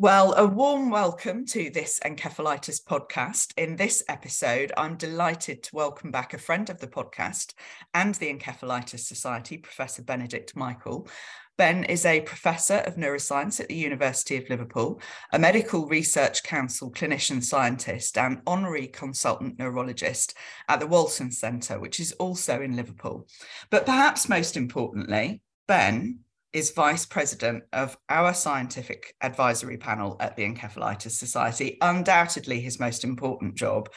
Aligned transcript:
Well, 0.00 0.34
a 0.34 0.46
warm 0.46 0.90
welcome 0.90 1.44
to 1.46 1.70
this 1.70 1.98
encephalitis 2.04 2.80
podcast. 2.84 3.52
In 3.56 3.74
this 3.74 4.04
episode, 4.08 4.70
I'm 4.76 4.96
delighted 4.96 5.64
to 5.64 5.74
welcome 5.74 6.12
back 6.12 6.32
a 6.32 6.38
friend 6.38 6.70
of 6.70 6.78
the 6.78 6.86
podcast 6.86 7.54
and 7.94 8.14
the 8.14 8.32
Encephalitis 8.32 9.00
Society, 9.00 9.58
Professor 9.58 10.02
Benedict 10.02 10.54
Michael. 10.54 11.08
Ben 11.56 11.82
is 11.82 12.06
a 12.06 12.20
professor 12.20 12.76
of 12.86 12.94
neuroscience 12.94 13.58
at 13.58 13.66
the 13.66 13.74
University 13.74 14.36
of 14.36 14.48
Liverpool, 14.48 15.00
a 15.32 15.38
medical 15.40 15.88
research 15.88 16.44
council 16.44 16.92
clinician 16.92 17.42
scientist, 17.42 18.16
and 18.16 18.40
honorary 18.46 18.86
consultant 18.86 19.58
neurologist 19.58 20.32
at 20.68 20.78
the 20.78 20.86
Walton 20.86 21.32
Centre, 21.32 21.80
which 21.80 21.98
is 21.98 22.12
also 22.12 22.62
in 22.62 22.76
Liverpool. 22.76 23.26
But 23.68 23.84
perhaps 23.84 24.28
most 24.28 24.56
importantly, 24.56 25.42
Ben 25.66 26.20
is 26.52 26.70
vice 26.70 27.04
president 27.04 27.64
of 27.72 27.96
our 28.08 28.32
scientific 28.32 29.14
advisory 29.20 29.76
panel 29.76 30.16
at 30.20 30.36
the 30.36 30.44
Encephalitis 30.44 31.12
Society, 31.12 31.78
undoubtedly 31.80 32.60
his 32.60 32.80
most 32.80 33.04
important 33.04 33.54
job, 33.54 33.90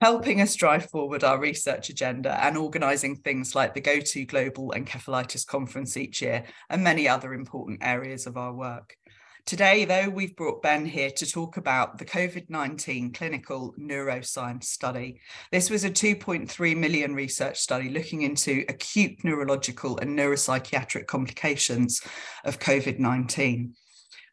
helping 0.00 0.40
us 0.40 0.54
drive 0.54 0.88
forward 0.90 1.24
our 1.24 1.38
research 1.38 1.88
agenda 1.88 2.42
and 2.44 2.56
organising 2.56 3.16
things 3.16 3.54
like 3.54 3.74
the 3.74 3.80
GOTO 3.80 4.26
Global 4.26 4.72
Encephalitis 4.76 5.46
Conference 5.46 5.96
each 5.96 6.22
year 6.22 6.44
and 6.70 6.82
many 6.84 7.08
other 7.08 7.34
important 7.34 7.78
areas 7.82 8.26
of 8.26 8.36
our 8.36 8.52
work. 8.52 8.96
Today, 9.46 9.84
though, 9.84 10.08
we've 10.08 10.34
brought 10.34 10.60
Ben 10.60 10.84
here 10.84 11.12
to 11.12 11.24
talk 11.24 11.56
about 11.56 11.98
the 11.98 12.04
COVID 12.04 12.50
19 12.50 13.12
clinical 13.12 13.76
neuroscience 13.78 14.64
study. 14.64 15.20
This 15.52 15.70
was 15.70 15.84
a 15.84 15.90
2.3 15.90 16.76
million 16.76 17.14
research 17.14 17.60
study 17.60 17.88
looking 17.88 18.22
into 18.22 18.64
acute 18.68 19.22
neurological 19.22 19.98
and 19.98 20.18
neuropsychiatric 20.18 21.06
complications 21.06 22.02
of 22.44 22.58
COVID 22.58 22.98
19. 22.98 23.74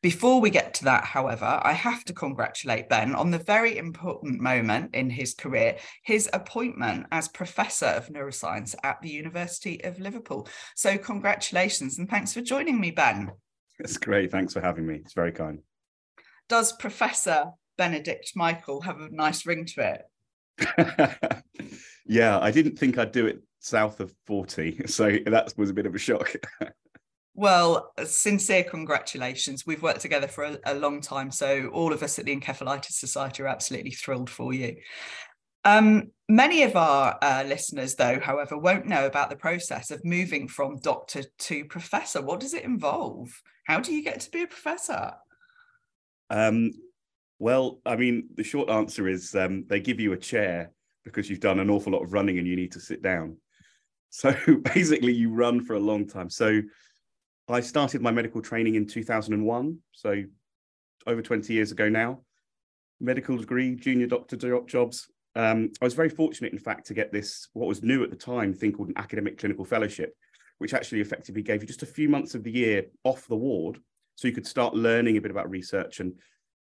Before 0.02 0.42
we 0.42 0.50
get 0.50 0.73
to 0.75 0.86
that, 0.86 1.03
however, 1.03 1.61
I 1.61 1.73
have 1.73 2.03
to 2.05 2.14
congratulate 2.14 2.89
Ben 2.89 3.14
on 3.14 3.30
the 3.30 3.38
very 3.38 3.77
important 3.77 4.42
moment 4.42 4.95
in 4.95 5.11
his 5.11 5.36
career, 5.36 5.77
his 6.02 6.27
appointment 6.33 7.05
as 7.11 7.27
Professor 7.27 7.86
of 7.86 8.08
Neuroscience 8.08 8.73
at 8.81 9.00
the 9.03 9.09
University 9.09 9.83
of 9.83 10.00
Liverpool. 10.00 10.48
So, 10.73 10.98
congratulations 10.98 12.00
and 12.00 12.09
thanks 12.09 12.33
for 12.33 12.42
joining 12.42 12.81
me, 12.81 12.89
Ben. 12.89 13.31
It's 13.80 13.98
great. 13.98 14.32
Thanks 14.32 14.54
for 14.54 14.62
having 14.62 14.86
me. 14.86 14.96
It's 14.96 15.14
very 15.14 15.32
kind. 15.32 15.60
Does 16.50 16.74
Professor 16.74 17.52
Benedict 17.78 18.34
Michael 18.36 18.82
have 18.82 19.00
a 19.00 19.10
nice 19.10 19.46
ring 19.46 19.66
to 19.66 20.00
it? 20.58 21.44
yeah, 22.06 22.40
I 22.40 22.52
didn't 22.52 22.78
think 22.78 22.98
I'd 22.98 23.12
do 23.12 23.26
it 23.26 23.42
south 23.60 24.00
of 24.00 24.14
40. 24.26 24.82
So 24.88 25.18
that 25.26 25.54
was 25.58 25.70
a 25.70 25.74
bit 25.74 25.86
of 25.86 25.96
a 25.96 26.00
shock. 26.00 26.34
well, 27.34 27.92
sincere 28.04 28.64
congratulations. 28.64 29.66
We've 29.66 29.82
worked 29.82 30.02
together 30.02 30.28
for 30.28 30.44
a, 30.44 30.58
a, 30.66 30.76
long 30.76 31.02
time. 31.02 31.32
So 31.32 31.68
all 31.68 31.94
of 31.94 32.04
us 32.04 32.20
at 32.20 32.26
the 32.26 32.36
Encephalitis 32.36 32.94
Society 32.94 33.44
are 33.44 33.48
absolutely 33.48 33.92
thrilled 33.92 34.30
for 34.30 34.54
you. 34.54 34.76
Um, 35.66 36.12
many 36.28 36.64
of 36.64 36.76
our 36.76 37.18
uh, 37.22 37.46
listeners, 37.48 37.96
though, 37.96 38.20
however, 38.20 38.58
won't 38.58 38.86
know 38.86 39.06
about 39.06 39.30
the 39.30 39.38
process 39.38 39.92
of 39.92 40.04
moving 40.04 40.48
from 40.48 40.80
doctor 40.80 41.24
to 41.40 41.66
professor. 41.66 42.22
What 42.22 42.42
does 42.42 42.54
it 42.54 42.64
involve? 42.64 43.30
How 43.64 43.80
do 43.80 43.94
you 43.94 44.03
get 44.03 44.19
to 44.22 44.31
be 44.31 44.44
a 44.44 44.47
professor? 44.47 45.14
Um, 46.30 46.72
well, 47.39 47.80
I 47.86 47.95
mean, 47.95 48.30
the 48.36 48.44
short 48.44 48.70
answer 48.70 49.08
is 49.08 49.36
um, 49.36 49.66
they 49.67 49.80
give 49.80 50.00
you 50.00 50.14
a 50.14 50.17
chair 50.17 50.72
because 51.03 51.30
you've 51.30 51.39
done 51.39 51.59
an 51.59 51.70
awful 51.70 51.94
lot 51.94 52.03
of 52.03 52.14
running 52.14 52.38
and 52.38 52.47
you 52.47 52.55
need 52.55 52.72
to 52.73 52.80
sit 52.80 53.02
down. 53.02 53.38
So 54.16 54.31
basically, 54.75 55.11
you 55.11 55.31
run 55.31 55.66
for 55.66 55.73
a 55.73 55.80
long 55.80 56.08
time. 56.08 56.30
So 56.30 56.61
I 57.50 57.61
started 57.61 58.03
my 58.03 58.11
medical 58.11 58.44
training 58.44 58.75
in 58.75 58.86
2001, 58.86 59.80
so 59.92 60.23
over 61.08 61.20
20 61.23 61.52
years 61.52 61.72
ago 61.72 61.89
now. 61.89 62.21
Medical 63.02 63.38
degree, 63.38 63.76
junior 63.76 64.05
doctor 64.05 64.38
jobs, 64.67 65.09
um, 65.36 65.71
I 65.82 65.86
was 65.86 65.93
very 65.93 66.09
fortunate, 66.09 66.54
in 66.54 66.59
fact, 66.59 66.88
to 66.88 66.93
get 66.93 67.11
this, 67.11 67.48
what 67.54 67.67
was 67.67 67.82
new 67.82 68.04
at 68.04 68.11
the 68.11 68.15
time, 68.15 68.54
thing 68.54 68.71
called 68.71 68.89
an 68.89 68.98
academic 68.98 69.39
clinical 69.39 69.65
fellowship, 69.65 70.15
which 70.58 70.73
actually 70.73 71.02
effectively 71.02 71.41
gave 71.41 71.61
you 71.61 71.67
just 71.67 71.83
a 71.83 71.87
few 71.87 72.09
months 72.09 72.36
of 72.36 72.43
the 72.43 72.52
year 72.52 72.86
off 73.03 73.27
the 73.27 73.36
ward. 73.36 73.80
So 74.15 74.27
you 74.27 74.33
could 74.33 74.47
start 74.47 74.75
learning 74.75 75.17
a 75.17 75.21
bit 75.21 75.31
about 75.31 75.49
research 75.49 75.99
and, 75.99 76.14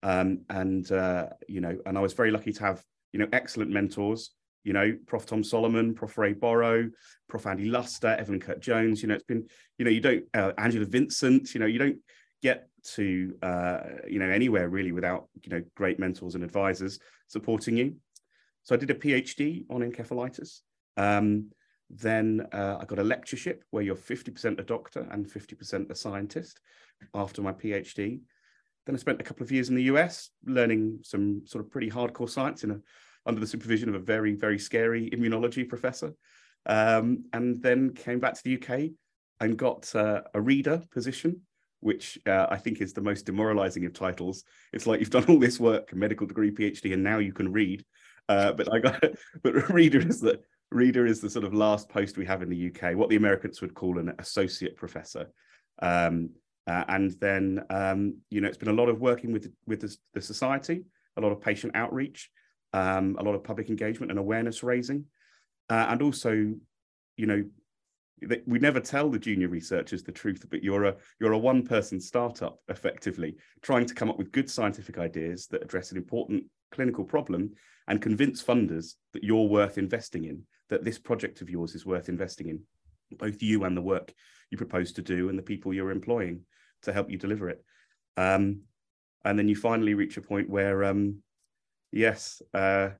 um, 0.02 0.40
and 0.50 0.90
uh, 0.92 1.28
you 1.48 1.60
know, 1.60 1.78
and 1.86 1.96
I 1.96 2.00
was 2.00 2.12
very 2.12 2.30
lucky 2.30 2.52
to 2.52 2.60
have, 2.64 2.84
you 3.12 3.18
know, 3.18 3.28
excellent 3.32 3.70
mentors, 3.70 4.30
you 4.64 4.72
know, 4.72 4.96
Prof. 5.06 5.24
Tom 5.24 5.42
Solomon, 5.42 5.94
Prof. 5.94 6.18
Ray 6.18 6.34
Borrow, 6.34 6.90
Prof. 7.28 7.46
Andy 7.46 7.64
Luster, 7.64 8.08
Evelyn 8.18 8.40
Kurt 8.40 8.60
Jones, 8.60 9.02
you 9.02 9.08
know, 9.08 9.14
it's 9.14 9.24
been, 9.24 9.46
you 9.78 9.84
know, 9.84 9.90
you 9.90 10.00
don't, 10.00 10.24
uh, 10.34 10.52
Angela 10.58 10.84
Vincent, 10.84 11.54
you 11.54 11.60
know, 11.60 11.66
you 11.66 11.78
don't 11.78 11.98
get 12.42 12.68
to, 12.94 13.34
uh, 13.42 13.80
you 14.06 14.18
know, 14.18 14.28
anywhere 14.28 14.68
really 14.68 14.92
without, 14.92 15.28
you 15.42 15.50
know, 15.50 15.62
great 15.74 15.98
mentors 15.98 16.34
and 16.34 16.44
advisors 16.44 16.98
supporting 17.26 17.76
you. 17.76 17.96
So 18.62 18.74
I 18.74 18.78
did 18.78 18.90
a 18.90 18.94
PhD 18.94 19.64
on 19.70 19.80
encephalitis. 19.80 20.60
Um, 20.96 21.50
then 21.90 22.46
uh, 22.52 22.78
I 22.80 22.84
got 22.84 22.98
a 22.98 23.04
lectureship 23.04 23.64
where 23.70 23.82
you're 23.82 23.96
50% 23.96 24.58
a 24.58 24.62
doctor 24.62 25.06
and 25.10 25.26
50% 25.26 25.90
a 25.90 25.94
scientist 25.94 26.60
after 27.14 27.42
my 27.42 27.52
PhD. 27.52 28.20
Then 28.86 28.94
I 28.94 28.98
spent 28.98 29.20
a 29.20 29.24
couple 29.24 29.44
of 29.44 29.52
years 29.52 29.68
in 29.68 29.74
the 29.74 29.84
US 29.84 30.30
learning 30.44 31.00
some 31.02 31.42
sort 31.46 31.64
of 31.64 31.70
pretty 31.70 31.90
hardcore 31.90 32.28
science 32.28 32.64
in 32.64 32.72
a, 32.72 32.80
under 33.26 33.40
the 33.40 33.46
supervision 33.46 33.88
of 33.88 33.94
a 33.94 34.00
very, 34.00 34.34
very 34.34 34.58
scary 34.58 35.10
immunology 35.10 35.68
professor. 35.68 36.12
Um, 36.66 37.24
and 37.32 37.62
then 37.62 37.94
came 37.94 38.18
back 38.18 38.34
to 38.34 38.42
the 38.44 38.56
UK 38.56 38.90
and 39.40 39.56
got 39.56 39.94
uh, 39.94 40.22
a 40.34 40.40
reader 40.40 40.82
position, 40.90 41.40
which 41.80 42.18
uh, 42.26 42.46
I 42.50 42.56
think 42.58 42.80
is 42.80 42.92
the 42.92 43.00
most 43.00 43.24
demoralizing 43.24 43.86
of 43.86 43.94
titles. 43.94 44.44
It's 44.72 44.86
like 44.86 45.00
you've 45.00 45.10
done 45.10 45.24
all 45.28 45.38
this 45.38 45.58
work, 45.58 45.94
medical 45.94 46.26
degree, 46.26 46.50
PhD, 46.50 46.92
and 46.92 47.02
now 47.02 47.18
you 47.18 47.32
can 47.32 47.52
read. 47.52 47.84
Uh, 48.28 48.52
but 48.52 48.70
I 48.72 48.78
got 48.80 49.02
but 49.42 49.70
reader 49.70 50.00
is 50.06 50.20
the 50.20 50.40
reader 50.70 51.06
is 51.06 51.20
the 51.20 51.30
sort 51.30 51.44
of 51.44 51.54
last 51.54 51.88
post 51.88 52.16
we 52.16 52.26
have 52.26 52.42
in 52.42 52.48
the 52.48 52.70
UK, 52.70 52.96
what 52.96 53.08
the 53.08 53.16
Americans 53.16 53.60
would 53.60 53.74
call 53.74 53.98
an 53.98 54.12
associate 54.18 54.76
professor. 54.76 55.26
Um, 55.80 56.30
uh, 56.66 56.84
and 56.88 57.12
then 57.20 57.64
um, 57.70 58.16
you 58.30 58.40
know 58.40 58.48
it's 58.48 58.58
been 58.58 58.68
a 58.68 58.72
lot 58.72 58.88
of 58.88 59.00
working 59.00 59.32
with 59.32 59.50
with 59.66 59.80
the, 59.80 59.96
the 60.14 60.20
society, 60.20 60.84
a 61.16 61.20
lot 61.20 61.32
of 61.32 61.40
patient 61.40 61.74
outreach, 61.74 62.30
um, 62.74 63.16
a 63.18 63.22
lot 63.22 63.34
of 63.34 63.42
public 63.42 63.70
engagement 63.70 64.10
and 64.10 64.18
awareness 64.18 64.62
raising, 64.62 65.04
uh, 65.70 65.86
and 65.88 66.02
also 66.02 66.32
you 67.16 67.26
know 67.26 67.42
we 68.46 68.58
never 68.58 68.80
tell 68.80 69.08
the 69.08 69.18
junior 69.18 69.48
researchers 69.48 70.02
the 70.02 70.12
truth, 70.12 70.44
but 70.50 70.62
you're 70.62 70.84
a 70.84 70.96
you're 71.20 71.32
a 71.32 71.38
one 71.38 71.62
person 71.62 72.00
startup 72.00 72.58
effectively 72.68 73.36
trying 73.62 73.86
to 73.86 73.94
come 73.94 74.10
up 74.10 74.18
with 74.18 74.32
good 74.32 74.50
scientific 74.50 74.98
ideas 74.98 75.46
that 75.46 75.62
address 75.62 75.90
an 75.90 75.96
important 75.96 76.44
clinical 76.72 77.04
problem 77.04 77.50
and 77.86 78.02
convince 78.02 78.42
funders 78.42 78.94
that 79.14 79.24
you're 79.24 79.48
worth 79.48 79.78
investing 79.78 80.24
in, 80.24 80.42
that 80.68 80.84
this 80.84 80.98
project 80.98 81.40
of 81.40 81.50
yours 81.50 81.74
is 81.74 81.86
worth 81.86 82.08
investing 82.08 82.48
in, 82.48 82.60
both 83.18 83.42
you 83.42 83.64
and 83.64 83.76
the 83.76 83.82
work 83.82 84.12
you 84.50 84.58
propose 84.58 84.92
to 84.92 85.02
do 85.02 85.28
and 85.28 85.38
the 85.38 85.42
people 85.42 85.72
you're 85.72 85.90
employing 85.90 86.40
to 86.82 86.92
help 86.92 87.10
you 87.10 87.18
deliver 87.18 87.48
it. 87.48 87.64
Um, 88.16 88.62
and 89.24 89.38
then 89.38 89.48
you 89.48 89.56
finally 89.56 89.94
reach 89.94 90.16
a 90.16 90.22
point 90.22 90.48
where, 90.48 90.84
um, 90.84 91.16
yes, 91.92 92.40
uh, 92.54 92.90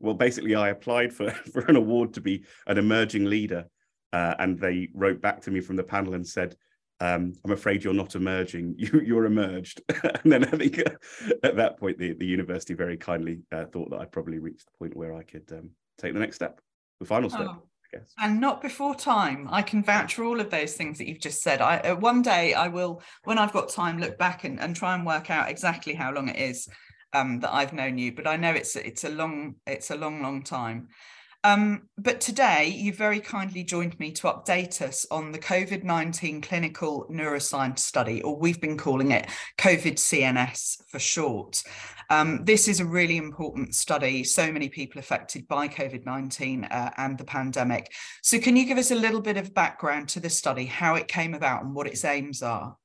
well, 0.00 0.14
basically, 0.14 0.54
I 0.54 0.68
applied 0.70 1.12
for, 1.12 1.30
for 1.52 1.60
an 1.66 1.76
award 1.76 2.14
to 2.14 2.20
be 2.20 2.44
an 2.66 2.78
emerging 2.78 3.24
leader. 3.24 3.66
Uh, 4.12 4.34
and 4.38 4.58
they 4.58 4.88
wrote 4.94 5.20
back 5.20 5.40
to 5.42 5.50
me 5.50 5.60
from 5.60 5.76
the 5.76 5.82
panel 5.82 6.14
and 6.14 6.26
said, 6.26 6.56
um, 7.00 7.34
I'm 7.44 7.52
afraid 7.52 7.84
you're 7.84 7.92
not 7.92 8.14
emerging. 8.14 8.76
You, 8.78 9.00
you're 9.04 9.26
emerged. 9.26 9.82
and 10.22 10.32
then 10.32 10.44
I 10.44 10.56
think 10.56 10.78
at 11.42 11.56
that 11.56 11.78
point, 11.78 11.98
the, 11.98 12.12
the 12.14 12.26
university 12.26 12.74
very 12.74 12.96
kindly 12.96 13.40
uh, 13.52 13.66
thought 13.66 13.90
that 13.90 14.00
I'd 14.00 14.12
probably 14.12 14.38
reached 14.38 14.66
the 14.66 14.78
point 14.78 14.96
where 14.96 15.14
I 15.14 15.22
could 15.22 15.50
um, 15.52 15.70
take 15.98 16.14
the 16.14 16.20
next 16.20 16.36
step, 16.36 16.60
the 17.00 17.06
final 17.06 17.30
step. 17.30 17.46
Oh. 17.48 17.62
And 18.18 18.40
not 18.40 18.60
before 18.60 18.94
time. 18.94 19.48
I 19.50 19.62
can 19.62 19.82
vouch 19.82 20.16
for 20.16 20.24
all 20.24 20.40
of 20.40 20.50
those 20.50 20.74
things 20.74 20.98
that 20.98 21.08
you've 21.08 21.20
just 21.20 21.42
said. 21.42 21.62
I 21.62 21.78
uh, 21.78 21.96
one 21.96 22.20
day 22.20 22.52
I 22.52 22.68
will, 22.68 23.02
when 23.24 23.38
I've 23.38 23.52
got 23.52 23.70
time, 23.70 23.98
look 23.98 24.18
back 24.18 24.44
and, 24.44 24.60
and 24.60 24.76
try 24.76 24.94
and 24.94 25.06
work 25.06 25.30
out 25.30 25.48
exactly 25.48 25.94
how 25.94 26.12
long 26.12 26.28
it 26.28 26.36
is 26.36 26.68
um, 27.14 27.40
that 27.40 27.54
I've 27.54 27.72
known 27.72 27.96
you. 27.96 28.12
But 28.14 28.26
I 28.26 28.36
know 28.36 28.52
it's 28.52 28.76
it's 28.76 29.04
a 29.04 29.08
long 29.08 29.54
it's 29.66 29.90
a 29.90 29.96
long 29.96 30.20
long 30.20 30.42
time. 30.42 30.88
Um, 31.46 31.82
but 31.96 32.20
today, 32.20 32.66
you 32.66 32.92
very 32.92 33.20
kindly 33.20 33.62
joined 33.62 33.96
me 34.00 34.10
to 34.14 34.22
update 34.22 34.82
us 34.82 35.06
on 35.12 35.30
the 35.30 35.38
COVID 35.38 35.84
19 35.84 36.40
clinical 36.40 37.06
neuroscience 37.08 37.78
study, 37.78 38.20
or 38.22 38.36
we've 38.36 38.60
been 38.60 38.76
calling 38.76 39.12
it 39.12 39.28
COVID 39.56 39.94
CNS 39.94 40.82
for 40.88 40.98
short. 40.98 41.62
Um, 42.10 42.44
this 42.44 42.66
is 42.66 42.80
a 42.80 42.84
really 42.84 43.16
important 43.16 43.76
study. 43.76 44.24
So 44.24 44.50
many 44.50 44.68
people 44.68 44.98
affected 44.98 45.46
by 45.46 45.68
COVID 45.68 46.04
19 46.04 46.64
uh, 46.64 46.90
and 46.96 47.16
the 47.16 47.24
pandemic. 47.24 47.92
So, 48.24 48.40
can 48.40 48.56
you 48.56 48.64
give 48.64 48.78
us 48.78 48.90
a 48.90 48.96
little 48.96 49.20
bit 49.20 49.36
of 49.36 49.54
background 49.54 50.08
to 50.10 50.20
the 50.20 50.30
study, 50.30 50.66
how 50.66 50.96
it 50.96 51.06
came 51.06 51.32
about, 51.32 51.62
and 51.62 51.76
what 51.76 51.86
its 51.86 52.04
aims 52.04 52.42
are? 52.42 52.76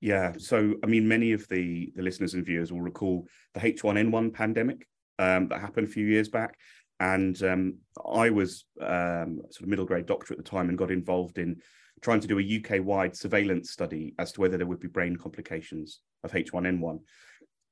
Yeah, 0.00 0.32
so 0.38 0.76
I 0.82 0.86
mean, 0.86 1.06
many 1.06 1.32
of 1.32 1.46
the, 1.48 1.92
the 1.94 2.02
listeners 2.02 2.32
and 2.32 2.46
viewers 2.46 2.72
will 2.72 2.80
recall 2.80 3.26
the 3.52 3.60
H1N1 3.60 4.32
pandemic 4.32 4.88
um, 5.18 5.48
that 5.48 5.60
happened 5.60 5.86
a 5.86 5.90
few 5.90 6.06
years 6.06 6.30
back 6.30 6.56
And 7.02 7.42
um, 7.42 7.78
I 8.14 8.30
was 8.30 8.64
um, 8.80 9.40
sort 9.50 9.62
of 9.62 9.66
middle 9.66 9.84
grade 9.84 10.06
doctor 10.06 10.32
at 10.32 10.38
the 10.38 10.44
time 10.44 10.68
and 10.68 10.78
got 10.78 10.92
involved 10.92 11.36
in 11.36 11.60
trying 12.00 12.20
to 12.20 12.28
do 12.28 12.38
a 12.38 12.60
UK 12.60 12.84
wide 12.84 13.16
surveillance 13.16 13.72
study 13.72 14.14
as 14.20 14.30
to 14.32 14.40
whether 14.40 14.56
there 14.56 14.68
would 14.68 14.78
be 14.78 14.86
brain 14.86 15.16
complications 15.16 15.98
of 16.22 16.30
H1N1. 16.30 17.00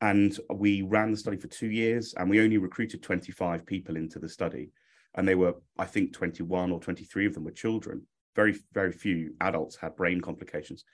And 0.01 0.37
we 0.53 0.83
ran 0.83 1.13
the 1.13 1.17
study 1.17 1.37
for 1.37 1.47
two 1.47 1.71
years 1.71 2.13
and 2.15 2.29
we 2.29 2.41
only 2.41 2.59
recruited 2.59 3.05
25 3.05 3.65
people 3.65 3.95
into 3.95 4.19
the 4.19 4.29
study. 4.29 4.73
And 5.15 5.29
they 5.29 5.37
were, 5.37 5.55
I 5.79 5.85
think, 5.85 6.13
21 6.13 6.73
or 6.73 6.81
23 6.81 7.27
of 7.27 7.35
them 7.35 7.45
were 7.45 7.53
children. 7.53 8.03
Very, 8.35 8.57
very 8.73 8.91
few 8.91 9.35
adults 9.41 9.77
had 9.77 9.95
brain 9.95 10.21
complications. 10.21 10.85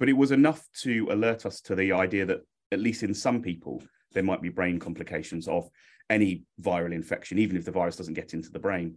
But 0.00 0.08
it 0.08 0.14
was 0.14 0.32
enough 0.32 0.66
to 0.82 1.06
alert 1.08 1.46
us 1.46 1.60
to 1.62 1.76
the 1.76 1.92
idea 1.92 2.26
that, 2.26 2.40
at 2.72 2.80
least 2.80 3.04
in 3.04 3.14
some 3.14 3.42
people, 3.42 3.80
there 4.12 4.24
might 4.24 4.42
be 4.42 4.48
brain 4.48 4.80
complications 4.80 5.46
of 5.46 5.70
any 6.10 6.44
viral 6.60 6.92
infection, 6.92 7.38
even 7.38 7.56
if 7.56 7.64
the 7.64 7.70
virus 7.70 7.96
doesn't 7.96 8.14
get 8.14 8.34
into 8.34 8.50
the 8.50 8.58
brain. 8.58 8.96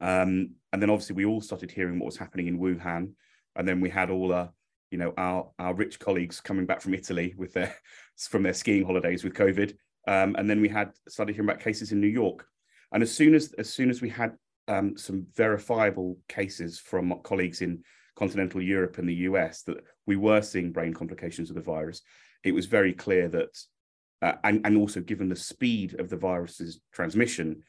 Um, 0.00 0.54
and 0.72 0.82
then 0.82 0.90
obviously 0.90 1.16
we 1.16 1.24
all 1.24 1.40
started 1.40 1.70
hearing 1.70 1.98
what 1.98 2.06
was 2.06 2.16
happening 2.16 2.48
in 2.48 2.58
Wuhan, 2.58 3.12
and 3.54 3.66
then 3.66 3.80
we 3.80 3.88
had 3.88 4.10
all 4.10 4.32
uh, 4.32 4.48
you 4.90 4.98
know 4.98 5.14
our 5.16 5.50
our 5.58 5.74
rich 5.74 5.98
colleagues 5.98 6.40
coming 6.40 6.66
back 6.66 6.80
from 6.80 6.94
Italy 6.94 7.34
with 7.36 7.52
their 7.54 7.74
from 8.18 8.42
their 8.42 8.54
skiing 8.54 8.84
holidays 8.84 9.24
with 9.24 9.34
COVID, 9.34 9.74
um, 10.06 10.36
and 10.36 10.48
then 10.48 10.60
we 10.60 10.68
had 10.68 10.92
started 11.08 11.34
hearing 11.34 11.48
about 11.48 11.62
cases 11.62 11.92
in 11.92 12.00
New 12.00 12.06
York, 12.08 12.46
and 12.92 13.02
as 13.02 13.12
soon 13.12 13.34
as 13.34 13.52
as 13.54 13.72
soon 13.72 13.88
as 13.88 14.02
we 14.02 14.10
had 14.10 14.36
um, 14.68 14.96
some 14.96 15.26
verifiable 15.34 16.18
cases 16.28 16.78
from 16.78 17.18
colleagues 17.22 17.62
in 17.62 17.82
continental 18.16 18.62
Europe 18.62 18.98
and 18.98 19.08
the 19.08 19.14
US 19.14 19.62
that 19.62 19.78
we 20.06 20.16
were 20.16 20.42
seeing 20.42 20.72
brain 20.72 20.92
complications 20.92 21.50
of 21.50 21.56
the 21.56 21.62
virus, 21.62 22.02
it 22.42 22.52
was 22.52 22.66
very 22.66 22.92
clear 22.92 23.28
that, 23.28 23.56
uh, 24.22 24.32
and, 24.44 24.60
and 24.64 24.76
also 24.76 25.00
given 25.00 25.28
the 25.28 25.36
speed 25.36 25.98
of 26.00 26.08
the 26.08 26.16
virus's 26.16 26.80
transmission, 26.92 27.62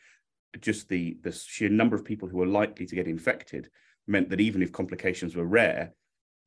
just 0.60 0.88
the, 0.90 1.18
the 1.22 1.32
sheer 1.32 1.70
number 1.70 1.96
of 1.96 2.06
people 2.06 2.28
who 2.28 2.38
were 2.38 2.46
likely 2.46 2.86
to 2.86 2.96
get 2.96 3.08
infected 3.08 3.70
meant 4.08 4.30
that 4.30 4.42
even 4.42 4.62
if 4.62 4.72
complications 4.72 5.36
were 5.36 5.46
rare, 5.46 5.94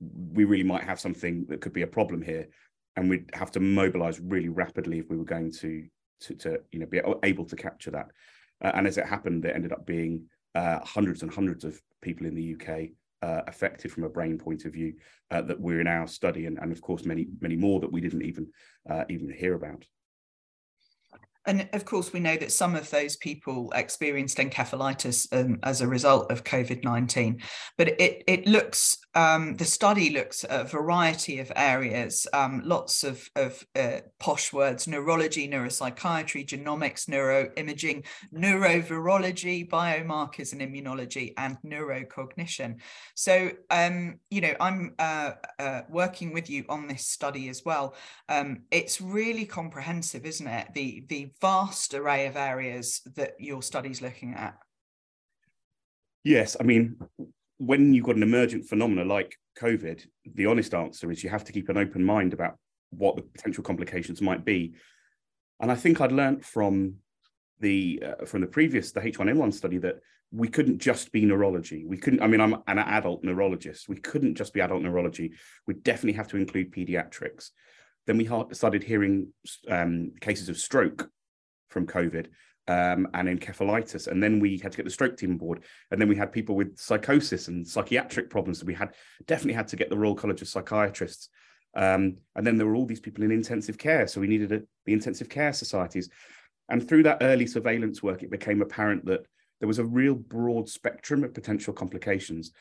we 0.01 0.45
really 0.45 0.65
might 0.65 0.85
have 0.85 0.99
something 0.99 1.45
that 1.49 1.61
could 1.61 1.75
be 1.75 1.83
a 1.83 1.87
problem 1.87 2.23
here. 2.23 2.49
And 2.97 3.09
we'd 3.09 3.31
have 3.35 3.53
to 3.53 3.61
mobilize 3.61 4.19
really 4.21 4.49
rapidly 4.49 4.99
if 4.99 5.11
we 5.11 5.17
were 5.17 5.25
going 5.25 5.53
to, 5.53 5.87
to, 6.23 6.35
to 6.37 6.61
you 6.73 6.81
know, 6.81 6.87
be 6.87 7.01
able 7.23 7.45
to 7.45 7.57
capture 7.57 7.91
that. 7.93 8.11
Uh, 8.63 8.73
and 8.75 8.87
as 8.87 8.99
it 8.99 9.07
happened, 9.07 9.43
there 9.43 9.55
ended 9.55 9.73
up 9.73 9.87
being 9.87 10.25
uh, 10.55 10.81
hundreds 10.81 11.23
and 11.23 11.33
hundreds 11.33 11.65
of 11.65 11.81
people 12.03 12.27
in 12.27 12.35
the 12.35 12.55
UK 12.55 12.91
uh, 13.23 13.43
affected 13.47 13.93
from 13.93 14.05
a 14.05 14.09
brain 14.09 14.39
point 14.39 14.65
of 14.65 14.73
view 14.73 14.95
uh, 15.31 15.43
that 15.43 15.61
we're 15.61 15.81
in 15.81 15.87
our 15.87 16.07
study, 16.07 16.47
and, 16.47 16.59
and 16.59 16.73
of 16.73 16.81
course 16.81 17.05
many 17.05 17.29
many 17.41 17.57
more 17.57 17.81
that 17.81 17.93
we 17.93 18.01
didn't 18.01 18.23
even 18.23 18.47
uh, 18.89 19.05
even 19.09 19.31
hear 19.31 19.55
about. 19.55 19.85
And 21.47 21.69
of 21.73 21.85
course, 21.87 22.13
we 22.13 22.21
know 22.21 22.37
that 22.37 22.53
some 22.53 22.75
of 22.75 22.91
those 22.91 23.17
people 23.17 23.73
experienced 23.75 24.37
encephalitis 24.37 25.27
um, 25.33 25.59
as 25.63 25.81
a 25.81 25.89
result 25.89 26.31
of 26.31 26.45
COVID 26.45 26.85
19. 26.85 27.41
But 27.79 28.01
it, 28.01 28.23
it 28.27 28.47
looks, 28.47 28.99
um, 29.15 29.57
the 29.57 29.65
study 29.65 30.11
looks 30.11 30.45
at 30.45 30.61
a 30.61 30.65
variety 30.65 31.41
of 31.41 31.51
areas, 31.57 32.27
um, 32.33 32.63
lots 32.65 33.03
of, 33.03 33.29
of 33.35 33.65
uh, 33.75 34.01
posh 34.19 34.53
words 34.53 34.87
neurology, 34.87 35.49
neuropsychiatry, 35.49 36.47
genomics, 36.47 37.09
neuroimaging, 37.09 38.07
neurovirology, 38.33 39.69
biomarkers 39.69 40.53
and 40.53 40.61
immunology, 40.63 41.33
and 41.37 41.57
neurocognition. 41.67 42.77
So, 43.17 43.51
um, 43.71 44.21
you 44.31 44.41
know, 44.41 44.55
I'm 44.61 44.95
uh, 44.99 45.33
uh, 45.59 45.83
working 45.89 46.33
with 46.33 46.49
you 46.49 46.65
on 46.69 46.87
this 46.87 47.07
study 47.07 47.49
as 47.49 47.65
well. 47.65 47.97
Um, 48.29 48.63
it's 48.71 49.01
really 49.01 49.45
comprehensive, 49.45 50.25
isn't 50.25 50.47
it? 50.47 50.69
The, 50.75 51.05
the 51.09 51.33
vast 51.41 51.95
array 51.95 52.27
of 52.27 52.37
areas 52.37 53.01
that 53.17 53.33
your 53.41 53.63
study's 53.63 54.01
looking 54.01 54.35
at. 54.35 54.57
Yes, 56.23 56.57
I 56.61 56.65
mean, 56.65 56.97
when 57.61 57.93
you've 57.93 58.07
got 58.07 58.17
an 58.17 58.23
emergent 58.23 58.65
phenomena 58.65 59.05
like 59.05 59.37
COVID, 59.59 60.03
the 60.35 60.47
honest 60.47 60.73
answer 60.73 61.11
is 61.11 61.23
you 61.23 61.29
have 61.29 61.45
to 61.45 61.53
keep 61.53 61.69
an 61.69 61.77
open 61.77 62.03
mind 62.03 62.33
about 62.33 62.57
what 62.89 63.17
the 63.17 63.23
potential 63.23 63.63
complications 63.63 64.23
might 64.23 64.47
be. 64.47 64.73
And 65.61 65.71
I 65.71 65.75
think 65.75 66.01
I'd 66.01 66.11
learned 66.11 66.43
from 66.43 66.95
the 67.61 68.03
uh, 68.03 68.25
from 68.25 68.41
the 68.41 68.47
previous 68.47 68.93
the 68.93 69.03
H1N1 69.03 69.53
study 69.53 69.77
that 69.77 69.97
we 70.33 70.49
couldn't 70.49 70.79
just 70.79 71.13
be 71.13 71.27
neurology. 71.27 71.85
We 71.85 71.99
couldn't. 71.99 72.23
I 72.23 72.29
mean, 72.29 72.41
I'm 72.41 72.55
an 72.67 72.79
adult 72.79 73.23
neurologist. 73.23 73.91
We 73.91 73.97
couldn't 73.97 74.37
just 74.37 74.55
be 74.55 74.63
adult 74.63 74.81
neurology. 74.81 75.35
We 75.67 75.75
definitely 75.75 76.15
have 76.15 76.29
to 76.29 76.39
include 76.39 76.73
pediatrics. 76.73 77.51
Then 78.07 78.17
we 78.17 78.27
started 78.53 78.83
hearing 78.83 79.35
um, 79.69 80.13
cases 80.23 80.49
of 80.49 80.57
stroke 80.57 81.11
from 81.69 81.87
COVID 81.87 82.29
um, 82.69 83.09
and 83.15 83.29
encephalitis. 83.29 84.07
And 84.07 84.23
then 84.23 84.41
we 84.41 84.59
had 84.59 84.73
to 84.73 84.77
get 84.77 84.85
the 84.85 84.91
stroke 84.91 85.17
team 85.17 85.33
on 85.33 85.39
board. 85.39 85.65
And 85.91 86.01
then 86.01 86.09
we 86.09 86.17
had 86.17 86.33
people 86.33 86.55
with 86.55 86.79
psychosis 86.79 87.49
and 87.49 87.67
psychiatric 87.67 88.31
problems. 88.31 88.61
So 88.61 88.67
we 88.67 88.75
had 88.75 88.95
definitely 89.27 89.55
had 89.55 89.69
to 89.69 89.77
get 89.77 89.91
the 89.91 89.99
Royal 89.99 90.15
College 90.15 90.43
of 90.43 90.49
Psychiatrists. 90.49 91.29
Um, 91.75 92.19
and 92.35 92.47
then 92.47 92.57
there 92.57 92.67
were 92.67 92.75
all 92.75 92.87
these 92.87 93.01
people 93.01 93.25
in 93.25 93.31
intensive 93.31 93.79
care. 93.79 94.07
So 94.07 94.21
we 94.21 94.27
needed 94.27 94.53
a, 94.53 94.63
the 94.87 94.93
intensive 94.93 95.29
care 95.29 95.53
societies. 95.53 96.09
And 96.69 96.87
through 96.87 97.05
that 97.05 97.19
early 97.21 97.47
surveillance 97.47 98.03
work, 98.03 98.23
it 98.23 98.31
became 98.31 98.63
apparent 98.63 99.05
that 99.07 99.27
there 99.61 99.69
was 99.69 99.79
a 99.79 99.85
real 99.85 100.15
broad 100.15 100.69
spectrum 100.69 101.25
of 101.25 101.35
potential 101.35 101.73
complications. 101.73 102.53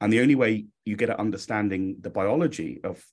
And 0.00 0.12
the 0.12 0.20
only 0.20 0.34
way 0.34 0.66
you 0.84 0.96
get 0.96 1.10
at 1.10 1.18
understanding 1.18 1.96
the 2.00 2.10
biology 2.10 2.80
of 2.84 3.04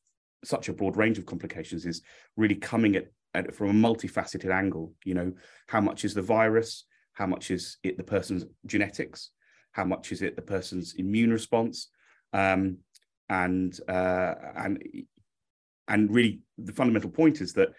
such 0.44 0.70
a 0.70 0.74
broad 0.74 0.98
range 0.98 1.18
of 1.18 1.26
complications 1.26 1.86
is 1.86 2.02
really 2.36 2.56
coming 2.56 2.96
at 2.96 3.08
at, 3.34 3.56
from 3.56 3.70
a 3.70 3.88
multifaceted 3.88 4.52
angle. 4.52 4.94
You 5.04 5.14
know, 5.14 5.34
how 5.68 5.82
much 5.82 6.06
is 6.06 6.14
the 6.14 6.22
virus? 6.22 6.86
How 7.14 7.28
much 7.28 7.52
is 7.52 7.78
it 7.84 7.98
the 7.98 8.04
person's 8.04 8.46
genetics? 8.66 9.32
How 9.72 9.86
much 9.86 10.12
is 10.12 10.22
it 10.22 10.36
the 10.36 10.42
person's 10.42 10.96
immune 10.96 11.32
response? 11.32 11.90
Um, 12.34 12.78
and 13.30 13.78
uh, 13.88 14.34
and 14.56 14.84
and 15.88 16.14
really, 16.14 16.42
the 16.58 16.74
fundamental 16.74 17.10
point 17.10 17.42
is 17.42 17.54
that 17.54 17.70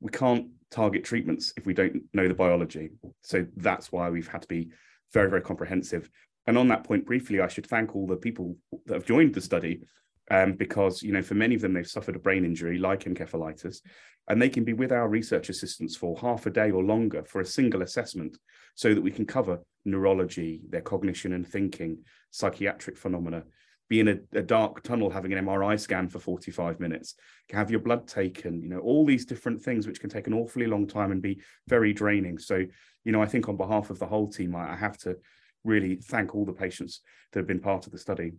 we 0.00 0.10
can't 0.10 0.48
target 0.70 1.04
treatments 1.04 1.52
if 1.56 1.66
we 1.66 1.74
don't 1.74 2.02
know 2.14 2.28
the 2.28 2.34
biology. 2.34 2.90
So 3.22 3.46
that's 3.56 3.92
why 3.92 4.08
we've 4.08 4.28
had 4.28 4.42
to 4.42 4.48
be 4.48 4.70
very, 5.12 5.28
very 5.28 5.42
comprehensive. 5.42 6.08
And 6.46 6.56
on 6.56 6.68
that 6.68 6.84
point, 6.84 7.06
briefly, 7.06 7.40
I 7.40 7.48
should 7.48 7.66
thank 7.66 7.94
all 7.94 8.06
the 8.06 8.16
people 8.16 8.56
that 8.86 8.94
have 8.94 9.04
joined 9.04 9.34
the 9.34 9.40
study 9.40 9.82
um, 10.30 10.52
because 10.52 11.02
you 11.02 11.12
know 11.12 11.22
for 11.22 11.34
many 11.34 11.54
of 11.54 11.60
them 11.60 11.74
they've 11.74 11.86
suffered 11.86 12.16
a 12.16 12.20
brain 12.20 12.44
injury 12.44 12.78
like 12.78 13.04
encephalitis 13.04 13.80
and 14.28 14.40
they 14.40 14.48
can 14.48 14.64
be 14.64 14.72
with 14.72 14.92
our 14.92 15.08
research 15.08 15.48
assistants 15.48 15.96
for 15.96 16.16
half 16.18 16.46
a 16.46 16.50
day 16.50 16.70
or 16.70 16.84
longer 16.84 17.24
for 17.24 17.40
a 17.40 17.46
single 17.46 17.82
assessment 17.82 18.38
so 18.74 18.94
that 18.94 19.00
we 19.00 19.10
can 19.10 19.26
cover 19.26 19.60
neurology 19.84 20.60
their 20.68 20.80
cognition 20.80 21.32
and 21.32 21.46
thinking 21.46 21.98
psychiatric 22.30 22.96
phenomena 22.96 23.42
be 23.88 23.98
in 23.98 24.08
a, 24.08 24.38
a, 24.38 24.42
dark 24.42 24.82
tunnel 24.84 25.10
having 25.10 25.32
an 25.32 25.44
mri 25.44 25.78
scan 25.78 26.08
for 26.08 26.20
45 26.20 26.78
minutes 26.78 27.16
have 27.50 27.70
your 27.70 27.80
blood 27.80 28.06
taken 28.06 28.62
you 28.62 28.68
know 28.68 28.78
all 28.78 29.04
these 29.04 29.24
different 29.24 29.60
things 29.60 29.86
which 29.86 30.00
can 30.00 30.10
take 30.10 30.28
an 30.28 30.34
awfully 30.34 30.66
long 30.66 30.86
time 30.86 31.10
and 31.10 31.22
be 31.22 31.40
very 31.66 31.92
draining 31.92 32.38
so 32.38 32.64
you 33.04 33.12
know 33.12 33.22
i 33.22 33.26
think 33.26 33.48
on 33.48 33.56
behalf 33.56 33.90
of 33.90 33.98
the 33.98 34.06
whole 34.06 34.28
team 34.28 34.54
i, 34.54 34.72
I 34.72 34.76
have 34.76 34.96
to 34.98 35.16
really 35.64 35.96
thank 35.96 36.34
all 36.34 36.44
the 36.44 36.52
patients 36.52 37.00
that 37.32 37.40
have 37.40 37.48
been 37.48 37.60
part 37.60 37.86
of 37.86 37.92
the 37.92 37.98
study 37.98 38.32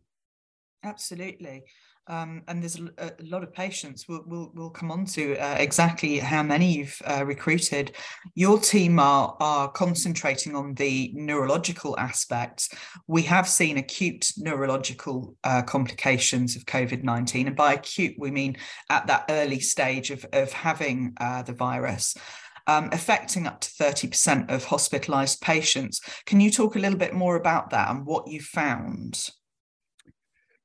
Absolutely. 0.84 1.64
Um, 2.08 2.42
and 2.48 2.62
there's 2.62 2.80
a, 2.80 2.90
a, 2.98 3.12
lot 3.22 3.44
of 3.44 3.54
patients. 3.54 4.08
We'll, 4.08 4.24
we'll, 4.26 4.52
we'll 4.56 4.70
come 4.72 4.92
on 4.92 5.06
to 5.06 5.38
uh, 5.38 5.56
exactly 5.60 6.18
how 6.18 6.42
many 6.42 6.80
you've 6.80 7.02
uh, 7.06 7.24
recruited. 7.26 7.94
Your 8.34 8.60
team 8.60 9.00
are, 9.00 9.38
are 9.40 9.70
concentrating 9.72 10.56
on 10.56 10.74
the 10.74 11.12
neurological 11.14 11.98
aspects. 12.00 12.70
We 13.08 13.22
have 13.24 13.48
seen 13.48 13.78
acute 13.78 14.32
neurological 14.38 15.36
uh, 15.44 15.62
complications 15.62 16.56
of 16.56 16.66
COVID 16.66 17.04
19. 17.04 17.48
And 17.48 17.56
by 17.56 17.74
acute, 17.74 18.16
we 18.18 18.32
mean 18.32 18.58
at 18.90 19.06
that 19.08 19.26
early 19.30 19.60
stage 19.60 20.10
of, 20.10 20.26
of 20.34 20.52
having 20.52 21.14
uh, 21.20 21.44
the 21.44 21.54
virus. 21.54 22.16
Um, 22.68 22.90
affecting 22.92 23.48
up 23.48 23.60
to 23.62 23.70
30% 23.70 24.52
of 24.52 24.64
hospitalized 24.66 25.42
patients. 25.42 26.00
Can 26.26 26.40
you 26.40 26.52
talk 26.52 26.76
a 26.76 26.80
little 26.80 26.98
bit 26.98 27.14
more 27.14 27.36
about 27.36 27.72
that 27.72 27.90
and 27.90 28.06
what 28.06 28.28
you 28.28 28.40
found? 28.40 29.32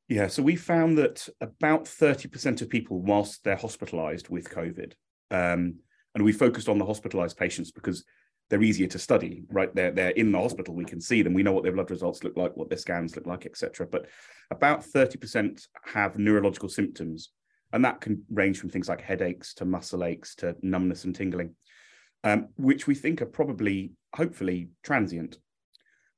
Yeah, 0.08 0.28
so 0.28 0.42
we 0.42 0.54
found 0.54 0.98
that 0.98 1.28
about 1.40 1.84
30% 1.84 2.62
of 2.62 2.70
people, 2.70 3.00
whilst 3.00 3.42
they're 3.42 3.56
hospitalized 3.56 4.28
with 4.28 4.48
COVID, 4.48 4.92
um, 5.32 5.76
and 6.14 6.24
we 6.24 6.32
focused 6.32 6.68
on 6.68 6.78
the 6.78 6.86
hospitalized 6.86 7.36
patients 7.36 7.72
because 7.72 8.04
they're 8.48 8.62
easier 8.62 8.86
to 8.86 8.98
study, 9.00 9.42
right? 9.50 9.74
They're, 9.74 9.90
they're 9.90 10.10
in 10.10 10.30
the 10.30 10.40
hospital, 10.40 10.74
we 10.74 10.84
can 10.84 11.00
see 11.00 11.22
them, 11.22 11.34
we 11.34 11.42
know 11.42 11.52
what 11.52 11.64
their 11.64 11.72
blood 11.72 11.90
results 11.90 12.22
look 12.22 12.36
like, 12.36 12.56
what 12.56 12.68
their 12.68 12.78
scans 12.78 13.16
look 13.16 13.26
like, 13.26 13.46
etc. 13.46 13.86
But 13.86 14.06
about 14.52 14.84
30% 14.84 15.66
have 15.84 16.18
neurological 16.18 16.68
symptoms, 16.68 17.30
and 17.72 17.84
that 17.84 18.00
can 18.00 18.22
range 18.30 18.60
from 18.60 18.70
things 18.70 18.88
like 18.88 19.00
headaches 19.00 19.54
to 19.54 19.64
muscle 19.64 20.04
aches 20.04 20.36
to 20.36 20.54
numbness 20.62 21.02
and 21.02 21.16
tingling, 21.16 21.56
um, 22.22 22.48
which 22.56 22.86
we 22.86 22.94
think 22.94 23.20
are 23.20 23.26
probably, 23.26 23.90
hopefully, 24.14 24.68
transient. 24.84 25.38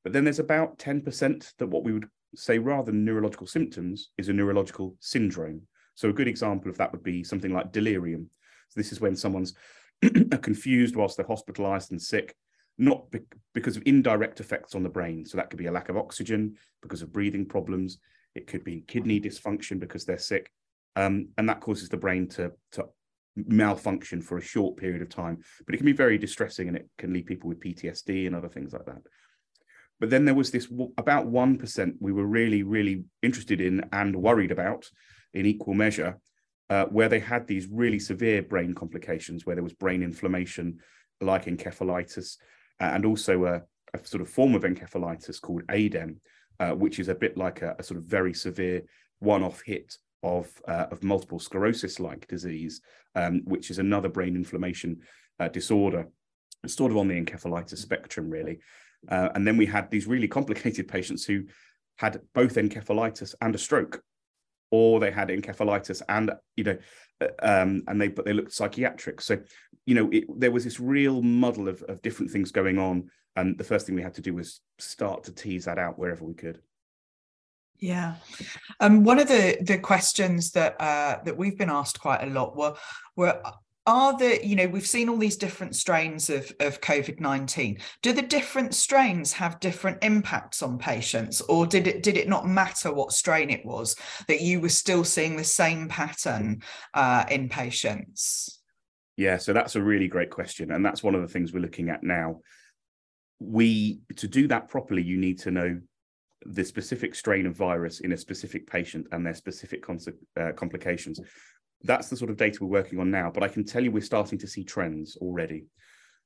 But 0.04 0.12
then 0.12 0.24
there's 0.24 0.38
about 0.38 0.78
10% 0.78 1.54
that 1.58 1.66
what 1.66 1.84
we 1.84 1.92
would 1.92 2.08
say 2.34 2.58
rather 2.58 2.90
than 2.90 3.04
neurological 3.04 3.46
symptoms 3.46 4.10
is 4.18 4.28
a 4.28 4.32
neurological 4.32 4.96
syndrome. 5.00 5.62
So 5.94 6.08
a 6.08 6.12
good 6.12 6.28
example 6.28 6.70
of 6.70 6.78
that 6.78 6.92
would 6.92 7.02
be 7.02 7.24
something 7.24 7.52
like 7.52 7.72
delirium. 7.72 8.30
So 8.68 8.80
this 8.80 8.92
is 8.92 9.00
when 9.00 9.16
someone's 9.16 9.54
confused 10.42 10.94
whilst 10.94 11.16
they're 11.16 11.26
hospitalized 11.26 11.90
and 11.90 12.00
sick, 12.00 12.34
not 12.76 13.10
be- 13.10 13.20
because 13.54 13.76
of 13.76 13.82
indirect 13.86 14.40
effects 14.40 14.74
on 14.74 14.82
the 14.82 14.88
brain. 14.88 15.24
So 15.24 15.36
that 15.36 15.50
could 15.50 15.58
be 15.58 15.66
a 15.66 15.72
lack 15.72 15.88
of 15.88 15.96
oxygen 15.96 16.56
because 16.82 17.02
of 17.02 17.12
breathing 17.12 17.46
problems. 17.46 17.98
It 18.34 18.46
could 18.46 18.62
be 18.62 18.84
kidney 18.86 19.20
dysfunction 19.20 19.80
because 19.80 20.04
they're 20.04 20.18
sick. 20.18 20.50
Um, 20.94 21.28
and 21.38 21.48
that 21.48 21.60
causes 21.60 21.88
the 21.88 21.96
brain 21.96 22.28
to, 22.30 22.52
to 22.72 22.86
malfunction 23.36 24.20
for 24.20 24.38
a 24.38 24.42
short 24.42 24.76
period 24.76 25.02
of 25.02 25.08
time. 25.08 25.38
But 25.64 25.74
it 25.74 25.78
can 25.78 25.86
be 25.86 25.92
very 25.92 26.18
distressing 26.18 26.68
and 26.68 26.76
it 26.76 26.88
can 26.98 27.12
leave 27.12 27.26
people 27.26 27.48
with 27.48 27.60
PTSD 27.60 28.26
and 28.26 28.36
other 28.36 28.48
things 28.48 28.72
like 28.72 28.86
that. 28.86 29.02
But 30.00 30.10
then 30.10 30.24
there 30.24 30.34
was 30.34 30.50
this 30.50 30.68
about 30.96 31.26
1% 31.26 31.94
we 32.00 32.12
were 32.12 32.26
really, 32.26 32.62
really 32.62 33.04
interested 33.22 33.60
in 33.60 33.84
and 33.92 34.14
worried 34.14 34.52
about 34.52 34.88
in 35.34 35.46
equal 35.46 35.74
measure, 35.74 36.18
uh, 36.70 36.84
where 36.86 37.08
they 37.08 37.18
had 37.18 37.46
these 37.46 37.66
really 37.66 37.98
severe 37.98 38.42
brain 38.42 38.74
complications, 38.74 39.44
where 39.44 39.56
there 39.56 39.64
was 39.64 39.72
brain 39.72 40.02
inflammation 40.02 40.78
like 41.20 41.46
encephalitis, 41.46 42.36
uh, 42.80 42.84
and 42.84 43.04
also 43.04 43.44
a, 43.44 43.62
a, 43.94 44.04
sort 44.04 44.20
of 44.20 44.28
form 44.28 44.54
of 44.54 44.62
encephalitis 44.62 45.40
called 45.40 45.62
ADEM, 45.68 46.20
uh, 46.60 46.70
which 46.70 46.98
is 47.00 47.08
a 47.08 47.14
bit 47.14 47.36
like 47.36 47.62
a, 47.62 47.74
a 47.78 47.82
sort 47.82 47.98
of 47.98 48.04
very 48.04 48.34
severe 48.34 48.82
one-off 49.18 49.62
hit 49.62 49.96
of, 50.22 50.48
uh, 50.68 50.86
of 50.90 51.02
multiple 51.02 51.38
sclerosis-like 51.38 52.26
disease, 52.28 52.80
um, 53.14 53.42
which 53.44 53.70
is 53.70 53.78
another 53.78 54.08
brain 54.08 54.36
inflammation 54.36 55.00
uh, 55.40 55.48
disorder, 55.48 56.06
sort 56.66 56.92
of 56.92 56.98
on 56.98 57.08
the 57.08 57.20
encephalitis 57.20 57.78
spectrum, 57.78 58.30
really. 58.30 58.60
Uh, 59.08 59.28
and 59.34 59.46
then 59.46 59.56
we 59.56 59.66
had 59.66 59.90
these 59.90 60.06
really 60.06 60.28
complicated 60.28 60.88
patients 60.96 61.24
who 61.24 61.44
had 61.96 62.20
both 62.34 62.54
encephalitis 62.54 63.34
and 63.40 63.54
a 63.54 63.58
stroke, 63.58 64.02
or 64.70 65.00
they 65.00 65.10
had 65.10 65.28
encephalitis 65.28 66.02
and 66.08 66.30
you 66.56 66.64
know, 66.64 66.78
uh, 67.20 67.28
um, 67.42 67.82
and 67.86 68.00
they 68.00 68.08
but 68.08 68.24
they 68.24 68.32
looked 68.32 68.52
psychiatric. 68.52 69.20
So 69.20 69.38
you 69.86 69.94
know, 69.94 70.08
it, 70.10 70.24
there 70.38 70.50
was 70.50 70.64
this 70.64 70.80
real 70.80 71.22
muddle 71.22 71.68
of, 71.68 71.82
of 71.82 72.02
different 72.02 72.30
things 72.30 72.52
going 72.52 72.78
on, 72.78 73.10
and 73.36 73.56
the 73.56 73.64
first 73.64 73.86
thing 73.86 73.94
we 73.94 74.02
had 74.02 74.14
to 74.14 74.22
do 74.22 74.34
was 74.34 74.60
start 74.78 75.24
to 75.24 75.32
tease 75.32 75.64
that 75.64 75.78
out 75.78 75.98
wherever 75.98 76.24
we 76.24 76.34
could. 76.34 76.60
Yeah, 77.80 78.16
um, 78.80 79.04
one 79.04 79.20
of 79.20 79.28
the 79.28 79.56
the 79.60 79.78
questions 79.78 80.50
that 80.52 80.80
uh, 80.80 81.18
that 81.24 81.36
we've 81.36 81.56
been 81.56 81.70
asked 81.70 82.00
quite 82.00 82.22
a 82.22 82.26
lot 82.26 82.56
were 82.56 82.74
were 83.16 83.40
are 83.88 84.16
the 84.18 84.46
you 84.46 84.54
know 84.54 84.68
we've 84.68 84.86
seen 84.86 85.08
all 85.08 85.16
these 85.16 85.36
different 85.36 85.74
strains 85.74 86.28
of, 86.28 86.52
of 86.60 86.80
covid-19 86.80 87.80
do 88.02 88.12
the 88.12 88.22
different 88.22 88.74
strains 88.74 89.32
have 89.32 89.58
different 89.60 89.98
impacts 90.04 90.62
on 90.62 90.78
patients 90.78 91.40
or 91.42 91.66
did 91.66 91.86
it 91.86 92.02
did 92.02 92.16
it 92.16 92.28
not 92.28 92.46
matter 92.46 92.92
what 92.92 93.12
strain 93.12 93.50
it 93.50 93.64
was 93.64 93.96
that 94.28 94.42
you 94.42 94.60
were 94.60 94.68
still 94.68 95.04
seeing 95.04 95.36
the 95.36 95.44
same 95.44 95.88
pattern 95.88 96.62
uh, 96.94 97.24
in 97.30 97.48
patients? 97.48 98.60
Yeah 99.16 99.38
so 99.38 99.52
that's 99.52 99.76
a 99.76 99.82
really 99.82 100.08
great 100.08 100.30
question 100.30 100.72
and 100.72 100.84
that's 100.84 101.02
one 101.02 101.14
of 101.14 101.22
the 101.22 101.28
things 101.28 101.52
we're 101.52 101.60
looking 101.60 101.88
at 101.88 102.02
now. 102.02 102.40
We 103.40 104.00
to 104.16 104.28
do 104.28 104.48
that 104.48 104.68
properly 104.68 105.02
you 105.02 105.16
need 105.16 105.38
to 105.40 105.50
know 105.50 105.80
the 106.44 106.64
specific 106.64 107.14
strain 107.14 107.46
of 107.46 107.56
virus 107.56 108.00
in 108.00 108.12
a 108.12 108.16
specific 108.16 108.66
patient 108.66 109.06
and 109.12 109.26
their 109.26 109.34
specific 109.34 109.84
uh, 109.88 110.52
complications 110.56 111.20
that's 111.82 112.08
the 112.08 112.16
sort 112.16 112.30
of 112.30 112.36
data 112.36 112.58
we're 112.60 112.68
working 112.68 112.98
on 112.98 113.10
now. 113.10 113.30
But 113.30 113.42
I 113.42 113.48
can 113.48 113.64
tell 113.64 113.82
you 113.82 113.90
we're 113.90 114.02
starting 114.02 114.38
to 114.38 114.46
see 114.46 114.64
trends 114.64 115.16
already. 115.16 115.66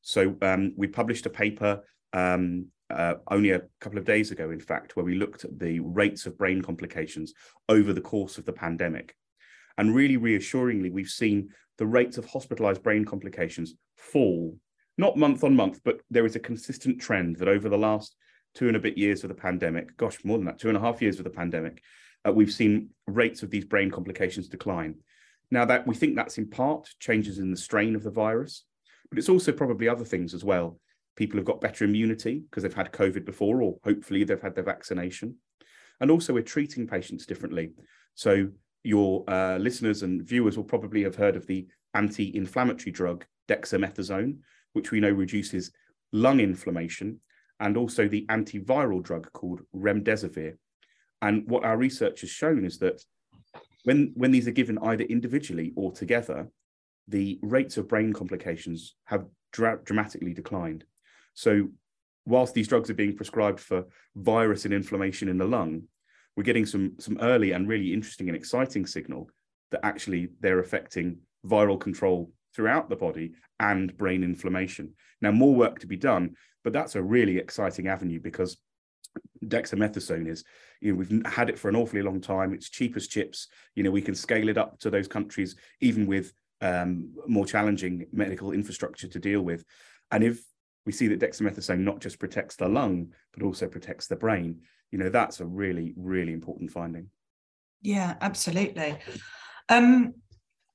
So 0.00 0.36
um, 0.42 0.72
we 0.76 0.86
published 0.88 1.26
a 1.26 1.30
paper 1.30 1.82
um, 2.12 2.66
uh, 2.90 3.14
only 3.30 3.50
a 3.52 3.62
couple 3.80 3.98
of 3.98 4.04
days 4.04 4.30
ago, 4.30 4.50
in 4.50 4.60
fact, 4.60 4.96
where 4.96 5.04
we 5.04 5.14
looked 5.14 5.44
at 5.44 5.58
the 5.58 5.80
rates 5.80 6.26
of 6.26 6.36
brain 6.36 6.60
complications 6.60 7.32
over 7.68 7.92
the 7.92 8.00
course 8.00 8.38
of 8.38 8.44
the 8.44 8.52
pandemic. 8.52 9.16
And 9.78 9.94
really 9.94 10.16
reassuringly, 10.16 10.90
we've 10.90 11.08
seen 11.08 11.48
the 11.78 11.86
rates 11.86 12.18
of 12.18 12.26
hospitalized 12.26 12.82
brain 12.82 13.04
complications 13.04 13.74
fall, 13.96 14.56
not 14.98 15.16
month 15.16 15.42
on 15.42 15.56
month, 15.56 15.80
but 15.84 16.00
there 16.10 16.26
is 16.26 16.36
a 16.36 16.40
consistent 16.40 17.00
trend 17.00 17.36
that 17.36 17.48
over 17.48 17.68
the 17.68 17.78
last 17.78 18.14
two 18.54 18.68
and 18.68 18.76
a 18.76 18.80
bit 18.80 18.98
years 18.98 19.24
of 19.24 19.28
the 19.28 19.34
pandemic, 19.34 19.96
gosh, 19.96 20.18
more 20.24 20.36
than 20.36 20.46
that, 20.46 20.58
two 20.58 20.68
and 20.68 20.76
a 20.76 20.80
half 20.80 21.00
years 21.00 21.18
of 21.18 21.24
the 21.24 21.30
pandemic, 21.30 21.82
uh, 22.26 22.32
we've 22.32 22.52
seen 22.52 22.90
rates 23.06 23.42
of 23.42 23.50
these 23.50 23.64
brain 23.64 23.90
complications 23.90 24.48
decline. 24.48 24.96
Now 25.52 25.66
that 25.66 25.86
we 25.86 25.94
think 25.94 26.16
that's 26.16 26.38
in 26.38 26.48
part 26.48 26.88
changes 26.98 27.38
in 27.38 27.50
the 27.50 27.58
strain 27.58 27.94
of 27.94 28.02
the 28.02 28.10
virus, 28.10 28.64
but 29.10 29.18
it's 29.18 29.28
also 29.28 29.52
probably 29.52 29.86
other 29.86 30.04
things 30.04 30.32
as 30.32 30.42
well. 30.42 30.80
People 31.14 31.36
have 31.36 31.44
got 31.44 31.60
better 31.60 31.84
immunity 31.84 32.38
because 32.38 32.62
they've 32.62 32.72
had 32.72 32.90
COVID 32.90 33.26
before, 33.26 33.60
or 33.60 33.76
hopefully 33.84 34.24
they've 34.24 34.40
had 34.40 34.54
their 34.54 34.64
vaccination. 34.64 35.36
And 36.00 36.10
also 36.10 36.32
we're 36.32 36.42
treating 36.42 36.86
patients 36.86 37.26
differently. 37.26 37.72
So 38.14 38.48
your 38.82 39.28
uh, 39.28 39.58
listeners 39.58 40.02
and 40.02 40.22
viewers 40.22 40.56
will 40.56 40.64
probably 40.64 41.02
have 41.02 41.16
heard 41.16 41.36
of 41.36 41.46
the 41.46 41.68
anti-inflammatory 41.92 42.90
drug 42.90 43.26
dexamethasone, 43.46 44.38
which 44.72 44.90
we 44.90 45.00
know 45.00 45.10
reduces 45.10 45.70
lung 46.12 46.40
inflammation, 46.40 47.20
and 47.60 47.76
also 47.76 48.08
the 48.08 48.24
antiviral 48.30 49.02
drug 49.02 49.30
called 49.34 49.60
remdesivir. 49.76 50.56
And 51.20 51.46
what 51.46 51.62
our 51.62 51.76
research 51.76 52.22
has 52.22 52.30
shown 52.30 52.64
is 52.64 52.78
that 52.78 53.04
when 53.84 54.12
when 54.14 54.30
these 54.30 54.48
are 54.48 54.52
given 54.52 54.78
either 54.78 55.04
individually 55.04 55.72
or 55.76 55.92
together, 55.92 56.48
the 57.08 57.38
rates 57.42 57.76
of 57.76 57.88
brain 57.88 58.12
complications 58.12 58.94
have 59.04 59.26
dra- 59.52 59.80
dramatically 59.84 60.34
declined. 60.34 60.84
So, 61.34 61.68
whilst 62.24 62.54
these 62.54 62.68
drugs 62.68 62.90
are 62.90 62.94
being 62.94 63.16
prescribed 63.16 63.60
for 63.60 63.86
virus 64.14 64.64
and 64.64 64.74
inflammation 64.74 65.28
in 65.28 65.38
the 65.38 65.44
lung, 65.44 65.84
we're 66.36 66.44
getting 66.44 66.66
some 66.66 66.92
some 66.98 67.18
early 67.20 67.52
and 67.52 67.68
really 67.68 67.92
interesting 67.92 68.28
and 68.28 68.36
exciting 68.36 68.86
signal 68.86 69.28
that 69.70 69.84
actually 69.84 70.28
they're 70.40 70.60
affecting 70.60 71.18
viral 71.44 71.80
control 71.80 72.30
throughout 72.54 72.88
the 72.88 72.96
body 72.96 73.32
and 73.58 73.96
brain 73.96 74.22
inflammation. 74.22 74.92
Now, 75.20 75.32
more 75.32 75.54
work 75.54 75.78
to 75.80 75.86
be 75.86 75.96
done, 75.96 76.36
but 76.62 76.72
that's 76.72 76.94
a 76.94 77.02
really 77.02 77.38
exciting 77.38 77.88
avenue 77.88 78.20
because 78.20 78.58
dexamethasone 79.44 80.28
is 80.28 80.44
you 80.82 80.92
know 80.92 80.98
we've 80.98 81.26
had 81.26 81.48
it 81.48 81.58
for 81.58 81.68
an 81.68 81.76
awfully 81.76 82.02
long 82.02 82.20
time. 82.20 82.52
It's 82.52 82.68
cheap 82.68 82.96
as 82.96 83.08
chips. 83.08 83.48
You 83.74 83.82
know 83.82 83.90
we 83.90 84.02
can 84.02 84.14
scale 84.14 84.48
it 84.48 84.58
up 84.58 84.78
to 84.80 84.90
those 84.90 85.08
countries 85.08 85.56
even 85.80 86.06
with 86.06 86.32
um, 86.60 87.12
more 87.26 87.46
challenging 87.46 88.06
medical 88.12 88.52
infrastructure 88.52 89.08
to 89.08 89.18
deal 89.18 89.42
with. 89.42 89.64
And 90.10 90.22
if 90.22 90.42
we 90.84 90.92
see 90.92 91.08
that 91.08 91.20
dexamethasone 91.20 91.80
not 91.80 92.00
just 92.00 92.18
protects 92.18 92.56
the 92.56 92.68
lung 92.68 93.12
but 93.32 93.44
also 93.44 93.68
protects 93.68 94.08
the 94.08 94.16
brain 94.16 94.60
you 94.90 94.98
know 94.98 95.08
that's 95.08 95.40
a 95.40 95.46
really 95.46 95.94
really 95.96 96.32
important 96.32 96.70
finding. 96.70 97.08
Yeah 97.80 98.16
absolutely. 98.20 98.98
Um 99.68 100.14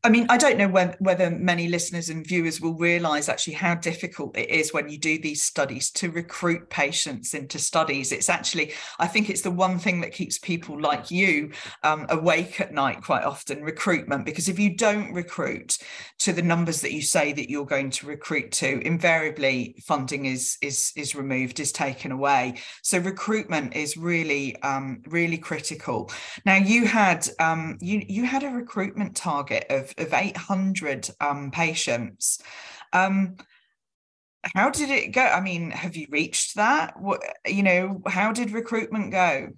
I 0.04 0.10
mean, 0.10 0.28
I 0.30 0.38
don't 0.38 0.58
know 0.58 0.70
when, 0.70 0.96
whether 1.00 1.30
many 1.32 1.68
listeners 1.68 2.10
and 2.10 2.26
viewers 2.26 2.62
will 2.62 2.76
realise 2.76 3.28
actually 3.28 3.56
how 3.56 3.76
difficult 3.76 4.38
it 4.38 4.50
is 4.50 4.72
when 4.72 4.88
you 4.88 4.98
do 4.98 5.20
these 5.20 5.44
studies 5.44 5.92
to 5.92 6.12
recruit 6.12 6.70
patients 6.70 7.34
into 7.34 7.60
studies. 7.60 8.12
It's 8.12 8.30
actually, 8.30 8.74
I 9.00 9.08
think 9.08 9.30
it's 9.30 9.42
the 9.42 9.52
one 9.52 9.80
thing 9.80 10.00
that 10.02 10.14
keeps 10.14 10.38
people 10.38 10.80
like 10.80 11.12
you 11.12 11.52
um, 11.84 12.06
awake 12.10 12.62
at 12.62 12.74
night 12.74 13.02
quite 13.02 13.24
often 13.24 13.64
recruitment, 13.64 14.24
because 14.24 14.48
if 14.48 14.60
you 14.60 14.78
don't 14.78 15.12
recruit 15.14 15.78
to 16.20 16.32
the 16.32 16.44
numbers 16.44 16.80
that 16.82 16.94
you 16.94 17.02
say 17.02 17.34
that 17.34 17.50
you're 17.50 17.66
going 17.66 17.90
to 17.90 18.08
recruit 18.08 18.52
to, 18.54 18.80
invariably 18.86 19.76
funding 19.84 20.26
is 20.26 20.58
is 20.62 20.94
is 20.96 21.16
removed, 21.16 21.60
is 21.60 21.72
taken 21.72 22.12
away. 22.12 22.60
So 22.82 23.00
recruitment 23.00 23.76
is 23.76 23.98
really 23.98 24.62
um, 24.62 25.02
really 25.08 25.38
critical. 25.38 26.12
Now 26.46 26.56
you 26.56 26.86
had 26.86 27.28
um, 27.40 27.78
you 27.82 28.06
you 28.08 28.24
had 28.26 28.44
a 28.44 28.50
recruitment 28.50 29.16
target 29.16 29.66
of 29.70 29.94
of 29.98 30.14
800 30.14 31.10
um, 31.20 31.52
patients. 31.52 32.40
Um, 32.94 33.38
how 34.56 34.70
did 34.70 34.90
it 34.90 35.12
go? 35.12 35.22
I 35.22 35.42
mean, 35.42 35.72
have 35.72 35.96
you 35.96 36.08
reached 36.10 36.56
that? 36.56 37.00
What 37.00 37.22
you 37.46 37.64
know, 37.64 38.02
how 38.08 38.32
did 38.32 38.52
recruitment 38.52 39.12
go? 39.12 39.50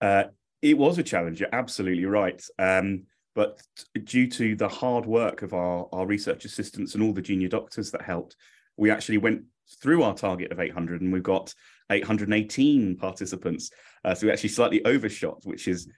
Uh, 0.00 0.24
it 0.62 0.76
was 0.76 0.98
a 0.98 1.02
challenge. 1.02 1.40
You're 1.40 1.54
absolutely 1.54 2.04
right. 2.04 2.42
Um, 2.58 3.04
but 3.34 3.62
due 4.04 4.28
to 4.28 4.56
the 4.56 4.68
hard 4.68 5.06
work 5.06 5.42
of 5.42 5.54
our, 5.54 5.88
our 5.92 6.06
research 6.06 6.44
assistants 6.44 6.94
and 6.94 7.02
all 7.02 7.12
the 7.12 7.22
junior 7.22 7.48
doctors 7.48 7.92
that 7.92 8.02
helped, 8.02 8.34
we 8.76 8.90
actually 8.90 9.18
went 9.18 9.42
through 9.80 10.02
our 10.02 10.14
target 10.14 10.50
of 10.50 10.60
800 10.60 11.02
and 11.02 11.12
we've 11.12 11.22
got 11.22 11.54
818 11.90 12.96
participants. 12.96 13.70
Uh, 14.04 14.14
so 14.14 14.26
we 14.26 14.32
actually 14.32 14.48
slightly 14.48 14.84
overshot, 14.84 15.38
which 15.44 15.68
is, 15.68 15.88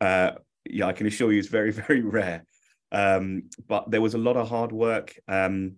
uh, 0.00 0.32
yeah, 0.68 0.86
I 0.86 0.92
can 0.92 1.06
assure 1.06 1.32
you 1.32 1.38
is 1.38 1.48
very, 1.48 1.70
very 1.86 2.02
rare. 2.02 2.44
Um, 2.92 3.44
but 3.68 3.90
there 3.90 4.00
was 4.00 4.14
a 4.14 4.18
lot 4.18 4.36
of 4.36 4.48
hard 4.48 4.72
work. 4.72 5.18
Um, 5.28 5.76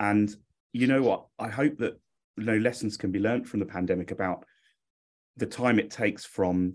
and 0.00 0.34
you 0.72 0.86
know 0.86 1.02
what? 1.02 1.26
I 1.38 1.48
hope 1.48 1.78
that 1.78 1.98
you 2.36 2.44
know, 2.44 2.56
lessons 2.58 2.96
can 2.96 3.10
be 3.10 3.18
learned 3.18 3.48
from 3.48 3.60
the 3.60 3.66
pandemic 3.66 4.10
about 4.10 4.44
the 5.36 5.46
time 5.46 5.78
it 5.78 5.90
takes 5.90 6.24
from 6.24 6.74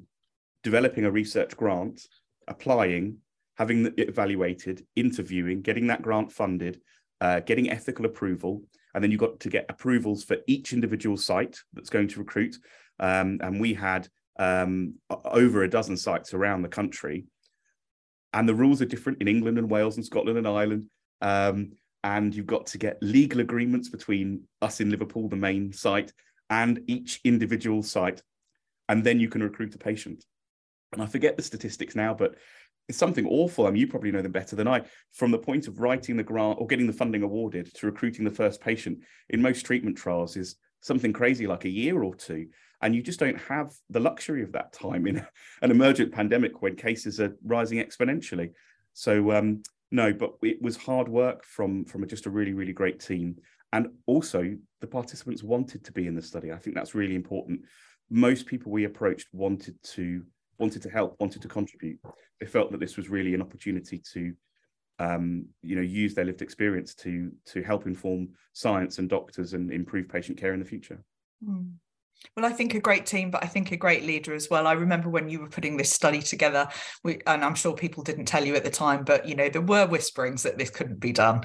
developing 0.64 1.06
a 1.06 1.12
research 1.12 1.56
grant, 1.56 2.08
applying, 2.48 3.18
having 3.58 3.86
it 3.86 4.10
evaluated, 4.10 4.86
interviewing, 4.96 5.62
getting 5.62 5.88
that 5.88 6.02
grant 6.02 6.32
funded, 6.32 6.82
uh, 7.22 7.40
getting 7.42 7.70
ethical 7.70 8.06
approval, 8.06 8.64
and 8.94 9.04
then 9.04 9.12
you've 9.12 9.20
got 9.20 9.40
to 9.40 9.50
get 9.50 9.66
approvals 9.70 10.24
for 10.24 10.38
each 10.48 10.74
individual 10.74 11.18
site 11.18 11.58
that's 11.74 11.90
going 11.90 12.08
to 12.08 12.20
recruit. 12.20 12.58
Um, 13.00 13.40
and 13.42 13.60
we 13.60 13.74
had 13.74 14.08
um, 14.40 14.96
over 15.10 15.64
a 15.64 15.70
dozen 15.70 15.98
sites 15.98 16.34
around 16.34 16.62
the 16.62 16.70
country 16.70 17.26
and 18.34 18.48
the 18.48 18.56
rules 18.56 18.82
are 18.82 18.86
different 18.86 19.22
in 19.22 19.28
England 19.28 19.58
and 19.58 19.70
Wales 19.70 19.96
and 19.96 20.06
Scotland 20.06 20.38
and 20.38 20.48
Ireland. 20.48 20.88
Um, 21.22 21.74
and 22.04 22.36
you've 22.36 22.46
got 22.46 22.66
to 22.68 22.78
get 22.78 23.02
legal 23.02 23.40
agreements 23.40 23.90
between 23.90 24.44
us 24.62 24.82
in 24.82 24.90
Liverpool, 24.90 25.30
the 25.30 25.36
main 25.36 25.72
site, 25.72 26.12
and 26.50 26.82
each 26.88 27.22
individual 27.24 27.82
site, 27.82 28.22
and 28.90 29.04
then 29.04 29.20
you 29.20 29.30
can 29.30 29.42
recruit 29.42 29.74
a 29.76 29.78
patient. 29.78 30.26
And 30.92 31.02
I 31.02 31.06
forget 31.06 31.38
the 31.38 31.44
statistics 31.44 31.96
now, 31.96 32.14
but 32.14 32.36
it's 32.90 32.98
something 32.98 33.26
awful. 33.28 33.66
I 33.66 33.72
mean, 33.72 33.80
you 33.80 33.88
probably 33.88 34.12
know 34.12 34.22
them 34.22 34.34
better 34.34 34.56
than 34.56 34.68
I. 34.68 34.82
From 35.14 35.32
the 35.32 35.40
point 35.40 35.68
of 35.68 35.80
writing 35.80 36.18
the 36.18 36.24
grant 36.24 36.58
or 36.60 36.68
getting 36.68 36.88
the 36.88 36.94
funding 36.94 37.24
awarded 37.24 37.74
to 37.76 37.86
recruiting 37.86 38.26
the 38.26 38.32
first 38.32 38.60
patient 38.60 39.00
in 39.30 39.42
most 39.42 39.66
treatment 39.66 39.98
trials 39.98 40.36
is 40.36 40.56
something 40.82 41.14
crazy 41.14 41.48
like 41.48 41.64
a 41.64 41.70
year 41.70 42.04
or 42.04 42.14
two. 42.14 42.48
And 42.84 42.94
you 42.94 43.02
just 43.02 43.20
don't 43.20 43.40
have 43.40 43.72
the 43.90 44.02
luxury 44.02 44.44
of 44.44 44.52
that 44.52 44.74
time 44.74 45.08
in 45.08 45.26
an 45.62 45.72
emergent 45.72 46.12
pandemic 46.12 46.62
when 46.62 46.76
cases 46.76 47.20
are 47.22 47.36
rising 47.44 47.80
exponentially. 47.80 48.52
So 48.94 49.32
um, 49.32 49.64
no, 49.90 50.12
but 50.12 50.34
it 50.42 50.62
was 50.62 50.76
hard 50.76 51.08
work 51.08 51.46
from 51.46 51.86
from 51.86 52.06
just 52.08 52.26
a 52.26 52.30
really 52.30 52.54
really 52.54 52.74
great 52.74 53.00
team, 53.00 53.38
and 53.72 53.88
also 54.06 54.56
the 54.82 54.88
participants 54.88 55.44
wanted 55.44 55.86
to 55.86 55.92
be 55.94 56.08
in 56.08 56.16
the 56.16 56.22
study. 56.22 56.52
I 56.52 56.58
think 56.58 56.76
that's 56.76 56.94
really 56.94 57.16
important. 57.16 57.62
Most 58.10 58.46
people 58.48 58.72
we 58.72 58.84
approached 58.84 59.28
wanted 59.32 59.82
to 59.96 60.24
wanted 60.60 60.82
to 60.82 60.90
help, 60.90 61.16
wanted 61.20 61.42
to 61.42 61.48
contribute. 61.48 62.00
They 62.40 62.46
felt 62.46 62.72
that 62.72 62.80
this 62.80 62.98
was 62.98 63.10
really 63.10 63.34
an 63.34 63.42
opportunity 63.42 64.02
to, 64.14 64.34
um, 65.00 65.46
you 65.62 65.76
know, 65.76 65.82
use 65.82 66.14
their 66.14 66.26
lived 66.26 66.42
experience 66.42 66.94
to 66.96 67.32
to 67.46 67.64
help 67.64 67.88
inform 67.88 68.30
science 68.52 69.00
and 69.00 69.08
doctors 69.10 69.54
and 69.54 69.72
improve 69.72 70.10
patient 70.10 70.38
care 70.38 70.54
in 70.54 70.60
the 70.60 70.66
future. 70.66 71.02
Mm. 71.48 71.72
Well, 72.36 72.46
I 72.46 72.52
think 72.52 72.74
a 72.74 72.80
great 72.80 73.06
team, 73.06 73.30
but 73.30 73.44
I 73.44 73.48
think 73.48 73.72
a 73.72 73.78
great 73.78 74.04
leader 74.04 74.34
as 74.34 74.50
well. 74.50 74.66
I 74.66 74.74
remember 74.74 75.08
when 75.08 75.30
you 75.30 75.40
were 75.40 75.50
putting 75.50 75.78
this 75.78 75.92
study 75.92 76.20
together, 76.20 76.68
we, 77.04 77.20
and 77.28 77.46
I'm 77.46 77.54
sure 77.54 77.76
people 77.76 78.02
didn't 78.02 78.26
tell 78.26 78.44
you 78.44 78.56
at 78.56 78.64
the 78.64 78.72
time, 78.72 79.04
but 79.04 79.28
you 79.28 79.36
know 79.36 79.50
there 79.50 79.62
were 79.62 79.86
whisperings 79.86 80.42
that 80.44 80.58
this 80.58 80.72
couldn't 80.72 81.00
be 81.00 81.12
done, 81.12 81.44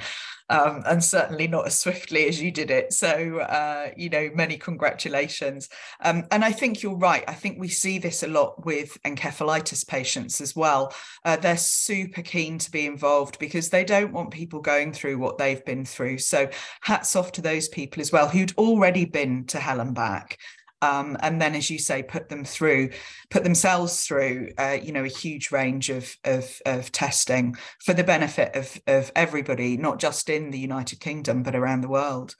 um, 0.49 0.83
and 0.87 1.05
certainly 1.05 1.47
not 1.47 1.67
as 1.67 1.79
swiftly 1.79 2.27
as 2.27 2.41
you 2.41 2.51
did 2.51 2.71
it. 2.71 2.95
So, 2.95 3.39
uh, 3.41 3.91
you 3.99 4.09
know, 4.09 4.31
many 4.35 4.57
congratulations. 4.57 5.69
Um, 6.03 6.25
and 6.31 6.43
I 6.43 6.53
think 6.53 6.83
you're 6.83 6.97
right. 6.97 7.23
I 7.29 7.35
think 7.35 7.59
we 7.59 7.69
see 7.69 7.99
this 7.99 8.23
a 8.23 8.29
lot 8.29 8.65
with 8.65 8.97
encephalitis 9.03 9.87
patients 9.87 10.41
as 10.41 10.57
well. 10.57 10.95
Uh, 11.23 11.37
they're 11.37 11.59
super 11.59 12.23
keen 12.23 12.57
to 12.61 12.71
be 12.71 12.87
involved 12.87 13.39
because 13.39 13.69
they 13.69 13.85
don't 13.85 14.15
want 14.15 14.31
people 14.31 14.61
going 14.61 14.95
through 14.95 15.19
what 15.19 15.37
they've 15.37 15.65
been 15.67 15.85
through. 15.85 16.17
So, 16.17 16.49
hats 16.81 17.15
off 17.15 17.33
to 17.33 17.43
those 17.43 17.69
people 17.69 18.01
as 18.01 18.11
well 18.11 18.27
who'd 18.27 18.57
already 18.57 19.05
been 19.05 19.45
to 19.49 19.61
hell 19.61 19.81
and 19.81 19.95
back 19.95 20.39
um, 20.83 21.17
and 21.21 21.41
then 21.41 21.55
as 21.55 21.71
you 21.71 21.79
say 21.79 22.03
put 22.03 22.29
them 22.29 22.45
through 22.45 22.91
put 23.31 23.45
themselves 23.45 24.05
through 24.05 24.51
uh, 24.59 24.77
you 24.81 24.93
know 24.93 25.05
a 25.05 25.09
huge 25.09 25.51
range 25.51 25.91
of, 25.91 26.15
of, 26.25 26.61
of 26.67 26.93
testing 26.93 27.57
for 27.85 27.95
the 27.95 28.05
benefit 28.05 28.55
of 28.55 28.81
of 28.87 29.11
everybody 29.17 29.77
not 29.77 29.99
just 29.99 30.29
in 30.29 30.51
the 30.51 30.59
united 30.59 31.01
kingdom 31.01 31.43
but 31.43 31.55
around 31.55 31.81
the 31.81 31.89
world. 31.89 32.35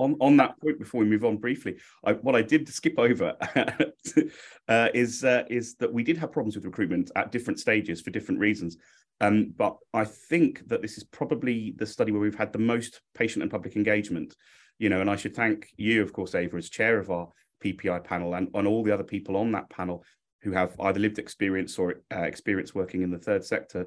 On, 0.00 0.16
on 0.20 0.36
that 0.36 0.60
point 0.60 0.78
before 0.78 1.00
we 1.00 1.06
move 1.06 1.24
on 1.24 1.38
briefly 1.38 1.76
I, 2.04 2.12
what 2.12 2.36
i 2.36 2.42
did 2.42 2.68
skip 2.68 2.94
over 2.98 3.36
uh, 4.68 4.88
is 4.94 5.24
uh, 5.24 5.44
is 5.50 5.74
that 5.76 5.92
we 5.92 6.04
did 6.04 6.18
have 6.18 6.30
problems 6.30 6.54
with 6.54 6.64
recruitment 6.64 7.10
at 7.16 7.32
different 7.32 7.58
stages 7.58 8.00
for 8.00 8.10
different 8.10 8.40
reasons. 8.40 8.76
Um, 9.20 9.52
but 9.56 9.76
i 9.92 10.04
think 10.04 10.68
that 10.68 10.82
this 10.82 10.98
is 10.98 11.02
probably 11.02 11.74
the 11.76 11.86
study 11.86 12.12
where 12.12 12.20
we've 12.20 12.38
had 12.38 12.52
the 12.52 12.60
most 12.60 13.00
patient 13.14 13.42
and 13.42 13.50
public 13.50 13.74
engagement 13.74 14.36
you 14.78 14.88
know 14.88 15.00
and 15.00 15.10
i 15.10 15.16
should 15.16 15.34
thank 15.34 15.66
you 15.76 16.02
of 16.02 16.12
course 16.12 16.36
ava 16.36 16.56
as 16.56 16.70
chair 16.70 17.00
of 17.00 17.10
our 17.10 17.28
PPI 17.64 18.04
panel 18.04 18.34
and 18.34 18.48
on 18.54 18.66
all 18.66 18.82
the 18.82 18.92
other 18.92 19.04
people 19.04 19.36
on 19.36 19.52
that 19.52 19.70
panel 19.70 20.04
who 20.42 20.52
have 20.52 20.74
either 20.80 21.00
lived 21.00 21.18
experience 21.18 21.78
or 21.78 22.02
uh, 22.14 22.20
experience 22.20 22.74
working 22.74 23.02
in 23.02 23.10
the 23.10 23.18
third 23.18 23.44
sector. 23.44 23.86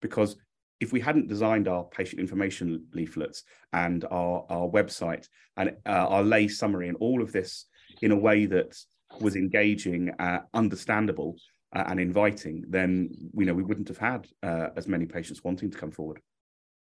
Because 0.00 0.36
if 0.80 0.92
we 0.92 1.00
hadn't 1.00 1.28
designed 1.28 1.68
our 1.68 1.84
patient 1.84 2.20
information 2.20 2.86
leaflets 2.94 3.44
and 3.72 4.04
our, 4.10 4.46
our 4.48 4.68
website 4.68 5.28
and 5.56 5.76
uh, 5.86 6.06
our 6.08 6.22
lay 6.22 6.48
summary 6.48 6.88
and 6.88 6.96
all 7.00 7.20
of 7.22 7.32
this 7.32 7.66
in 8.00 8.12
a 8.12 8.16
way 8.16 8.46
that 8.46 8.74
was 9.20 9.36
engaging, 9.36 10.10
uh, 10.18 10.40
understandable, 10.54 11.36
uh, 11.74 11.84
and 11.86 12.00
inviting, 12.00 12.64
then 12.68 13.10
you 13.34 13.46
know 13.46 13.54
we 13.54 13.62
wouldn't 13.62 13.88
have 13.88 13.98
had 13.98 14.26
uh, 14.42 14.68
as 14.76 14.88
many 14.88 15.06
patients 15.06 15.44
wanting 15.44 15.70
to 15.70 15.78
come 15.78 15.90
forward. 15.90 16.20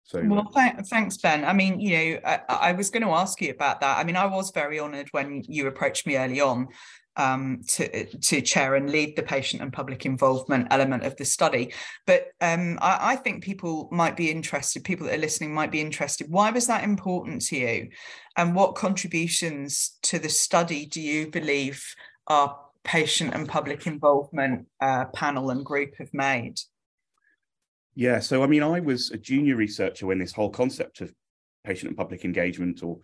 So 0.07 0.23
well, 0.25 0.45
th- 0.55 0.85
thanks, 0.85 1.17
Ben. 1.17 1.43
I 1.43 1.51
mean, 1.51 1.81
you 1.81 1.97
know, 1.97 2.19
I, 2.25 2.39
I 2.47 2.71
was 2.71 2.89
going 2.89 3.03
to 3.03 3.09
ask 3.09 3.41
you 3.41 3.51
about 3.51 3.81
that. 3.81 3.97
I 3.97 4.05
mean, 4.05 4.15
I 4.15 4.25
was 4.25 4.51
very 4.51 4.79
honoured 4.79 5.09
when 5.11 5.43
you 5.49 5.67
approached 5.67 6.07
me 6.07 6.15
early 6.17 6.39
on 6.39 6.69
um, 7.17 7.61
to 7.67 8.05
to 8.05 8.41
chair 8.41 8.75
and 8.75 8.89
lead 8.89 9.17
the 9.17 9.23
patient 9.23 9.61
and 9.61 9.73
public 9.73 10.05
involvement 10.05 10.67
element 10.71 11.03
of 11.03 11.17
the 11.17 11.25
study. 11.25 11.73
But 12.05 12.27
um, 12.39 12.79
I, 12.81 12.99
I, 13.01 13.15
think 13.17 13.43
people 13.43 13.89
might 13.91 14.15
be 14.15 14.31
interested. 14.31 14.85
People 14.85 15.07
that 15.07 15.15
are 15.15 15.21
listening 15.21 15.53
might 15.53 15.71
be 15.71 15.81
interested. 15.81 16.29
Why 16.29 16.51
was 16.51 16.67
that 16.67 16.85
important 16.85 17.41
to 17.47 17.57
you, 17.57 17.89
and 18.37 18.55
what 18.55 18.75
contributions 18.75 19.97
to 20.03 20.19
the 20.19 20.29
study 20.29 20.85
do 20.85 21.01
you 21.01 21.29
believe 21.29 21.83
our 22.27 22.57
patient 22.85 23.33
and 23.33 23.49
public 23.49 23.87
involvement 23.87 24.67
uh, 24.79 25.05
panel 25.13 25.49
and 25.49 25.65
group 25.65 25.95
have 25.97 26.13
made? 26.13 26.61
Yeah, 27.97 28.19
so 28.19 28.43
I 28.43 28.45
mean, 28.45 28.61
I 28.61 28.79
was 28.79 29.09
a 29.09 29.17
junior 29.17 29.55
researcher 29.55 30.05
when 30.05 30.19
this 30.19 30.31
whole 30.31 30.51
concept 30.51 31.01
of 31.01 31.11
patient 31.63 31.87
and 31.87 31.97
public 31.97 32.25
engagement 32.25 32.83
or 32.83 32.99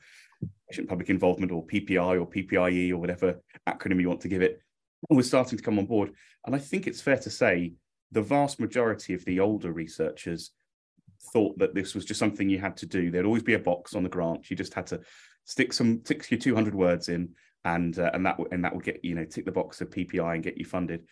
patient 0.69 0.87
public 0.87 1.09
involvement 1.09 1.51
or 1.51 1.65
PPI 1.65 2.21
or 2.21 2.29
PPIE 2.29 2.91
or 2.91 2.97
whatever 2.97 3.41
acronym 3.67 3.99
you 3.99 4.07
want 4.07 4.21
to 4.21 4.27
give 4.27 4.43
it 4.43 4.61
was 5.09 5.25
starting 5.27 5.57
to 5.57 5.63
come 5.63 5.79
on 5.79 5.87
board. 5.87 6.11
And 6.45 6.55
I 6.55 6.59
think 6.59 6.85
it's 6.85 7.01
fair 7.01 7.17
to 7.17 7.31
say 7.31 7.73
the 8.11 8.21
vast 8.21 8.59
majority 8.59 9.15
of 9.15 9.25
the 9.25 9.39
older 9.39 9.71
researchers 9.71 10.51
thought 11.33 11.57
that 11.57 11.73
this 11.73 11.95
was 11.95 12.05
just 12.05 12.19
something 12.19 12.47
you 12.47 12.59
had 12.59 12.77
to 12.77 12.85
do. 12.85 13.09
There'd 13.09 13.25
always 13.25 13.41
be 13.41 13.55
a 13.55 13.59
box 13.59 13.95
on 13.95 14.03
the 14.03 14.09
grant. 14.09 14.51
You 14.51 14.55
just 14.55 14.75
had 14.75 14.85
to 14.87 15.01
stick 15.43 15.73
some 15.73 16.01
stick 16.05 16.29
your 16.29 16.39
200 16.39 16.75
words 16.75 17.09
in, 17.09 17.29
and 17.65 17.97
uh, 17.97 18.11
and 18.13 18.27
that 18.27 18.37
and 18.51 18.63
that 18.63 18.75
would 18.75 18.85
get 18.85 19.03
you 19.03 19.15
know 19.15 19.25
tick 19.25 19.45
the 19.45 19.51
box 19.51 19.81
of 19.81 19.89
PPI 19.89 20.35
and 20.35 20.43
get 20.43 20.59
you 20.59 20.65
funded. 20.65 21.07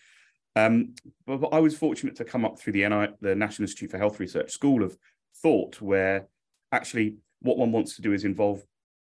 Um, 0.55 0.95
but, 1.25 1.37
but, 1.37 1.53
I 1.53 1.59
was 1.59 1.77
fortunate 1.77 2.15
to 2.17 2.25
come 2.25 2.43
up 2.43 2.59
through 2.59 2.73
the 2.73 2.87
NI, 2.87 3.07
the 3.21 3.35
National 3.35 3.63
Institute 3.63 3.91
for 3.91 3.97
Health 3.97 4.19
Research 4.19 4.51
School 4.51 4.83
of 4.83 4.97
Thought, 5.41 5.81
where 5.81 6.27
actually 6.71 7.17
what 7.41 7.57
one 7.57 7.71
wants 7.71 7.95
to 7.95 8.01
do 8.01 8.13
is 8.13 8.25
involve 8.25 8.63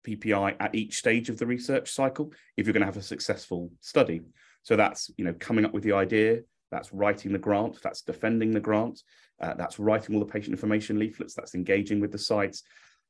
PPI 0.08 0.56
at 0.60 0.74
each 0.74 0.98
stage 0.98 1.30
of 1.30 1.38
the 1.38 1.46
research 1.46 1.92
cycle 1.92 2.32
if 2.56 2.66
you're 2.66 2.74
going 2.74 2.82
to 2.82 2.88
have 2.88 2.98
a 2.98 3.02
successful 3.02 3.70
study. 3.82 4.22
So 4.64 4.76
that's 4.76 5.12
you 5.18 5.26
know 5.26 5.34
coming 5.34 5.66
up 5.66 5.74
with 5.74 5.84
the 5.84 5.94
idea, 5.94 6.42
that's 6.72 6.92
writing 6.94 7.32
the 7.32 7.40
grant, 7.40 7.82
that's 7.82 8.02
defending 8.02 8.52
the 8.52 8.60
grant, 8.60 9.02
uh, 9.40 9.54
that's 9.54 9.80
writing 9.80 10.16
all 10.16 10.20
the 10.22 10.32
patient 10.32 10.54
information 10.54 10.98
leaflets, 11.00 11.36
that's 11.36 11.56
engaging 11.56 12.00
with 12.00 12.12
the 12.12 12.18
sites, 12.18 12.64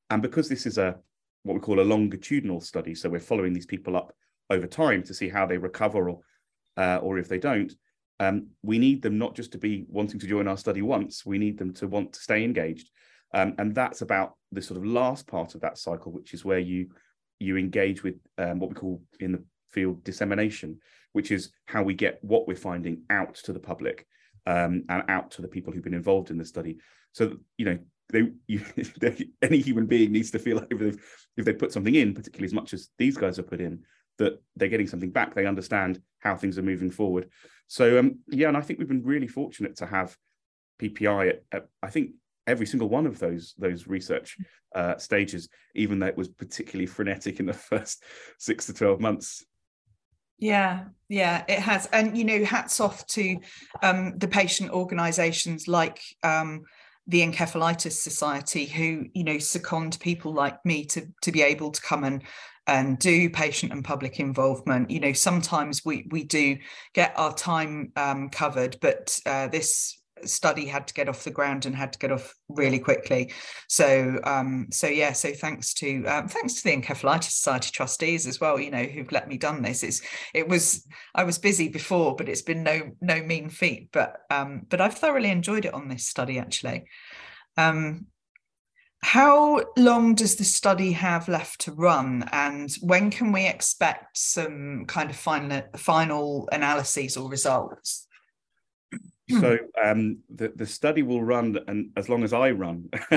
and 0.10 0.22
because 0.22 0.50
this 0.50 0.66
is 0.66 0.78
a 0.78 0.98
what 1.44 1.54
we 1.54 1.60
call 1.60 1.80
a 1.80 1.82
longitudinal 1.82 2.60
study, 2.60 2.94
so 2.94 3.10
we're 3.10 3.20
following 3.20 3.54
these 3.54 3.66
people 3.66 3.96
up 3.96 4.14
over 4.50 4.68
time 4.68 5.02
to 5.04 5.14
see 5.14 5.30
how 5.30 5.46
they 5.46 5.58
recover 5.58 6.10
or 6.10 6.20
uh, 6.78 7.00
or 7.02 7.18
if 7.18 7.28
they 7.28 7.40
don't 7.40 7.74
um, 8.20 8.48
we 8.64 8.80
need 8.80 9.02
them 9.02 9.18
not 9.18 9.36
just 9.36 9.52
to 9.52 9.58
be 9.58 9.86
wanting 9.88 10.20
to 10.20 10.28
join 10.28 10.48
our 10.48 10.58
study 10.58 10.82
once, 10.82 11.26
we 11.26 11.38
need 11.38 11.58
them 11.58 11.74
to 11.76 11.88
want 11.88 12.14
to 12.14 12.20
stay 12.20 12.44
engaged. 12.44 12.90
Um, 13.34 13.56
and 13.58 13.76
that's 13.76 14.02
about 14.02 14.36
the 14.52 14.62
sort 14.62 14.78
of 14.78 14.86
last 14.86 15.28
part 15.28 15.54
of 15.54 15.62
that 15.62 15.78
cycle, 15.78 16.12
which 16.12 16.34
is 16.34 16.46
where 16.46 16.60
you 16.60 16.90
you 17.40 17.58
engage 17.58 18.04
with 18.04 18.16
um, 18.40 18.60
what 18.60 18.70
we 18.70 18.76
call 18.76 19.02
in 19.20 19.32
the 19.32 19.44
field 19.70 20.04
dissemination, 20.04 20.80
which 21.14 21.32
is 21.32 21.52
how 21.66 21.84
we 21.84 21.94
get 21.94 22.18
what 22.24 22.48
we're 22.48 22.56
finding 22.56 23.04
out 23.12 23.36
to 23.36 23.54
the 23.54 23.60
public 23.60 24.08
um, 24.48 24.84
and 24.90 25.04
out 25.08 25.30
to 25.32 25.42
the 25.44 25.48
people 25.48 25.72
who've 25.72 25.84
been 25.84 25.94
involved 25.94 26.32
in 26.32 26.38
the 26.38 26.46
study. 26.46 26.78
So 27.12 27.38
you 27.58 27.66
know, 27.66 27.80
they, 28.12 28.32
you, 28.48 28.64
any 29.42 29.60
human 29.60 29.86
being 29.86 30.12
needs 30.12 30.32
to 30.32 30.40
feel 30.40 30.58
like 30.58 30.68
if 30.72 30.80
they 30.80 31.00
if 31.38 31.46
they 31.46 31.54
put 31.54 31.72
something 31.72 31.96
in, 31.96 32.14
particularly 32.14 32.48
as 32.48 32.54
much 32.54 32.74
as 32.74 32.90
these 32.98 33.18
guys 33.18 33.38
have 33.38 33.48
put 33.48 33.62
in, 33.62 33.84
that 34.18 34.42
they're 34.56 34.70
getting 34.70 34.88
something 34.88 35.12
back. 35.12 35.36
They 35.36 35.46
understand 35.46 36.02
how 36.28 36.36
things 36.36 36.58
are 36.58 36.64
moving 36.64 36.92
forward. 36.92 37.30
So 37.68 38.00
um, 38.00 38.20
yeah, 38.28 38.48
and 38.48 38.58
I 38.58 38.62
think 38.62 38.80
we've 38.80 38.88
been 38.88 39.04
really 39.04 39.28
fortunate 39.28 39.78
to 39.78 39.86
have 39.86 40.16
PPI 40.82 41.30
at, 41.30 41.44
at 41.52 41.68
I 41.82 41.90
think 41.90 42.12
every 42.46 42.66
single 42.66 42.90
one 42.90 43.06
of 43.06 43.20
those 43.20 43.54
those 43.58 43.88
research 43.88 44.38
uh, 44.76 44.98
stages, 44.98 45.50
even 45.76 46.00
though 46.00 46.08
it 46.08 46.18
was 46.18 46.30
particularly 46.30 46.86
frenetic 46.86 47.40
in 47.40 47.46
the 47.46 47.54
first 47.72 48.04
six 48.38 48.66
to 48.66 48.74
twelve 48.74 49.00
months. 49.00 49.46
Yeah, 50.40 50.86
yeah, 51.10 51.44
it 51.48 51.60
has, 51.60 51.88
and 51.88 52.16
you 52.16 52.24
know, 52.24 52.46
hats 52.46 52.80
off 52.80 53.06
to 53.08 53.40
um, 53.82 54.18
the 54.18 54.28
patient 54.28 54.70
organisations 54.70 55.68
like 55.68 56.00
um, 56.22 56.64
the 57.08 57.22
Encephalitis 57.22 57.94
Society, 57.94 58.66
who 58.66 59.06
you 59.14 59.24
know 59.24 59.40
second 59.40 59.98
people 60.00 60.34
like 60.34 60.64
me 60.64 60.86
to 60.86 61.08
to 61.24 61.32
be 61.32 61.42
able 61.42 61.72
to 61.72 61.82
come 61.82 62.04
and 62.04 62.24
and 62.68 63.00
do 63.00 63.30
patient 63.30 63.72
and 63.72 63.84
public 63.84 64.20
involvement. 64.20 64.92
You 64.92 65.00
know, 65.00 65.14
sometimes 65.14 65.84
we 65.86 66.08
we 66.12 66.24
do 66.24 66.58
get 66.94 67.14
our 67.18 67.34
time 67.34 67.92
um, 67.96 68.30
covered, 68.30 68.78
but 68.82 69.20
uh, 69.26 69.48
this 69.48 70.00
study 70.26 70.66
had 70.66 70.88
to 70.88 70.94
get 70.94 71.08
off 71.08 71.24
the 71.24 71.32
ground 71.32 71.66
and 71.66 71.76
had 71.76 71.94
to 71.94 72.00
get 72.00 72.12
off 72.12 72.34
really 72.50 72.80
quickly. 72.80 73.32
So 73.68 74.20
um, 74.24 74.68
so 74.72 74.88
yeah, 74.88 75.14
so 75.14 75.32
thanks 75.34 75.74
to 75.76 76.06
um, 76.06 76.28
thanks 76.28 76.56
to 76.56 76.64
the 76.64 76.76
Encephalitis 76.76 77.32
Society 77.32 77.72
trustees 77.72 78.28
as 78.28 78.40
well. 78.40 78.60
You 78.60 78.72
know, 78.72 78.84
who've 78.84 79.12
let 79.12 79.28
me 79.28 79.38
done 79.38 79.62
this. 79.62 79.84
It's 79.84 80.02
it 80.34 80.48
was 80.48 80.86
I 81.16 81.24
was 81.24 81.38
busy 81.38 81.70
before, 81.70 82.16
but 82.16 82.30
it's 82.30 82.42
been 82.42 82.64
no 82.64 82.92
no 83.02 83.22
mean 83.22 83.50
feat. 83.50 83.90
But 83.92 84.18
um, 84.30 84.64
but 84.70 84.82
I've 84.82 84.98
thoroughly 84.98 85.30
enjoyed 85.30 85.66
it 85.66 85.74
on 85.74 85.88
this 85.88 86.08
study 86.08 86.40
actually. 86.40 86.86
Um, 87.58 88.08
how 89.08 89.64
long 89.78 90.16
does 90.16 90.36
the 90.36 90.44
study 90.44 90.92
have 90.92 91.30
left 91.30 91.62
to 91.62 91.72
run, 91.72 92.28
and 92.34 92.70
when 92.82 93.10
can 93.10 93.32
we 93.32 93.48
expect 93.48 94.18
some 94.18 94.84
kind 94.86 95.10
of 95.10 95.16
final 95.16 95.62
final 95.78 96.50
analyses 96.52 97.16
or 97.16 97.30
results? 97.30 98.06
So 99.30 99.58
um, 99.84 100.20
the 100.34 100.54
the 100.56 100.66
study 100.66 101.04
will 101.04 101.22
run, 101.22 101.58
and 101.68 101.90
as 101.98 102.08
long 102.08 102.24
as 102.24 102.34
I 102.34 102.52
run. 102.52 102.90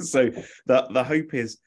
so 0.00 0.30
the 0.66 0.86
the 0.90 1.04
hope 1.04 1.34
is 1.34 1.58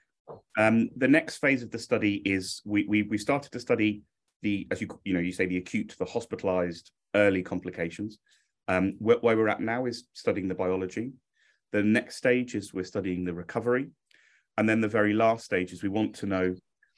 um, 0.58 0.90
the 0.98 1.08
next 1.08 1.38
phase 1.38 1.64
of 1.64 1.72
the 1.72 1.80
study 1.80 2.16
is 2.26 2.62
we 2.66 2.86
we 2.88 3.04
we 3.04 3.18
started 3.18 3.52
to 3.54 3.60
study 3.60 4.04
the 4.42 4.68
as 4.72 4.82
you 4.82 4.88
you 5.06 5.14
know 5.14 5.22
you 5.22 5.32
say 5.32 5.46
the 5.46 5.58
acute, 5.58 5.96
the 5.98 6.06
hospitalized 6.06 6.92
early 7.16 7.42
complications. 7.42 8.20
Um, 8.68 8.96
where, 9.00 9.18
where 9.18 9.38
we're 9.38 9.48
at 9.56 9.62
now 9.62 9.86
is 9.86 10.08
studying 10.14 10.48
the 10.48 10.56
biology. 10.64 11.12
The 11.72 11.84
next 11.84 12.16
stage 12.16 12.56
is 12.56 12.74
we're 12.74 12.84
studying 12.84 13.26
the 13.26 13.34
recovery. 13.34 13.90
And 14.58 14.68
then 14.68 14.82
the 14.82 14.88
very 14.88 15.14
last 15.14 15.46
stage 15.46 15.72
is 15.72 15.84
we 15.84 15.90
want 15.90 16.16
to 16.16 16.26
know 16.26 16.56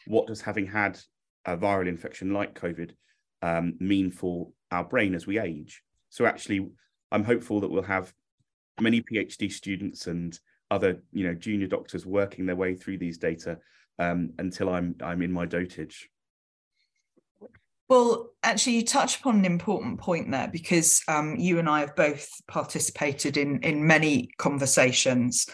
what 0.07 0.27
does 0.27 0.41
having 0.41 0.65
had 0.65 0.99
a 1.45 1.57
viral 1.57 1.87
infection 1.87 2.33
like 2.33 2.59
COVID 2.59 2.91
um, 3.41 3.75
mean 3.79 4.11
for 4.11 4.49
our 4.71 4.83
brain 4.83 5.13
as 5.13 5.27
we 5.27 5.39
age. 5.39 5.81
So 6.09 6.25
actually, 6.25 6.67
I'm 7.11 7.23
hopeful 7.23 7.59
that 7.59 7.69
we'll 7.69 7.83
have 7.83 8.13
many 8.79 9.01
PhD 9.01 9.51
students 9.51 10.07
and 10.07 10.37
other, 10.69 11.03
you 11.11 11.27
know, 11.27 11.33
junior 11.33 11.67
doctors 11.67 12.05
working 12.05 12.45
their 12.45 12.55
way 12.55 12.75
through 12.75 12.97
these 12.97 13.17
data 13.17 13.57
um, 13.99 14.31
until 14.39 14.69
I'm 14.69 14.95
I'm 15.01 15.21
in 15.21 15.31
my 15.31 15.45
dotage. 15.45 16.07
Well, 17.91 18.29
actually, 18.41 18.77
you 18.77 18.85
touch 18.85 19.19
upon 19.19 19.39
an 19.39 19.43
important 19.43 19.99
point 19.99 20.31
there 20.31 20.47
because 20.47 21.01
um, 21.09 21.35
you 21.35 21.59
and 21.59 21.67
I 21.67 21.81
have 21.81 21.93
both 21.93 22.25
participated 22.47 23.35
in 23.35 23.59
in 23.63 23.85
many 23.85 24.29
conversations 24.37 25.45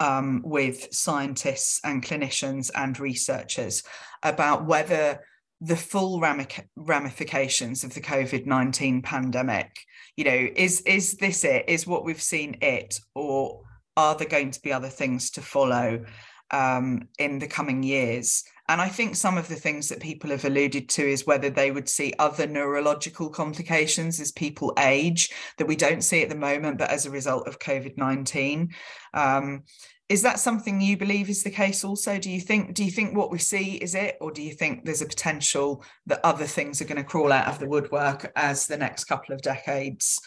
um, 0.00 0.42
with 0.44 0.92
scientists 0.92 1.80
and 1.84 2.02
clinicians 2.02 2.72
and 2.74 2.98
researchers 2.98 3.84
about 4.24 4.66
whether 4.66 5.20
the 5.60 5.76
full 5.76 6.20
ramifications 6.20 7.84
of 7.84 7.94
the 7.94 8.00
COVID 8.00 8.44
nineteen 8.44 9.00
pandemic, 9.00 9.70
you 10.16 10.24
know, 10.24 10.48
is 10.56 10.80
is 10.80 11.14
this 11.18 11.44
it? 11.44 11.66
Is 11.68 11.86
what 11.86 12.04
we've 12.04 12.20
seen 12.20 12.56
it, 12.60 12.98
or 13.14 13.62
are 13.96 14.16
there 14.16 14.26
going 14.26 14.50
to 14.50 14.62
be 14.62 14.72
other 14.72 14.88
things 14.88 15.30
to 15.30 15.40
follow 15.42 16.04
um, 16.50 17.06
in 17.20 17.38
the 17.38 17.46
coming 17.46 17.84
years? 17.84 18.42
And 18.68 18.80
I 18.80 18.88
think 18.88 19.14
some 19.14 19.36
of 19.36 19.48
the 19.48 19.56
things 19.56 19.88
that 19.90 20.00
people 20.00 20.30
have 20.30 20.44
alluded 20.44 20.88
to 20.90 21.02
is 21.02 21.26
whether 21.26 21.50
they 21.50 21.70
would 21.70 21.88
see 21.88 22.14
other 22.18 22.46
neurological 22.46 23.28
complications 23.28 24.20
as 24.20 24.32
people 24.32 24.72
age 24.78 25.30
that 25.58 25.66
we 25.66 25.76
don't 25.76 26.02
see 26.02 26.22
at 26.22 26.30
the 26.30 26.34
moment, 26.34 26.78
but 26.78 26.90
as 26.90 27.04
a 27.04 27.10
result 27.10 27.46
of 27.46 27.58
COVID 27.58 27.98
19. 27.98 28.72
Um, 29.12 29.64
is 30.08 30.22
that 30.22 30.38
something 30.38 30.80
you 30.80 30.96
believe 30.96 31.30
is 31.30 31.42
the 31.42 31.50
case 31.50 31.82
also 31.82 32.18
do 32.18 32.30
you 32.30 32.40
think 32.40 32.74
do 32.74 32.84
you 32.84 32.90
think 32.90 33.16
what 33.16 33.30
we 33.30 33.38
see 33.38 33.76
is 33.76 33.94
it 33.94 34.16
or 34.20 34.30
do 34.30 34.42
you 34.42 34.52
think 34.52 34.84
there's 34.84 35.00
a 35.00 35.06
potential 35.06 35.82
that 36.06 36.20
other 36.24 36.44
things 36.44 36.80
are 36.80 36.84
going 36.84 36.98
to 36.98 37.04
crawl 37.04 37.32
out 37.32 37.48
of 37.48 37.58
the 37.58 37.66
woodwork 37.66 38.30
as 38.36 38.66
the 38.66 38.76
next 38.76 39.04
couple 39.04 39.34
of 39.34 39.40
decades 39.40 40.20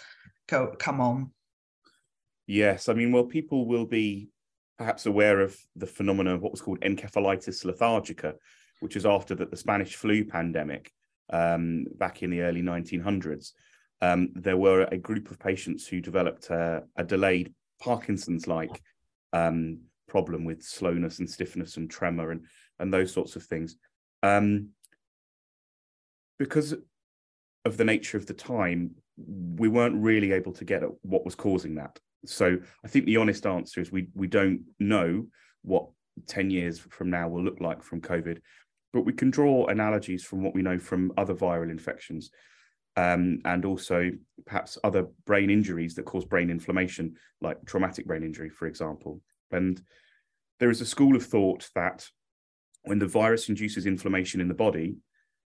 go 0.47 0.73
come 0.79 0.99
on 0.99 1.29
yes 2.47 2.89
i 2.89 2.93
mean 2.93 3.11
well 3.11 3.25
people 3.25 3.67
will 3.67 3.85
be 3.85 4.29
perhaps 4.77 5.05
aware 5.05 5.39
of 5.39 5.57
the 5.75 5.87
phenomenon 5.87 6.35
of 6.35 6.41
what 6.41 6.51
was 6.51 6.61
called 6.61 6.81
encephalitis 6.81 7.65
lethargica, 7.65 8.35
which 8.79 8.95
is 8.95 9.05
after 9.05 9.35
the, 9.35 9.45
the 9.45 9.57
Spanish 9.57 9.95
flu 9.95 10.23
pandemic 10.23 10.91
um, 11.31 11.85
back 11.95 12.23
in 12.23 12.29
the 12.29 12.41
early 12.41 12.61
1900s. 12.61 13.51
Um, 14.01 14.29
there 14.35 14.57
were 14.57 14.83
a 14.91 14.97
group 14.97 15.31
of 15.31 15.39
patients 15.39 15.87
who 15.87 16.01
developed 16.01 16.49
a, 16.51 16.83
delayed 17.05 17.53
Parkinson's-like 17.81 18.81
um, 19.33 19.79
problem 20.07 20.45
with 20.45 20.63
slowness 20.63 21.19
and 21.19 21.29
stiffness 21.29 21.77
and 21.77 21.89
tremor 21.89 22.31
and 22.31 22.45
and 22.79 22.93
those 22.93 23.11
sorts 23.11 23.35
of 23.35 23.43
things. 23.43 23.75
Um, 24.23 24.69
because 26.39 26.75
of 27.65 27.77
the 27.77 27.83
nature 27.83 28.17
of 28.17 28.25
the 28.25 28.33
time, 28.33 28.91
we 29.17 29.67
weren't 29.67 30.01
really 30.01 30.31
able 30.31 30.53
to 30.53 30.65
get 30.65 30.83
at 30.83 30.89
what 31.01 31.25
was 31.25 31.35
causing 31.35 31.75
that. 31.75 31.99
So 32.29 32.57
I 32.83 32.87
think 32.87 33.05
the 33.05 33.17
honest 33.17 33.45
answer 33.45 33.81
is 33.81 33.91
we 33.91 34.07
we 34.13 34.27
don't 34.27 34.61
know 34.79 35.25
what 35.63 35.87
10 36.27 36.49
years 36.49 36.79
from 36.79 37.09
now 37.09 37.29
will 37.29 37.43
look 37.43 37.59
like 37.59 37.83
from 37.83 38.01
COVID, 38.01 38.39
but 38.93 39.01
we 39.01 39.13
can 39.13 39.29
draw 39.29 39.67
analogies 39.67 40.23
from 40.23 40.43
what 40.43 40.55
we 40.55 40.61
know 40.61 40.79
from 40.79 41.11
other 41.17 41.35
viral 41.35 41.69
infections 41.69 42.31
um, 42.95 43.39
and 43.45 43.63
also 43.63 44.11
perhaps 44.45 44.77
other 44.83 45.07
brain 45.25 45.49
injuries 45.49 45.93
that 45.95 46.05
cause 46.05 46.25
brain 46.25 46.49
inflammation, 46.49 47.15
like 47.41 47.63
traumatic 47.65 48.07
brain 48.07 48.23
injury, 48.23 48.49
for 48.49 48.67
example. 48.67 49.21
And 49.51 49.79
there 50.59 50.71
is 50.71 50.81
a 50.81 50.85
school 50.85 51.15
of 51.15 51.23
thought 51.23 51.69
that 51.75 52.09
when 52.83 52.97
the 52.97 53.05
virus 53.05 53.49
induces 53.49 53.85
inflammation 53.85 54.41
in 54.41 54.47
the 54.47 54.55
body, 54.55 54.95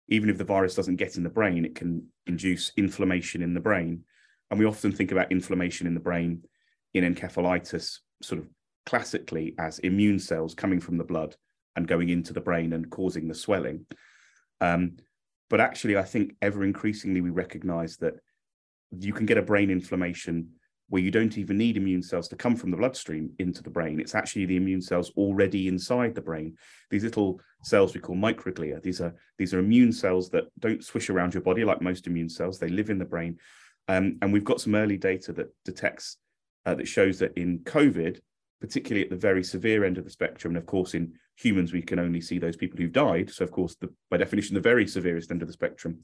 even 0.07 0.29
if 0.29 0.37
the 0.37 0.43
virus 0.45 0.75
doesn't 0.75 0.95
get 0.95 1.17
in 1.17 1.23
the 1.23 1.29
brain, 1.29 1.65
it 1.65 1.75
can 1.75 2.07
induce 2.27 2.71
inflammation 2.77 3.41
in 3.41 3.53
the 3.53 3.59
brain. 3.59 4.03
And 4.49 4.59
we 4.59 4.65
often 4.65 4.91
think 4.91 5.11
about 5.11 5.31
inflammation 5.31 5.85
in 5.85 5.93
the 5.93 5.99
brain 5.99 6.43
in 6.93 7.03
encephalitis 7.03 7.99
sort 8.21 8.41
of 8.41 8.47
classically 8.85 9.55
as 9.59 9.79
immune 9.79 10.19
cells 10.19 10.53
coming 10.53 10.79
from 10.79 10.97
the 10.97 11.03
blood 11.03 11.35
and 11.75 11.87
going 11.87 12.09
into 12.09 12.33
the 12.33 12.41
brain 12.41 12.73
and 12.73 12.89
causing 12.89 13.27
the 13.27 13.35
swelling. 13.35 13.85
Um, 14.61 14.97
but 15.49 15.59
actually, 15.59 15.97
I 15.97 16.03
think 16.03 16.35
ever 16.41 16.63
increasingly 16.63 17.21
we 17.21 17.29
recognize 17.29 17.97
that 17.97 18.15
you 18.91 19.13
can 19.13 19.25
get 19.25 19.37
a 19.37 19.41
brain 19.41 19.69
inflammation 19.69 20.49
where 20.89 21.01
you 21.01 21.09
don't 21.11 21.37
even 21.37 21.57
need 21.57 21.77
immune 21.77 22.03
cells 22.03 22.27
to 22.27 22.35
come 22.35 22.55
from 22.55 22.69
the 22.69 22.77
bloodstream 22.77 23.31
into 23.39 23.63
the 23.63 23.69
brain. 23.69 23.99
It's 23.99 24.15
actually 24.15 24.45
the 24.45 24.57
immune 24.57 24.81
cells 24.81 25.11
already 25.17 25.67
inside 25.67 26.13
the 26.13 26.21
brain. 26.21 26.55
These 26.91 27.03
little 27.03 27.39
cells 27.63 27.93
we 27.93 28.01
call 28.01 28.15
microglia. 28.15 28.81
These 28.81 29.01
are 29.01 29.15
these 29.37 29.53
are 29.53 29.59
immune 29.59 29.91
cells 29.91 30.29
that 30.31 30.45
don't 30.59 30.83
swish 30.83 31.09
around 31.09 31.33
your 31.33 31.41
body 31.41 31.63
like 31.63 31.81
most 31.81 32.05
immune 32.05 32.29
cells. 32.29 32.59
They 32.59 32.69
live 32.69 32.89
in 32.89 32.99
the 32.99 33.05
brain, 33.05 33.39
um, 33.87 34.17
and 34.21 34.31
we've 34.31 34.43
got 34.43 34.61
some 34.61 34.75
early 34.75 34.97
data 34.97 35.33
that 35.33 35.53
detects 35.65 36.17
uh, 36.65 36.75
that 36.75 36.87
shows 36.87 37.19
that 37.19 37.37
in 37.37 37.59
COVID, 37.59 38.19
particularly 38.61 39.03
at 39.03 39.09
the 39.09 39.15
very 39.15 39.43
severe 39.43 39.83
end 39.83 39.97
of 39.97 40.05
the 40.05 40.09
spectrum, 40.09 40.51
and 40.51 40.57
of 40.57 40.65
course 40.65 40.93
in 40.93 41.13
humans 41.35 41.73
we 41.73 41.81
can 41.81 41.99
only 41.99 42.21
see 42.21 42.39
those 42.39 42.55
people 42.55 42.77
who've 42.77 42.91
died. 42.91 43.29
So 43.29 43.43
of 43.43 43.51
course, 43.51 43.75
the, 43.75 43.93
by 44.09 44.17
definition, 44.17 44.53
the 44.53 44.61
very 44.61 44.87
severest 44.87 45.31
end 45.31 45.41
of 45.41 45.47
the 45.47 45.53
spectrum, 45.53 45.99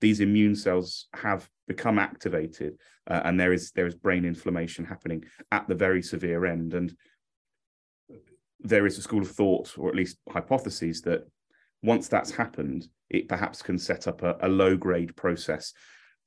these 0.00 0.20
immune 0.20 0.54
cells 0.54 1.08
have 1.14 1.48
become 1.66 1.98
activated, 1.98 2.78
uh, 3.10 3.22
and 3.24 3.38
there 3.38 3.52
is 3.52 3.72
there 3.72 3.86
is 3.86 3.94
brain 3.94 4.24
inflammation 4.24 4.84
happening 4.84 5.24
at 5.50 5.66
the 5.68 5.74
very 5.74 6.02
severe 6.02 6.46
end. 6.46 6.74
And 6.74 6.94
there 8.60 8.86
is 8.86 8.98
a 8.98 9.02
school 9.02 9.22
of 9.22 9.30
thought, 9.30 9.76
or 9.78 9.88
at 9.88 9.96
least 9.96 10.18
hypotheses, 10.30 11.02
that 11.02 11.26
once 11.82 12.08
that's 12.08 12.30
happened, 12.30 12.88
it 13.10 13.28
perhaps 13.28 13.62
can 13.62 13.78
set 13.78 14.06
up 14.06 14.22
a, 14.22 14.36
a 14.42 14.48
low 14.48 14.76
grade 14.76 15.16
process 15.16 15.72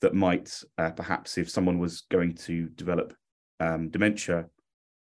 that 0.01 0.13
might 0.13 0.51
uh, 0.77 0.91
perhaps, 0.91 1.37
if 1.37 1.49
someone 1.49 1.79
was 1.79 2.01
going 2.09 2.33
to 2.33 2.67
develop 2.69 3.13
um, 3.61 3.89
dementia 3.89 4.47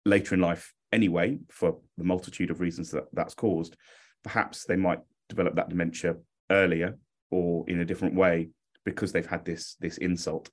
later 0.06 0.36
in 0.36 0.42
life 0.42 0.74
anyway, 0.92 1.40
for 1.50 1.80
the 1.98 2.04
multitude 2.04 2.52
of 2.52 2.62
reasons 2.62 2.92
that 2.92 3.06
that's 3.12 3.34
caused, 3.34 3.76
perhaps 4.24 4.66
they 4.66 4.76
might 4.76 5.00
develop 5.28 5.56
that 5.56 5.70
dementia 5.70 6.16
earlier 6.52 6.98
or 7.32 7.68
in 7.68 7.80
a 7.80 7.86
different 7.86 8.16
way 8.16 8.50
because 8.86 9.12
they've 9.12 9.26
had 9.26 9.44
this 9.44 9.76
this 9.80 9.98
insult. 9.98 10.50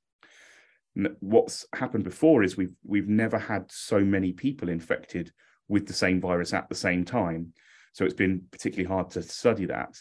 What's 1.20 1.66
happened 1.74 2.04
before 2.04 2.42
is 2.42 2.56
we've 2.56 2.74
we've 2.84 3.08
never 3.08 3.38
had 3.38 3.70
so 3.70 4.00
many 4.00 4.32
people 4.32 4.68
infected 4.68 5.30
with 5.68 5.86
the 5.86 5.92
same 5.92 6.20
virus 6.20 6.54
at 6.54 6.68
the 6.68 6.74
same 6.74 7.04
time, 7.04 7.52
so 7.92 8.04
it's 8.04 8.14
been 8.14 8.42
particularly 8.50 8.88
hard 8.88 9.10
to 9.10 9.22
study 9.22 9.66
that. 9.66 9.94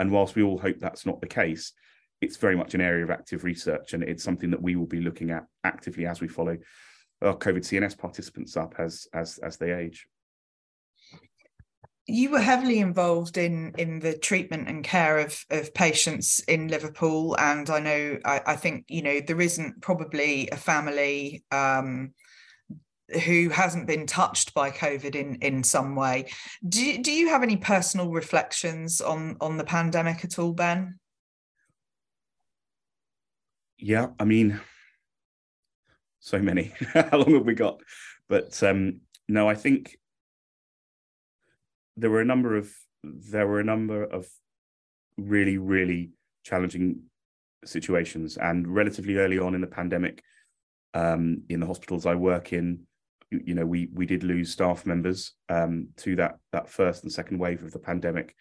And 0.00 0.10
whilst 0.10 0.34
we 0.34 0.42
all 0.42 0.58
hope 0.58 0.80
that's 0.80 1.06
not 1.06 1.20
the 1.20 1.28
case, 1.28 1.72
it's 2.20 2.36
very 2.36 2.56
much 2.56 2.74
an 2.74 2.80
area 2.80 3.04
of 3.04 3.10
active 3.10 3.44
research, 3.44 3.92
and 3.92 4.02
it's 4.02 4.24
something 4.24 4.50
that 4.50 4.62
we 4.62 4.74
will 4.74 4.86
be 4.86 5.00
looking 5.00 5.30
at 5.30 5.44
actively 5.62 6.04
as 6.06 6.20
we 6.20 6.26
follow 6.26 6.56
our 7.22 7.36
COVID 7.36 7.60
CNS 7.60 7.96
participants 7.96 8.56
up 8.56 8.74
as 8.78 9.06
as 9.12 9.38
as 9.38 9.56
they 9.56 9.72
age. 9.72 10.06
You 12.06 12.30
were 12.30 12.40
heavily 12.40 12.80
involved 12.80 13.38
in 13.38 13.72
in 13.78 14.00
the 14.00 14.16
treatment 14.18 14.68
and 14.68 14.84
care 14.84 15.18
of 15.18 15.44
of 15.50 15.72
patients 15.74 16.40
in 16.40 16.68
Liverpool, 16.68 17.36
and 17.38 17.70
I 17.70 17.80
know 17.80 18.18
I, 18.24 18.40
I 18.46 18.56
think 18.56 18.84
you 18.88 19.02
know 19.02 19.20
there 19.20 19.40
isn't 19.40 19.80
probably 19.80 20.48
a 20.50 20.56
family 20.56 21.44
um, 21.50 22.12
who 23.24 23.48
hasn't 23.48 23.86
been 23.86 24.06
touched 24.06 24.54
by 24.54 24.70
COVID 24.70 25.14
in 25.14 25.36
in 25.36 25.64
some 25.64 25.96
way. 25.96 26.30
Do 26.68 26.98
do 26.98 27.10
you 27.10 27.28
have 27.28 27.42
any 27.42 27.56
personal 27.56 28.10
reflections 28.10 29.00
on 29.00 29.36
on 29.40 29.56
the 29.56 29.64
pandemic 29.64 30.24
at 30.24 30.38
all, 30.38 30.52
Ben? 30.52 30.98
Yeah, 33.78 34.08
I 34.18 34.24
mean, 34.24 34.60
so 36.24 36.38
many. 36.38 36.72
How 36.94 37.18
long 37.18 37.34
have 37.34 37.44
we 37.44 37.54
got? 37.54 37.80
But 38.28 38.60
um, 38.62 39.00
no, 39.28 39.46
I 39.46 39.54
think 39.54 39.98
there 41.96 42.10
were 42.10 42.22
a 42.22 42.24
number 42.24 42.56
of 42.56 42.72
there 43.04 43.46
were 43.46 43.60
a 43.60 43.64
number 43.64 44.02
of 44.02 44.26
really 45.18 45.58
really 45.58 46.12
challenging 46.42 47.02
situations, 47.64 48.38
and 48.38 48.66
relatively 48.66 49.16
early 49.16 49.38
on 49.38 49.54
in 49.54 49.60
the 49.60 49.66
pandemic, 49.66 50.22
um, 50.94 51.42
in 51.50 51.60
the 51.60 51.66
hospitals 51.66 52.06
I 52.06 52.14
work 52.14 52.54
in, 52.54 52.80
you, 53.30 53.42
you, 53.44 53.54
know 53.54 53.66
we 53.66 53.90
we 53.92 54.06
did 54.06 54.24
lose 54.24 54.50
staff 54.50 54.86
members 54.86 55.34
um, 55.50 55.88
to 55.98 56.16
that 56.16 56.38
that 56.52 56.70
first 56.70 57.02
and 57.02 57.12
second 57.12 57.38
wave 57.38 57.62
of 57.62 57.70
the 57.70 57.78
pandemic, 57.78 58.34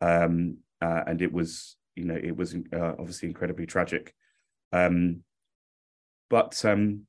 um, 0.00 0.56
uh, 0.80 1.02
and 1.06 1.20
it 1.20 1.32
was 1.32 1.76
you 1.96 2.06
know 2.06 2.16
it 2.16 2.34
was 2.34 2.54
uh, 2.54 2.94
obviously 2.98 3.28
incredibly 3.28 3.66
tragic. 3.66 4.14
Um, 4.72 5.22
but 6.30 6.64
um, 6.64 7.06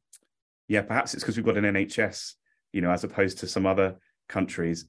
yeah, 0.71 0.81
perhaps 0.81 1.13
it's 1.13 1.21
because 1.21 1.35
we've 1.35 1.45
got 1.45 1.57
an 1.57 1.65
NHS, 1.65 2.35
you 2.71 2.79
know, 2.79 2.91
as 2.91 3.03
opposed 3.03 3.39
to 3.39 3.47
some 3.47 3.65
other 3.65 3.97
countries. 4.29 4.85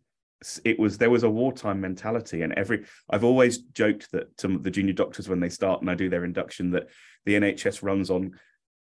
It 0.64 0.78
was 0.78 0.96
there 0.96 1.10
was 1.10 1.24
a 1.24 1.30
wartime 1.30 1.80
mentality, 1.80 2.42
and 2.42 2.52
every 2.52 2.84
I've 3.10 3.24
always 3.24 3.58
joked 3.58 4.12
that 4.12 4.36
to 4.38 4.58
the 4.58 4.70
junior 4.70 4.92
doctors 4.92 5.28
when 5.28 5.40
they 5.40 5.48
start 5.48 5.80
and 5.80 5.90
I 5.90 5.96
do 5.96 6.08
their 6.08 6.24
induction 6.24 6.70
that 6.70 6.88
the 7.24 7.34
NHS 7.34 7.82
runs 7.82 8.10
on 8.10 8.38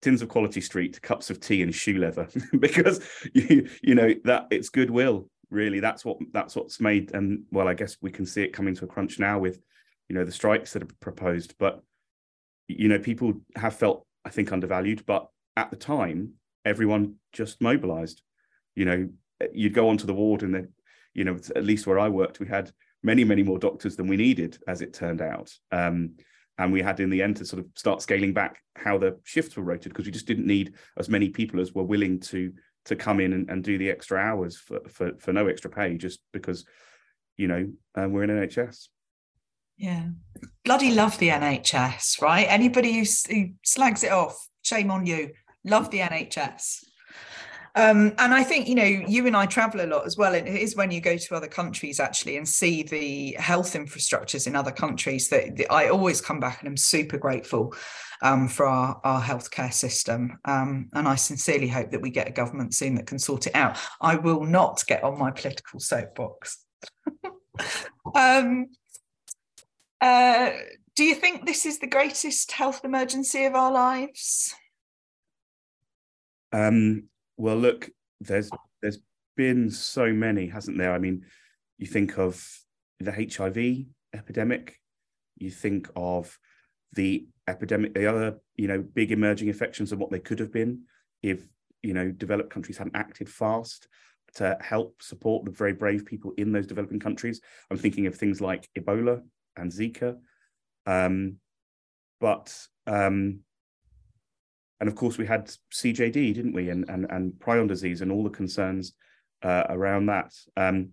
tins 0.00 0.22
of 0.22 0.28
quality 0.28 0.60
street, 0.60 1.02
cups 1.02 1.28
of 1.28 1.40
tea, 1.40 1.60
and 1.62 1.74
shoe 1.74 1.98
leather 1.98 2.28
because 2.60 3.04
you 3.34 3.68
you 3.82 3.96
know 3.96 4.14
that 4.22 4.46
it's 4.52 4.68
goodwill. 4.68 5.28
Really, 5.50 5.80
that's 5.80 6.04
what 6.04 6.18
that's 6.32 6.54
what's 6.54 6.80
made. 6.80 7.12
And 7.12 7.46
well, 7.50 7.66
I 7.66 7.74
guess 7.74 7.96
we 8.00 8.12
can 8.12 8.26
see 8.26 8.42
it 8.42 8.52
coming 8.52 8.76
to 8.76 8.84
a 8.84 8.88
crunch 8.88 9.18
now 9.18 9.40
with 9.40 9.60
you 10.08 10.14
know 10.14 10.24
the 10.24 10.30
strikes 10.30 10.72
that 10.74 10.84
are 10.84 10.98
proposed. 11.00 11.56
But 11.58 11.82
you 12.68 12.86
know, 12.86 13.00
people 13.00 13.40
have 13.56 13.74
felt 13.74 14.06
I 14.24 14.30
think 14.30 14.52
undervalued, 14.52 15.04
but 15.04 15.26
at 15.56 15.70
the 15.70 15.76
time, 15.76 16.34
everyone 16.66 17.14
just 17.32 17.62
mobilized. 17.62 18.20
You 18.74 18.84
know, 18.84 19.08
you'd 19.52 19.72
go 19.72 19.88
onto 19.88 20.06
the 20.06 20.12
ward 20.12 20.42
and 20.42 20.54
then, 20.54 20.68
you 21.14 21.24
know, 21.24 21.38
at 21.54 21.64
least 21.64 21.86
where 21.86 21.98
I 21.98 22.08
worked, 22.08 22.40
we 22.40 22.48
had 22.48 22.70
many, 23.02 23.24
many 23.24 23.42
more 23.42 23.58
doctors 23.58 23.96
than 23.96 24.08
we 24.08 24.16
needed, 24.16 24.58
as 24.68 24.82
it 24.82 24.92
turned 24.92 25.22
out. 25.22 25.50
Um, 25.72 26.16
and 26.58 26.72
we 26.72 26.82
had 26.82 27.00
in 27.00 27.10
the 27.10 27.22
end 27.22 27.36
to 27.36 27.44
sort 27.44 27.60
of 27.60 27.68
start 27.76 28.02
scaling 28.02 28.32
back 28.32 28.60
how 28.74 28.98
the 28.98 29.18
shifts 29.24 29.56
were 29.56 29.62
rotated 29.62 29.92
because 29.92 30.06
we 30.06 30.12
just 30.12 30.26
didn't 30.26 30.46
need 30.46 30.74
as 30.98 31.08
many 31.08 31.28
people 31.28 31.60
as 31.60 31.72
were 31.72 31.82
willing 31.82 32.18
to 32.20 32.52
to 32.86 32.96
come 32.96 33.18
in 33.20 33.32
and, 33.32 33.50
and 33.50 33.64
do 33.64 33.78
the 33.78 33.90
extra 33.90 34.18
hours 34.18 34.56
for, 34.56 34.80
for 34.88 35.12
for 35.18 35.32
no 35.32 35.48
extra 35.48 35.70
pay 35.70 35.96
just 35.96 36.20
because 36.32 36.64
you 37.36 37.46
know 37.48 37.68
uh, 37.94 38.08
we're 38.08 38.22
in 38.22 38.30
NHS. 38.30 38.88
Yeah, 39.76 40.06
bloody 40.64 40.92
love 40.92 41.18
the 41.18 41.28
NHS, 41.28 42.22
right? 42.22 42.46
Anybody 42.48 42.94
who, 42.94 43.04
who 43.28 43.50
slags 43.62 44.02
it 44.02 44.12
off, 44.12 44.48
shame 44.62 44.90
on 44.90 45.04
you. 45.04 45.32
Love 45.66 45.90
the 45.90 45.98
NHS. 45.98 46.84
Um, 47.76 48.14
and 48.16 48.32
I 48.32 48.42
think, 48.42 48.68
you 48.68 48.74
know, 48.74 48.84
you 48.84 49.26
and 49.26 49.36
I 49.36 49.44
travel 49.44 49.82
a 49.82 49.86
lot 49.86 50.06
as 50.06 50.16
well. 50.16 50.34
And 50.34 50.48
it 50.48 50.54
is 50.54 50.74
when 50.74 50.90
you 50.90 51.02
go 51.02 51.18
to 51.18 51.34
other 51.36 51.46
countries 51.46 52.00
actually 52.00 52.38
and 52.38 52.48
see 52.48 52.82
the 52.82 53.36
health 53.38 53.74
infrastructures 53.74 54.46
in 54.46 54.56
other 54.56 54.72
countries 54.72 55.28
that, 55.28 55.56
that 55.56 55.70
I 55.70 55.90
always 55.90 56.22
come 56.22 56.40
back 56.40 56.60
and 56.60 56.68
I'm 56.68 56.76
super 56.78 57.18
grateful 57.18 57.74
um, 58.22 58.48
for 58.48 58.64
our, 58.64 58.98
our 59.04 59.20
healthcare 59.20 59.72
system. 59.72 60.38
Um, 60.46 60.88
and 60.94 61.06
I 61.06 61.16
sincerely 61.16 61.68
hope 61.68 61.90
that 61.90 62.00
we 62.00 62.08
get 62.08 62.28
a 62.28 62.32
government 62.32 62.74
soon 62.74 62.94
that 62.94 63.06
can 63.06 63.18
sort 63.18 63.46
it 63.46 63.54
out. 63.54 63.76
I 64.00 64.16
will 64.16 64.44
not 64.44 64.82
get 64.86 65.04
on 65.04 65.18
my 65.18 65.30
political 65.30 65.78
soapbox. 65.78 66.64
um, 68.14 68.68
uh, 70.00 70.50
do 70.94 71.04
you 71.04 71.14
think 71.14 71.44
this 71.44 71.66
is 71.66 71.78
the 71.78 71.86
greatest 71.86 72.52
health 72.52 72.86
emergency 72.86 73.44
of 73.44 73.54
our 73.54 73.70
lives? 73.70 74.54
Um, 76.56 77.08
well, 77.36 77.56
look, 77.56 77.90
there's 78.20 78.50
there's 78.80 78.98
been 79.36 79.70
so 79.70 80.12
many, 80.12 80.46
hasn't 80.46 80.78
there? 80.78 80.92
I 80.92 80.98
mean, 80.98 81.24
you 81.76 81.86
think 81.86 82.18
of 82.18 82.42
the 82.98 83.12
HIV 83.12 83.86
epidemic, 84.14 84.80
you 85.36 85.50
think 85.50 85.88
of 85.94 86.38
the 86.94 87.26
epidemic, 87.46 87.92
the 87.92 88.06
other, 88.06 88.38
you 88.56 88.68
know, 88.68 88.82
big 88.82 89.12
emerging 89.12 89.48
infections 89.48 89.92
and 89.92 90.00
what 90.00 90.10
they 90.10 90.18
could 90.18 90.38
have 90.38 90.52
been 90.52 90.82
if, 91.22 91.46
you 91.82 91.92
know, 91.92 92.10
developed 92.10 92.50
countries 92.50 92.78
hadn't 92.78 92.96
acted 92.96 93.28
fast 93.28 93.88
to 94.36 94.56
help 94.62 95.02
support 95.02 95.44
the 95.44 95.50
very 95.50 95.74
brave 95.74 96.06
people 96.06 96.32
in 96.38 96.52
those 96.52 96.66
developing 96.66 97.00
countries. 97.00 97.40
I'm 97.70 97.76
thinking 97.76 98.06
of 98.06 98.14
things 98.14 98.40
like 98.40 98.66
Ebola 98.78 99.22
and 99.56 99.70
Zika. 99.70 100.16
Um, 100.86 101.36
but 102.18 102.56
um, 102.86 103.40
and 104.80 104.88
of 104.88 104.94
course 104.94 105.18
we 105.18 105.26
had 105.26 105.50
CJD, 105.72 106.34
didn't 106.34 106.52
we, 106.52 106.70
and 106.70 106.88
and, 106.88 107.06
and 107.10 107.32
prion 107.34 107.68
disease 107.68 108.00
and 108.00 108.12
all 108.12 108.24
the 108.24 108.30
concerns 108.30 108.92
uh, 109.42 109.64
around 109.68 110.06
that. 110.06 110.32
Um, 110.56 110.90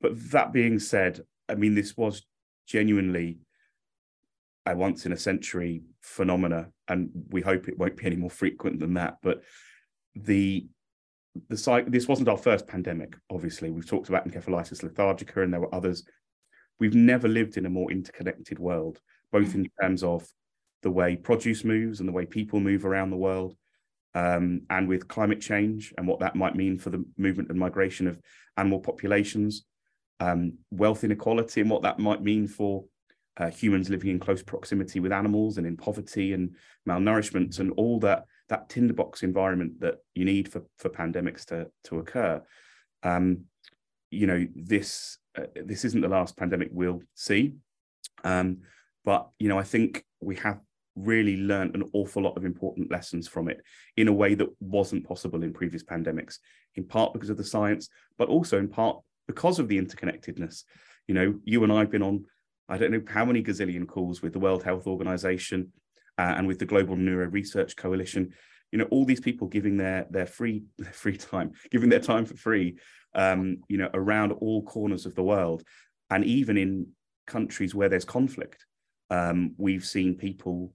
but 0.00 0.12
that 0.30 0.52
being 0.52 0.78
said, 0.78 1.20
I 1.48 1.54
mean, 1.54 1.74
this 1.74 1.96
was 1.96 2.24
genuinely 2.66 3.38
a 4.66 4.76
once 4.76 5.06
in 5.06 5.12
a 5.12 5.16
century 5.16 5.82
phenomena, 6.00 6.68
and 6.88 7.10
we 7.30 7.40
hope 7.40 7.68
it 7.68 7.78
won't 7.78 7.96
be 7.96 8.06
any 8.06 8.16
more 8.16 8.30
frequent 8.30 8.80
than 8.80 8.94
that. 8.94 9.18
But 9.22 9.42
the 10.14 10.66
the 11.48 11.84
this 11.86 12.08
wasn't 12.08 12.28
our 12.28 12.36
first 12.36 12.66
pandemic. 12.66 13.16
Obviously, 13.30 13.70
we've 13.70 13.88
talked 13.88 14.08
about 14.08 14.28
encephalitis 14.28 14.82
lethargica, 14.82 15.42
and 15.42 15.52
there 15.52 15.60
were 15.60 15.74
others. 15.74 16.04
We've 16.80 16.94
never 16.94 17.28
lived 17.28 17.56
in 17.56 17.66
a 17.66 17.70
more 17.70 17.90
interconnected 17.90 18.58
world, 18.58 19.00
both 19.32 19.54
in 19.54 19.68
terms 19.80 20.04
of 20.04 20.28
the 20.82 20.90
way 20.90 21.16
produce 21.16 21.64
moves 21.64 22.00
and 22.00 22.08
the 22.08 22.12
way 22.12 22.26
people 22.26 22.60
move 22.60 22.84
around 22.84 23.10
the 23.10 23.16
world, 23.16 23.54
um, 24.14 24.62
and 24.70 24.88
with 24.88 25.08
climate 25.08 25.40
change 25.40 25.92
and 25.96 26.06
what 26.06 26.20
that 26.20 26.36
might 26.36 26.56
mean 26.56 26.78
for 26.78 26.90
the 26.90 27.04
movement 27.16 27.50
and 27.50 27.58
migration 27.58 28.06
of 28.06 28.18
animal 28.56 28.80
populations, 28.80 29.64
um, 30.20 30.54
wealth 30.70 31.04
inequality 31.04 31.60
and 31.60 31.70
what 31.70 31.82
that 31.82 31.98
might 31.98 32.22
mean 32.22 32.46
for 32.46 32.84
uh, 33.38 33.50
humans 33.50 33.88
living 33.88 34.10
in 34.10 34.18
close 34.18 34.42
proximity 34.42 34.98
with 34.98 35.12
animals 35.12 35.58
and 35.58 35.66
in 35.66 35.76
poverty 35.76 36.32
and 36.32 36.56
malnourishment 36.88 37.58
and 37.60 37.70
all 37.76 38.00
that 38.00 38.24
that 38.48 38.68
tinderbox 38.68 39.22
environment 39.22 39.78
that 39.80 39.96
you 40.14 40.24
need 40.24 40.50
for 40.50 40.62
for 40.78 40.88
pandemics 40.88 41.44
to 41.44 41.70
to 41.84 41.98
occur. 41.98 42.42
Um, 43.02 43.44
you 44.10 44.26
know 44.26 44.46
this 44.54 45.18
uh, 45.36 45.42
this 45.64 45.84
isn't 45.84 46.00
the 46.00 46.08
last 46.08 46.36
pandemic 46.36 46.70
we'll 46.72 47.02
see, 47.14 47.54
um, 48.24 48.58
but 49.04 49.28
you 49.38 49.48
know 49.48 49.58
I 49.58 49.64
think 49.64 50.04
we 50.20 50.36
have 50.36 50.60
really 50.98 51.36
learned 51.36 51.74
an 51.74 51.84
awful 51.92 52.22
lot 52.22 52.36
of 52.36 52.44
important 52.44 52.90
lessons 52.90 53.28
from 53.28 53.48
it 53.48 53.62
in 53.96 54.08
a 54.08 54.12
way 54.12 54.34
that 54.34 54.48
wasn't 54.60 55.06
possible 55.06 55.42
in 55.42 55.52
previous 55.52 55.84
pandemics, 55.84 56.38
in 56.74 56.84
part 56.84 57.12
because 57.12 57.30
of 57.30 57.36
the 57.36 57.44
science, 57.44 57.88
but 58.16 58.28
also 58.28 58.58
in 58.58 58.68
part 58.68 58.98
because 59.26 59.58
of 59.58 59.68
the 59.68 59.80
interconnectedness. 59.80 60.64
You 61.06 61.14
know, 61.14 61.38
you 61.44 61.62
and 61.64 61.72
I 61.72 61.80
have 61.80 61.90
been 61.90 62.02
on, 62.02 62.24
I 62.68 62.78
don't 62.78 62.90
know 62.90 63.02
how 63.06 63.24
many 63.24 63.42
gazillion 63.42 63.86
calls 63.86 64.22
with 64.22 64.32
the 64.32 64.38
World 64.38 64.62
Health 64.62 64.86
Organization 64.86 65.72
uh, 66.18 66.34
and 66.36 66.46
with 66.46 66.58
the 66.58 66.66
Global 66.66 66.96
Neuro 66.96 67.26
Research 67.28 67.76
Coalition. 67.76 68.32
You 68.72 68.78
know, 68.78 68.88
all 68.90 69.04
these 69.04 69.20
people 69.20 69.48
giving 69.48 69.76
their 69.76 70.06
their 70.10 70.26
free 70.26 70.64
their 70.78 70.92
free 70.92 71.16
time, 71.16 71.52
giving 71.70 71.88
their 71.88 72.00
time 72.00 72.26
for 72.26 72.36
free, 72.36 72.76
um, 73.14 73.58
you 73.68 73.78
know, 73.78 73.88
around 73.94 74.32
all 74.32 74.62
corners 74.64 75.06
of 75.06 75.14
the 75.14 75.22
world, 75.22 75.62
and 76.10 76.24
even 76.24 76.58
in 76.58 76.88
countries 77.26 77.74
where 77.74 77.88
there's 77.88 78.04
conflict, 78.04 78.66
um, 79.10 79.54
we've 79.56 79.84
seen 79.84 80.16
people 80.16 80.74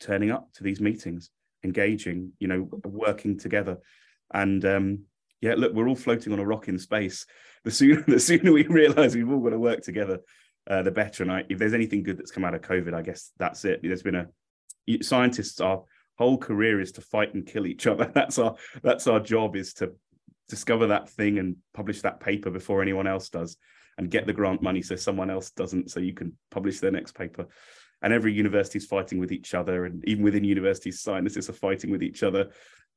turning 0.00 0.30
up 0.30 0.52
to 0.54 0.64
these 0.64 0.80
meetings, 0.80 1.30
engaging, 1.64 2.32
you 2.38 2.48
know, 2.48 2.68
working 2.84 3.38
together. 3.38 3.78
And 4.32 4.64
um, 4.64 5.00
yeah, 5.40 5.54
look, 5.56 5.72
we're 5.72 5.88
all 5.88 5.96
floating 5.96 6.32
on 6.32 6.38
a 6.38 6.46
rock 6.46 6.68
in 6.68 6.78
space. 6.78 7.26
The 7.64 7.70
sooner 7.70 8.02
the 8.06 8.20
sooner 8.20 8.52
we 8.52 8.66
realize 8.66 9.14
we've 9.14 9.30
all 9.30 9.40
got 9.40 9.50
to 9.50 9.58
work 9.58 9.82
together, 9.82 10.20
uh, 10.68 10.82
the 10.82 10.90
better. 10.90 11.22
And 11.22 11.32
I, 11.32 11.44
if 11.48 11.58
there's 11.58 11.74
anything 11.74 12.02
good 12.02 12.18
that's 12.18 12.30
come 12.30 12.44
out 12.44 12.54
of 12.54 12.62
COVID, 12.62 12.94
I 12.94 13.02
guess 13.02 13.32
that's 13.38 13.64
it. 13.64 13.80
There's 13.82 14.02
been 14.02 14.14
a 14.16 14.26
scientists 15.02 15.60
our 15.60 15.82
whole 16.18 16.38
career 16.38 16.80
is 16.80 16.92
to 16.92 17.00
fight 17.00 17.34
and 17.34 17.46
kill 17.46 17.66
each 17.66 17.86
other. 17.86 18.10
That's 18.14 18.38
our 18.38 18.54
that's 18.82 19.06
our 19.06 19.20
job 19.20 19.54
is 19.56 19.74
to 19.74 19.92
discover 20.48 20.86
that 20.86 21.10
thing 21.10 21.38
and 21.38 21.56
publish 21.74 22.02
that 22.02 22.20
paper 22.20 22.50
before 22.50 22.80
anyone 22.80 23.06
else 23.06 23.28
does 23.28 23.56
and 23.98 24.10
get 24.10 24.26
the 24.26 24.32
grant 24.32 24.62
money 24.62 24.82
so 24.82 24.94
someone 24.96 25.30
else 25.30 25.50
doesn't 25.50 25.90
so 25.90 26.00
you 26.00 26.14
can 26.14 26.32
publish 26.50 26.80
their 26.80 26.92
next 26.92 27.14
paper 27.16 27.46
and 28.02 28.12
every 28.12 28.32
university 28.32 28.78
is 28.78 28.86
fighting 28.86 29.18
with 29.18 29.32
each 29.32 29.54
other 29.54 29.84
and 29.84 30.04
even 30.06 30.22
within 30.22 30.44
universities 30.44 31.00
scientists 31.00 31.48
are 31.48 31.54
fighting 31.54 31.90
with 31.90 32.02
each 32.02 32.22
other 32.22 32.50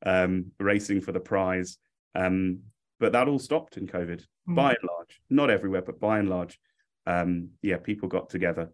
um, 0.05 0.51
racing 0.59 1.01
for 1.01 1.11
the 1.11 1.19
prize. 1.19 1.77
Um, 2.15 2.59
but 2.99 3.13
that 3.13 3.27
all 3.27 3.39
stopped 3.39 3.77
in 3.77 3.87
covid 3.87 4.23
mm. 4.47 4.55
by 4.55 4.69
and 4.69 4.89
large. 4.97 5.21
Not 5.29 5.49
everywhere 5.49 5.81
but 5.81 5.99
by 5.99 6.19
and 6.19 6.29
large. 6.29 6.59
Um, 7.07 7.49
yeah 7.61 7.77
people 7.77 8.09
got 8.09 8.29
together 8.29 8.71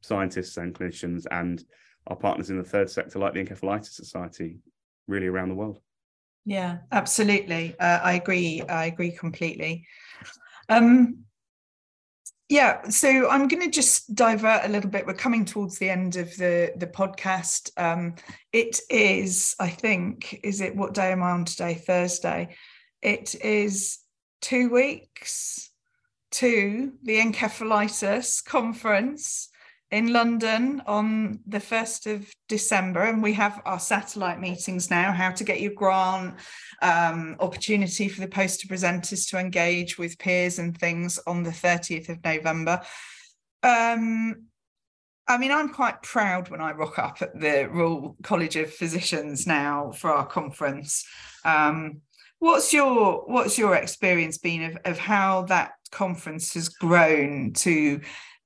scientists 0.00 0.56
and 0.56 0.74
clinicians 0.74 1.26
and 1.30 1.62
our 2.06 2.16
partners 2.16 2.50
in 2.50 2.58
the 2.58 2.64
third 2.64 2.90
sector 2.90 3.18
like 3.18 3.34
the 3.34 3.44
encephalitis 3.44 3.92
society 3.92 4.58
really 5.06 5.26
around 5.26 5.48
the 5.48 5.54
world. 5.54 5.80
Yeah 6.44 6.78
absolutely. 6.92 7.76
Uh, 7.78 8.00
i 8.02 8.12
agree 8.14 8.62
i 8.62 8.86
agree 8.86 9.12
completely. 9.12 9.86
Um, 10.68 11.24
yeah, 12.48 12.88
so 12.88 13.28
I'm 13.28 13.46
going 13.46 13.62
to 13.62 13.70
just 13.70 14.14
divert 14.14 14.64
a 14.64 14.68
little 14.68 14.88
bit. 14.88 15.06
We're 15.06 15.14
coming 15.14 15.44
towards 15.44 15.78
the 15.78 15.90
end 15.90 16.16
of 16.16 16.34
the 16.36 16.72
the 16.76 16.86
podcast. 16.86 17.70
Um, 17.76 18.14
it 18.52 18.80
is, 18.88 19.54
I 19.60 19.68
think, 19.68 20.40
is 20.42 20.62
it 20.62 20.74
what 20.74 20.94
day 20.94 21.12
am 21.12 21.22
I 21.22 21.32
on 21.32 21.44
today? 21.44 21.74
Thursday. 21.74 22.56
It 23.02 23.34
is 23.44 23.98
two 24.40 24.70
weeks 24.70 25.70
to 26.30 26.92
the 27.02 27.18
encephalitis 27.18 28.44
conference 28.44 29.50
in 29.90 30.12
London 30.12 30.82
on 30.86 31.40
the 31.46 31.58
1st 31.58 32.14
of 32.14 32.30
December, 32.48 33.04
and 33.04 33.22
we 33.22 33.32
have 33.32 33.62
our 33.64 33.80
satellite 33.80 34.40
meetings 34.40 34.90
now 34.90 35.12
how 35.12 35.30
to 35.30 35.44
get 35.44 35.60
your 35.60 35.72
grant, 35.72 36.34
um, 36.82 37.36
opportunity 37.40 38.08
for 38.08 38.20
the 38.20 38.28
poster 38.28 38.68
presenters 38.68 39.28
to 39.30 39.38
engage 39.38 39.96
with 39.96 40.18
peers 40.18 40.58
and 40.58 40.76
things 40.76 41.18
on 41.26 41.42
the 41.42 41.50
30th 41.50 42.10
of 42.10 42.22
November. 42.22 42.80
Um, 43.62 44.48
I 45.26 45.36
mean, 45.38 45.50
I'm 45.50 45.70
quite 45.70 46.02
proud 46.02 46.48
when 46.50 46.60
I 46.60 46.72
rock 46.72 46.98
up 46.98 47.18
at 47.20 47.38
the 47.38 47.68
Royal 47.70 48.16
College 48.22 48.56
of 48.56 48.72
Physicians 48.72 49.46
now 49.46 49.92
for 49.92 50.10
our 50.10 50.26
conference. 50.26 51.04
Um, 51.44 52.00
what's 52.38 52.72
your 52.72 53.24
what's 53.26 53.58
your 53.58 53.74
experience 53.74 54.38
been 54.38 54.62
of, 54.62 54.78
of 54.84 54.98
how 54.98 55.42
that 55.42 55.72
conference 55.90 56.54
has 56.54 56.68
grown 56.68 57.52
to 57.52 58.00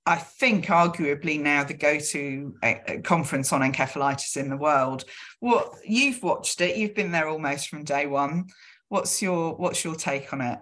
I 0.05 0.17
think 0.17 0.67
arguably 0.67 1.41
now 1.41 1.63
the 1.63 1.75
go-to 1.75 2.55
uh, 2.63 2.75
uh, 2.89 3.01
conference 3.03 3.53
on 3.53 3.61
encephalitis 3.61 4.37
in 4.37 4.49
the 4.49 4.57
world. 4.57 5.05
What 5.39 5.75
you've 5.87 6.23
watched 6.23 6.61
it, 6.61 6.77
you've 6.77 6.95
been 6.95 7.13
there 7.13 7.29
almost 7.29 7.69
from 7.69 7.85
day 7.85 8.07
one. 8.07 8.47
What's 8.89 9.23
your 9.23 9.55
what's 9.55 9.85
your 9.85 9.95
take 9.95 10.33
on 10.33 10.41
it? 10.41 10.59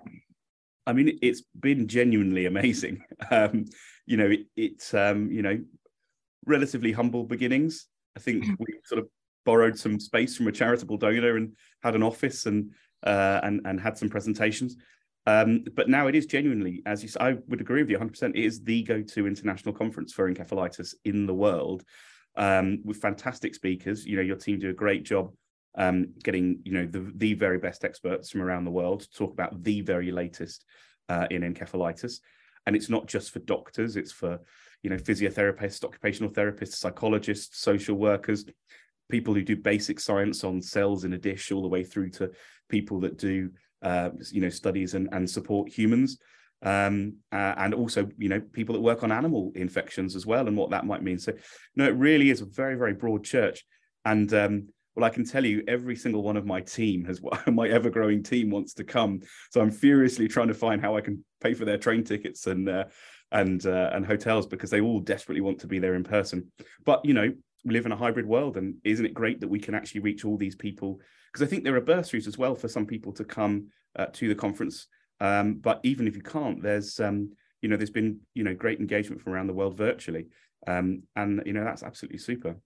I 0.87 0.92
mean, 0.92 1.18
it's 1.22 1.42
been 1.59 1.88
genuinely 1.88 2.46
amazing. 2.46 3.03
Um, 3.31 3.66
you 4.07 4.16
know, 4.16 4.26
it, 4.26 4.46
it's 4.57 4.92
um, 4.92 5.31
you 5.31 5.42
know 5.42 5.61
relatively 6.46 6.90
humble 6.90 7.24
beginnings. 7.24 7.87
I 8.16 8.20
think 8.20 8.44
mm-hmm. 8.44 8.55
we 8.59 8.81
sort 8.85 8.98
of 8.98 9.09
borrowed 9.46 9.79
some 9.79 10.00
space 10.00 10.37
from 10.37 10.48
a 10.48 10.53
charitable 10.53 10.96
donor 10.96 11.37
and 11.37 11.53
had 11.83 11.94
an 11.94 12.03
office 12.03 12.46
and 12.46 12.72
uh, 13.05 13.40
and 13.42 13.61
and 13.64 13.81
had 13.81 13.96
some 13.96 14.09
presentations. 14.09 14.76
Um, 15.26 15.64
but 15.74 15.88
now 15.88 16.06
it 16.06 16.14
is 16.14 16.26
genuinely, 16.26 16.83
as 16.87 17.02
you 17.02 17.09
said, 17.09 17.22
I 17.22 17.37
would 17.48 17.61
agree 17.61 17.83
with 17.83 17.90
you 17.90 17.98
100%. 17.98 18.30
It 18.30 18.44
is 18.44 18.62
the 18.62 18.83
go-to 18.83 19.26
international 19.26 19.74
conference 19.74 20.12
for 20.12 20.33
encephalitis 20.33 20.94
in 21.04 21.26
the 21.26 21.35
world, 21.35 21.85
um, 22.37 22.80
with 22.85 22.96
fantastic 22.96 23.54
speakers. 23.54 24.06
You 24.06 24.16
know, 24.16 24.22
your 24.22 24.37
team 24.37 24.59
do 24.59 24.70
a 24.70 24.74
great 24.74 25.04
job 25.04 25.33
um, 25.76 26.09
getting 26.22 26.61
you 26.64 26.72
know 26.72 26.87
the 26.87 27.12
the 27.16 27.35
very 27.35 27.59
best 27.59 27.85
experts 27.85 28.30
from 28.30 28.42
around 28.42 28.64
the 28.64 28.70
world 28.70 29.00
to 29.00 29.11
talk 29.12 29.33
about 29.33 29.62
the 29.62 29.80
very 29.83 30.11
latest 30.11 30.64
uh, 31.09 31.26
in 31.30 31.42
encephalitis. 31.42 32.20
And 32.66 32.76
it's 32.76 32.90
not 32.90 33.06
just 33.06 33.30
for 33.30 33.38
doctors; 33.40 33.96
it's 33.96 34.12
for 34.12 34.40
you 34.83 34.90
know 34.90 34.96
physiotherapists, 34.96 35.85
occupational 35.85 36.30
therapists, 36.30 36.74
psychologists, 36.74 37.61
social 37.61 37.96
workers, 37.96 38.44
people 39.11 39.35
who 39.35 39.42
do 39.42 39.56
basic 39.56 40.00
science 40.00 40.44
on 40.44 40.61
cells 40.61 41.04
in 41.04 41.12
a 41.12 41.18
dish, 41.18 41.52
all 41.52 41.62
the 41.62 41.68
way 41.68 41.85
through 41.85 42.11
to 42.11 42.30
people 42.68 43.00
that 43.00 43.18
do 43.18 43.50
uh, 43.82 44.10
you 44.30 44.40
know 44.40 44.48
studies 44.48 44.94
and, 44.94 45.08
and 45.12 45.28
support 45.28 45.70
humans 45.70 46.18
um, 46.62 47.14
uh, 47.32 47.54
and 47.56 47.74
also 47.74 48.08
you 48.18 48.28
know 48.28 48.40
people 48.52 48.74
that 48.74 48.80
work 48.80 49.02
on 49.02 49.12
animal 49.12 49.52
infections 49.54 50.14
as 50.14 50.26
well 50.26 50.46
and 50.46 50.56
what 50.56 50.70
that 50.70 50.86
might 50.86 51.02
mean. 51.02 51.18
So 51.18 51.32
no 51.76 51.86
it 51.86 51.94
really 51.94 52.30
is 52.30 52.40
a 52.40 52.46
very 52.46 52.76
very 52.76 52.94
broad 52.94 53.24
church. 53.24 53.64
And 54.04 54.32
um, 54.34 54.68
well 54.96 55.04
i 55.04 55.10
can 55.10 55.24
tell 55.24 55.44
you 55.44 55.62
every 55.68 55.94
single 55.94 56.22
one 56.22 56.36
of 56.36 56.44
my 56.44 56.60
team 56.60 57.04
has 57.04 57.20
my 57.46 57.68
ever 57.68 57.90
growing 57.90 58.22
team 58.22 58.50
wants 58.50 58.74
to 58.74 58.84
come. 58.84 59.20
So 59.50 59.60
i'm 59.60 59.70
furiously 59.70 60.28
trying 60.28 60.48
to 60.48 60.54
find 60.54 60.80
how 60.80 60.96
i 60.96 61.00
can 61.00 61.24
pay 61.40 61.54
for 61.54 61.64
their 61.64 61.78
train 61.78 62.04
tickets 62.04 62.46
and 62.46 62.68
uh, 62.68 62.84
and 63.32 63.64
uh, 63.66 63.90
and 63.92 64.04
hotels 64.04 64.46
because 64.46 64.70
they 64.70 64.80
all 64.80 65.00
desperately 65.00 65.40
want 65.40 65.60
to 65.60 65.68
be 65.68 65.78
there 65.78 65.94
in 65.94 66.04
person. 66.04 66.50
But 66.84 67.04
you 67.04 67.14
know 67.14 67.32
we 67.64 67.74
live 67.74 67.86
in 67.86 67.92
a 67.92 67.96
hybrid 67.96 68.26
world 68.26 68.56
and 68.56 68.76
isn't 68.84 69.04
it 69.04 69.14
great 69.14 69.40
that 69.40 69.48
we 69.48 69.58
can 69.58 69.74
actually 69.74 70.00
reach 70.00 70.24
all 70.24 70.36
these 70.36 70.56
people 70.56 71.00
because 71.32 71.46
I 71.46 71.48
think 71.48 71.64
there 71.64 71.76
are 71.76 71.80
bursaries 71.80 72.26
as 72.26 72.38
well 72.38 72.54
for 72.54 72.68
some 72.68 72.86
people 72.86 73.12
to 73.12 73.24
come 73.24 73.68
uh, 73.96 74.06
to 74.06 74.28
the 74.28 74.34
conference. 74.34 74.86
Um, 75.20 75.54
but 75.54 75.80
even 75.82 76.06
if 76.08 76.16
you 76.16 76.22
can't, 76.22 76.62
there's 76.62 76.98
um, 77.00 77.32
you 77.62 77.68
know 77.68 77.76
there's 77.76 77.90
been 77.90 78.20
you 78.34 78.42
know 78.42 78.54
great 78.54 78.80
engagement 78.80 79.20
from 79.22 79.32
around 79.32 79.46
the 79.46 79.54
world 79.54 79.76
virtually, 79.76 80.26
um, 80.66 81.02
and 81.16 81.42
you 81.46 81.52
know 81.52 81.64
that's 81.64 81.82
absolutely 81.82 82.18
super. 82.18 82.56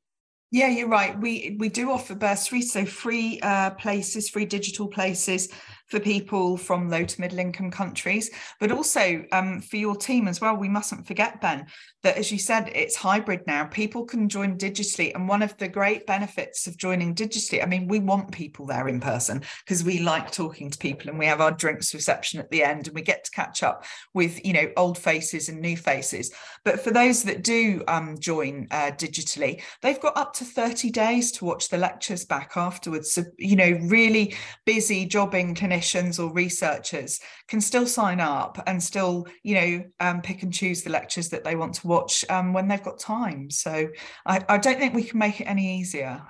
Yeah, 0.51 0.69
you're 0.69 0.89
right. 0.89 1.19
We 1.19 1.57
we 1.59 1.69
do 1.69 1.91
offer 1.91 2.15
bursaries, 2.15 2.73
so 2.73 2.85
free 2.85 3.41
uh, 3.43 3.71
places, 3.71 4.29
free 4.29 4.47
digital 4.47 4.87
places 4.87 5.49
for 5.87 6.01
people 6.01 6.57
from 6.57 6.89
low 6.89 7.05
to 7.05 7.21
middle 7.21 7.39
income 7.39 7.71
countries, 7.71 8.31
but 8.61 8.73
also 8.73 9.25
um, 9.33 9.61
for 9.61 9.77
your 9.77 9.97
team 9.97 10.29
as 10.29 10.41
well. 10.41 10.57
We 10.57 10.69
mustn't 10.69 11.07
forget, 11.07 11.41
Ben, 11.41 11.67
that 12.03 12.17
as 12.17 12.33
you 12.33 12.39
said, 12.39 12.71
it's 12.75 12.97
hybrid 12.97 13.41
now. 13.47 13.65
People 13.65 14.05
can 14.05 14.29
join 14.29 14.57
digitally. 14.57 15.15
And 15.15 15.29
one 15.29 15.43
of 15.43 15.57
the 15.59 15.69
great 15.69 16.07
benefits 16.07 16.67
of 16.67 16.77
joining 16.77 17.15
digitally, 17.15 17.63
I 17.63 17.67
mean, 17.67 17.89
we 17.89 17.99
want 17.99 18.33
people 18.33 18.67
there 18.67 18.89
in 18.89 19.01
person 19.01 19.43
because 19.65 19.85
we 19.85 20.01
like 20.01 20.31
talking 20.31 20.71
to 20.71 20.79
people 20.79 21.11
and 21.11 21.19
we 21.19 21.27
have 21.27 21.41
our 21.41 21.53
drinks 21.53 21.95
reception 21.95 22.41
at 22.41 22.51
the 22.51 22.63
end 22.63 22.87
and 22.87 22.95
we 22.95 23.03
get 23.03 23.25
to 23.25 23.31
catch 23.31 23.63
up 23.63 23.85
with, 24.15 24.45
you 24.45 24.53
know, 24.53 24.71
old 24.77 24.99
faces 24.99 25.49
and 25.49 25.61
new 25.61 25.77
faces. 25.77 26.33
But 26.65 26.81
for 26.81 26.91
those 26.91 27.23
that 27.25 27.43
do 27.43 27.83
um, 27.89 28.19
join 28.19 28.69
uh, 28.71 28.93
digitally, 28.93 29.63
they've 29.83 30.01
got 30.01 30.17
up 30.17 30.35
to 30.35 30.45
30 30.45 30.91
days 30.91 31.33
to 31.33 31.45
watch 31.45 31.69
the 31.69 31.79
lectures 31.79 32.25
back 32.25 32.53
afterwards. 32.57 33.13
So, 33.13 33.25
you 33.39 33.57
know, 33.57 33.79
really 33.83 34.35
busy 34.65 35.07
jobbing 35.07 35.55
clinicians 35.75 36.23
or 36.23 36.33
researchers 36.33 37.21
can 37.49 37.61
still 37.61 37.87
sign 37.87 38.21
up 38.21 38.63
and 38.67 38.83
still, 38.83 39.27
you 39.43 39.55
know, 39.55 39.85
um, 40.01 40.23
pick 40.23 40.43
and 40.43 40.53
choose 40.53 40.83
the 40.83 40.91
lectures 40.91 41.29
that 41.31 41.45
they 41.45 41.57
want 41.57 41.75
to 41.75 41.87
watch 41.87 42.25
um, 42.31 42.53
when 42.53 42.69
they've 42.69 42.83
got 42.83 42.99
time. 42.99 43.51
So 43.51 43.89
I, 44.27 44.45
I 44.49 44.59
don't 44.59 44.79
think 44.79 44.95
we 44.95 45.05
can 45.05 45.19
make 45.19 45.41
it 45.41 45.45
any 45.45 45.79
easier. 45.81 46.23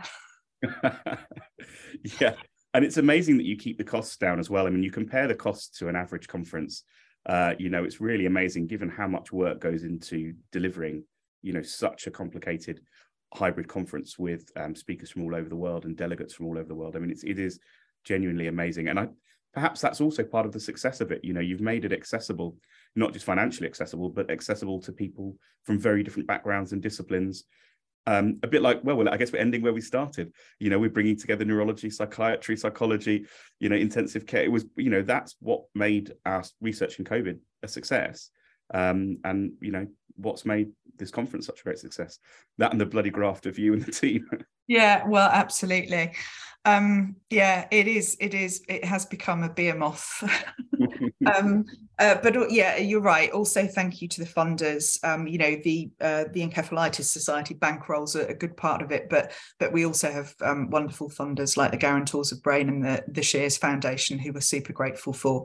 yeah. 2.20 2.34
And 2.72 2.84
it's 2.84 2.96
amazing 2.96 3.36
that 3.36 3.46
you 3.46 3.56
keep 3.56 3.78
the 3.78 3.84
costs 3.84 4.16
down 4.16 4.40
as 4.40 4.50
well. 4.50 4.66
I 4.66 4.70
mean, 4.70 4.82
you 4.82 4.90
compare 4.90 5.28
the 5.28 5.34
costs 5.34 5.78
to 5.78 5.88
an 5.88 5.96
average 5.96 6.26
conference. 6.26 6.82
Uh, 7.26 7.54
you 7.58 7.70
know, 7.70 7.84
it's 7.84 8.00
really 8.00 8.26
amazing 8.26 8.66
given 8.66 8.88
how 8.88 9.06
much 9.06 9.32
work 9.32 9.60
goes 9.60 9.84
into 9.84 10.34
delivering, 10.52 11.04
you 11.42 11.52
know, 11.52 11.62
such 11.62 12.06
a 12.06 12.10
complicated 12.10 12.80
hybrid 13.32 13.68
conference 13.68 14.18
with 14.18 14.50
um, 14.56 14.74
speakers 14.74 15.10
from 15.10 15.22
all 15.22 15.34
over 15.34 15.48
the 15.48 15.56
world 15.56 15.84
and 15.84 15.96
delegates 15.96 16.34
from 16.34 16.46
all 16.46 16.58
over 16.58 16.68
the 16.68 16.74
world. 16.74 16.96
I 16.96 16.98
mean, 16.98 17.10
it's 17.10 17.24
it 17.24 17.38
is 17.38 17.58
genuinely 18.04 18.48
amazing, 18.48 18.88
and 18.88 18.98
I 18.98 19.08
perhaps 19.54 19.80
that's 19.80 20.00
also 20.00 20.24
part 20.24 20.46
of 20.46 20.52
the 20.52 20.60
success 20.60 21.00
of 21.00 21.12
it. 21.12 21.24
You 21.24 21.32
know 21.32 21.40
you've 21.40 21.60
made 21.60 21.84
it 21.84 21.92
accessible 21.92 22.56
not 22.96 23.12
just 23.12 23.24
financially 23.24 23.68
accessible 23.68 24.08
but 24.08 24.30
accessible 24.30 24.80
to 24.80 24.92
people 24.92 25.36
from 25.64 25.78
very 25.78 26.02
different 26.02 26.28
backgrounds 26.28 26.72
and 26.72 26.82
disciplines. 26.82 27.44
Um, 28.06 28.38
a 28.42 28.46
bit 28.46 28.60
like 28.60 28.80
well, 28.84 29.08
i 29.08 29.16
guess 29.16 29.32
we're 29.32 29.38
ending 29.38 29.62
where 29.62 29.72
we 29.72 29.80
started. 29.80 30.32
You 30.58 30.70
know 30.70 30.78
we're 30.78 30.90
bringing 30.90 31.16
together 31.16 31.44
neurology 31.44 31.90
psychiatry 31.90 32.56
psychology 32.56 33.26
you 33.60 33.68
know 33.68 33.76
intensive 33.76 34.26
care. 34.26 34.44
It 34.44 34.52
was 34.52 34.66
you 34.76 34.90
know 34.90 35.02
that's 35.02 35.36
what 35.40 35.64
made 35.74 36.12
our 36.26 36.44
research 36.60 36.98
in 36.98 37.04
covid 37.04 37.38
a 37.62 37.68
success. 37.68 38.30
Um, 38.72 39.18
and 39.24 39.52
you 39.60 39.72
know 39.72 39.86
what's 40.16 40.44
made 40.44 40.70
this 40.96 41.10
conference 41.10 41.46
such 41.46 41.60
a 41.60 41.64
great 41.64 41.78
success. 41.78 42.18
That 42.58 42.72
and 42.72 42.80
the 42.80 42.86
bloody 42.86 43.10
graft 43.10 43.46
of 43.46 43.58
you 43.58 43.72
and 43.72 43.82
the 43.82 43.92
team. 43.92 44.28
Yeah 44.66 45.06
well 45.06 45.28
absolutely. 45.30 46.12
Um 46.64 47.16
yeah 47.28 47.66
it 47.70 47.86
is 47.86 48.16
it 48.18 48.32
is 48.32 48.62
it 48.66 48.82
has 48.82 49.04
become 49.04 49.42
a 49.42 49.50
behemoth 49.50 50.24
um 51.26 51.66
uh, 51.98 52.14
but 52.22 52.34
uh, 52.34 52.48
yeah 52.48 52.78
you're 52.78 53.02
right. 53.02 53.30
Also 53.32 53.66
thank 53.66 54.00
you 54.00 54.08
to 54.08 54.24
the 54.24 54.26
funders. 54.26 54.96
Um 55.04 55.26
you 55.26 55.36
know 55.36 55.56
the 55.62 55.90
uh, 56.00 56.24
the 56.32 56.40
encephalitis 56.48 57.04
society 57.04 57.54
bankrolls 57.54 58.16
are 58.16 58.26
a 58.26 58.34
good 58.34 58.56
part 58.56 58.80
of 58.80 58.90
it 58.90 59.10
but 59.10 59.32
but 59.58 59.70
we 59.70 59.84
also 59.84 60.10
have 60.10 60.34
um, 60.40 60.70
wonderful 60.70 61.10
funders 61.10 61.58
like 61.58 61.70
the 61.70 61.76
guarantors 61.76 62.32
of 62.32 62.42
brain 62.42 62.70
and 62.70 62.82
the 62.82 63.04
the 63.06 63.22
shears 63.22 63.58
foundation 63.58 64.18
who 64.18 64.32
we're 64.32 64.40
super 64.40 64.72
grateful 64.72 65.12
for. 65.12 65.44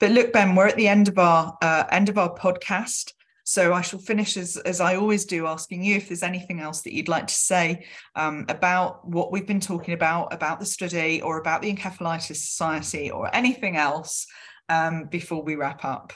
But 0.00 0.10
look 0.10 0.32
ben 0.32 0.56
we're 0.56 0.66
at 0.66 0.74
the 0.74 0.88
end 0.88 1.06
of 1.06 1.20
our 1.20 1.56
uh, 1.62 1.84
end 1.92 2.08
of 2.08 2.18
our 2.18 2.34
podcast 2.34 3.12
so 3.48 3.72
I 3.72 3.80
shall 3.80 4.00
finish 4.00 4.36
as, 4.36 4.56
as 4.56 4.80
I 4.80 4.96
always 4.96 5.24
do, 5.24 5.46
asking 5.46 5.84
you 5.84 5.94
if 5.94 6.08
there's 6.08 6.24
anything 6.24 6.58
else 6.58 6.82
that 6.82 6.92
you'd 6.92 7.06
like 7.06 7.28
to 7.28 7.34
say 7.34 7.86
um, 8.16 8.44
about 8.48 9.06
what 9.08 9.30
we've 9.30 9.46
been 9.46 9.60
talking 9.60 9.94
about, 9.94 10.34
about 10.34 10.58
the 10.58 10.66
study 10.66 11.22
or 11.22 11.38
about 11.38 11.62
the 11.62 11.72
Encephalitis 11.72 12.34
Society 12.34 13.08
or 13.08 13.32
anything 13.32 13.76
else 13.76 14.26
um, 14.68 15.04
before 15.04 15.44
we 15.44 15.54
wrap 15.54 15.84
up. 15.84 16.12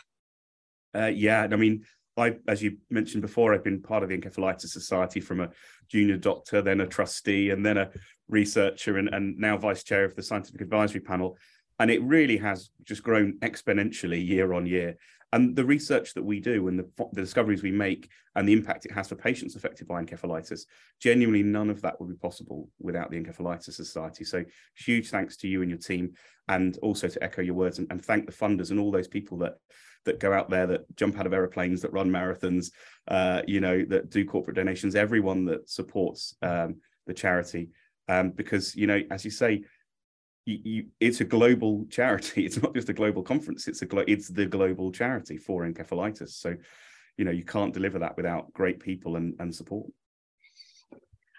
Uh, 0.93 1.07
yeah, 1.07 1.47
I 1.49 1.55
mean, 1.55 1.85
I, 2.16 2.35
as 2.49 2.64
you 2.64 2.79
mentioned 2.90 3.23
before, 3.23 3.55
I've 3.55 3.62
been 3.62 3.81
part 3.81 4.03
of 4.03 4.09
the 4.09 4.19
Encephalitis 4.19 4.71
Society 4.71 5.21
from 5.21 5.38
a 5.38 5.51
junior 5.88 6.16
doctor, 6.16 6.62
then 6.62 6.81
a 6.81 6.87
trustee, 6.87 7.51
and 7.51 7.64
then 7.64 7.79
a 7.79 7.90
researcher, 8.29 8.99
and, 8.99 9.09
and 9.09 9.38
now 9.38 9.57
vice 9.57 9.85
chair 9.85 10.05
of 10.05 10.16
the 10.16 10.23
scientific 10.25 10.62
advisory 10.62 11.01
panel. 11.01 11.38
And 11.79 11.93
it 11.93 12.03
really 12.03 12.38
has 12.38 12.71
just 12.83 13.05
grown 13.05 13.38
exponentially 13.38 14.27
year 14.27 14.53
on 14.53 14.66
year. 14.66 14.97
And 15.33 15.54
the 15.54 15.64
research 15.64 16.14
that 16.14 16.24
we 16.24 16.40
do 16.40 16.66
and 16.68 16.78
the, 16.78 16.88
the, 17.12 17.20
discoveries 17.20 17.62
we 17.62 17.70
make 17.70 18.10
and 18.35 18.48
the 18.48 18.52
impact 18.52 18.85
it 18.85 18.92
has 18.92 19.08
for 19.08 19.14
patients 19.14 19.54
affected 19.54 19.87
by 19.87 20.02
encephalitis, 20.02 20.62
genuinely 21.00 21.44
none 21.44 21.70
of 21.70 21.81
that 21.83 22.00
would 22.00 22.08
be 22.08 22.16
possible 22.16 22.68
without 22.81 23.10
the 23.10 23.20
Encephalitis 23.20 23.74
Society. 23.74 24.24
So 24.24 24.44
huge 24.76 25.08
thanks 25.10 25.37
to 25.38 25.48
you 25.48 25.62
and 25.62 25.70
your 25.70 25.78
team, 25.78 26.14
and 26.48 26.76
also 26.83 27.06
to 27.06 27.22
echo 27.22 27.42
your 27.42 27.54
words 27.54 27.78
and, 27.78 27.87
and 27.90 28.04
thank 28.04 28.26
the 28.26 28.33
funders 28.33 28.70
and 28.70 28.81
all 28.81 28.90
those 28.90 29.08
people 29.08 29.38
that 29.38 29.54
that 30.06 30.18
go 30.18 30.33
out 30.33 30.48
there 30.48 30.66
that 30.66 30.96
jump 30.96 31.18
out 31.18 31.26
of 31.26 31.33
aeroplanes, 31.33 31.83
that 31.83 31.92
run 31.92 32.10
marathons, 32.10 32.70
uh, 33.08 33.42
you 33.46 33.60
know, 33.60 33.85
that 33.85 34.08
do 34.08 34.24
corporate 34.24 34.56
donations, 34.56 34.94
everyone 34.94 35.44
that 35.44 35.68
supports 35.68 36.35
um, 36.42 36.76
the 37.06 37.14
charity. 37.14 37.68
Um, 38.08 38.31
because, 38.31 38.74
you 38.74 38.87
know, 38.87 39.00
as 39.10 39.24
you 39.24 39.31
say, 39.31 39.62
you, 40.47 40.59
you, 40.65 40.87
it's 40.99 41.21
a 41.21 41.25
global 41.25 41.87
charity. 41.91 42.45
It's 42.47 42.61
not 42.61 42.75
just 42.75 42.88
a 42.88 42.95
global 42.95 43.23
conference. 43.23 43.69
It's 43.69 43.83
a 43.83 43.87
glo- 43.87 44.05
it's 44.07 44.29
the 44.29 44.47
global 44.47 44.91
charity 44.91 45.37
for 45.37 45.65
encephalitis. 45.65 46.31
So, 46.31 46.57
you 47.21 47.27
know 47.27 47.31
you 47.31 47.45
can't 47.45 47.75
deliver 47.75 47.99
that 47.99 48.17
without 48.17 48.51
great 48.55 48.81
people 48.81 49.17
and, 49.17 49.35
and 49.38 49.55
support 49.55 49.87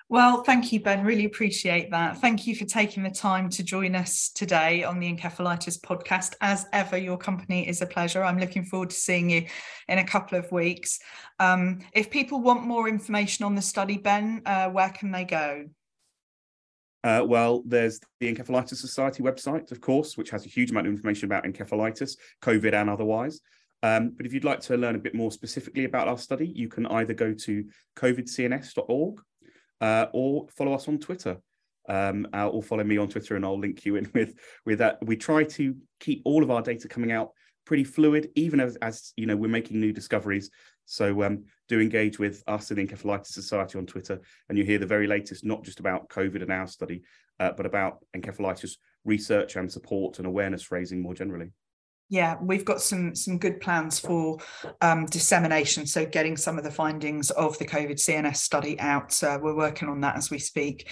well, 0.10 0.43
thank 0.43 0.74
you, 0.74 0.82
Ben. 0.82 1.06
Really 1.06 1.24
appreciate 1.24 1.89
that. 1.91 2.18
Thank 2.18 2.45
you 2.45 2.54
for 2.54 2.66
taking 2.66 3.02
the 3.02 3.10
time 3.10 3.49
to 3.52 3.64
join 3.64 3.95
us 3.95 4.30
today 4.36 4.84
on 4.84 4.99
the 4.99 5.10
Encephalitis 5.10 5.80
podcast. 5.80 6.34
As 6.41 6.66
ever, 6.74 6.97
your 6.97 7.18
company 7.18 7.66
is 7.66 7.82
a 7.82 7.86
pleasure. 7.86 8.22
I'm 8.22 8.38
looking 8.38 8.66
forward 8.66 8.89
to 8.89 8.95
seeing 8.97 9.30
you 9.30 9.45
in 9.88 9.99
a 9.99 10.04
couple 10.04 10.38
of 10.38 10.52
weeks. 10.52 10.99
Um, 11.39 11.80
if 11.93 12.12
people 12.12 12.41
want 12.41 12.66
more 12.66 12.89
information 12.89 13.45
on 13.45 13.56
the 13.56 13.62
study, 13.62 13.95
Ben, 13.95 14.41
uh, 14.45 14.68
where 14.68 14.89
can 14.89 15.12
they 15.12 15.24
go? 15.24 15.70
Uh, 17.04 17.24
well, 17.26 17.64
there's 17.66 17.99
the 18.20 18.34
Encephalitis 18.34 18.76
Society 18.76 19.24
website, 19.24 19.72
of 19.72 19.82
course, 19.82 20.18
which 20.18 20.30
has 20.30 20.45
a 20.45 20.49
huge 20.49 20.72
amount 20.72 20.88
of 20.88 20.93
information 20.93 21.26
about 21.26 21.45
encephalitis, 21.45 22.16
COVID 22.43 22.74
and 22.74 22.89
otherwise. 22.89 23.41
Um, 23.84 24.12
but 24.16 24.26
if 24.26 24.34
you'd 24.34 24.43
like 24.43 24.60
to 24.62 24.78
learn 24.78 24.95
a 24.95 24.99
bit 24.99 25.16
more 25.16 25.32
specifically 25.32 25.86
about 25.86 26.08
our 26.08 26.18
study, 26.18 26.47
you 26.47 26.68
can 26.68 26.86
either 26.86 27.14
go 27.14 27.34
to 27.34 27.66
covidcns.org 27.95 29.22
uh, 29.82 30.06
or 30.14 30.47
follow 30.49 30.74
us 30.74 30.88
on 30.88 30.99
Twitter. 30.99 31.38
Um, 31.89 32.28
uh, 32.32 32.47
or 32.47 32.62
follow 32.62 32.84
me 32.84 32.99
on 32.99 33.10
Twitter, 33.10 33.36
and 33.36 33.43
I'll 33.43 33.60
link 33.60 33.86
you 33.86 33.95
in 33.95 34.10
with 34.14 34.36
with 34.68 34.78
that. 34.78 34.99
We 35.02 35.18
try 35.18 35.43
to 35.43 35.76
keep 35.99 36.22
all 36.26 36.43
of 36.43 36.52
our 36.52 36.62
data 36.62 36.88
coming 36.88 37.12
out 37.12 37.32
pretty 37.66 37.84
fluid, 37.84 38.30
even 38.36 38.60
as, 38.60 38.76
as 38.78 39.14
you 39.18 39.26
know 39.26 39.36
we're 39.36 39.47
making 39.47 39.80
new 39.80 39.91
discoveries. 39.91 40.52
So 40.91 41.23
um, 41.23 41.45
do 41.69 41.79
engage 41.79 42.19
with 42.19 42.43
us 42.47 42.69
in 42.69 42.75
the 42.75 42.85
Encephalitis 42.85 43.27
Society 43.27 43.77
on 43.77 43.85
Twitter, 43.85 44.19
and 44.49 44.57
you 44.57 44.65
hear 44.65 44.77
the 44.77 44.85
very 44.85 45.07
latest, 45.07 45.45
not 45.45 45.63
just 45.63 45.79
about 45.79 46.09
COVID 46.09 46.41
and 46.41 46.51
our 46.51 46.67
study, 46.67 47.03
uh, 47.39 47.53
but 47.55 47.65
about 47.65 48.03
encephalitis 48.13 48.73
research 49.05 49.55
and 49.55 49.71
support 49.71 50.17
and 50.17 50.27
awareness 50.27 50.69
raising 50.69 51.01
more 51.01 51.13
generally 51.13 51.53
yeah 52.12 52.36
we've 52.41 52.66
got 52.66 52.82
some 52.82 53.16
some 53.16 53.38
good 53.38 53.59
plans 53.62 53.97
for 53.97 54.38
um, 54.82 55.05
dissemination 55.05 55.88
so 55.88 56.05
getting 56.05 56.36
some 56.36 56.57
of 56.57 56.64
the 56.66 56.70
findings 56.70 57.32
of 57.32 57.57
the 57.57 57.66
covid 57.66 57.95
cns 57.95 58.36
study 58.36 58.80
out. 58.80 59.24
Uh, 59.24 59.39
we're 59.41 59.55
working 59.55 59.88
on 59.88 60.01
that 60.01 60.18
as 60.18 60.30
we 60.30 60.38
speak. 60.38 60.89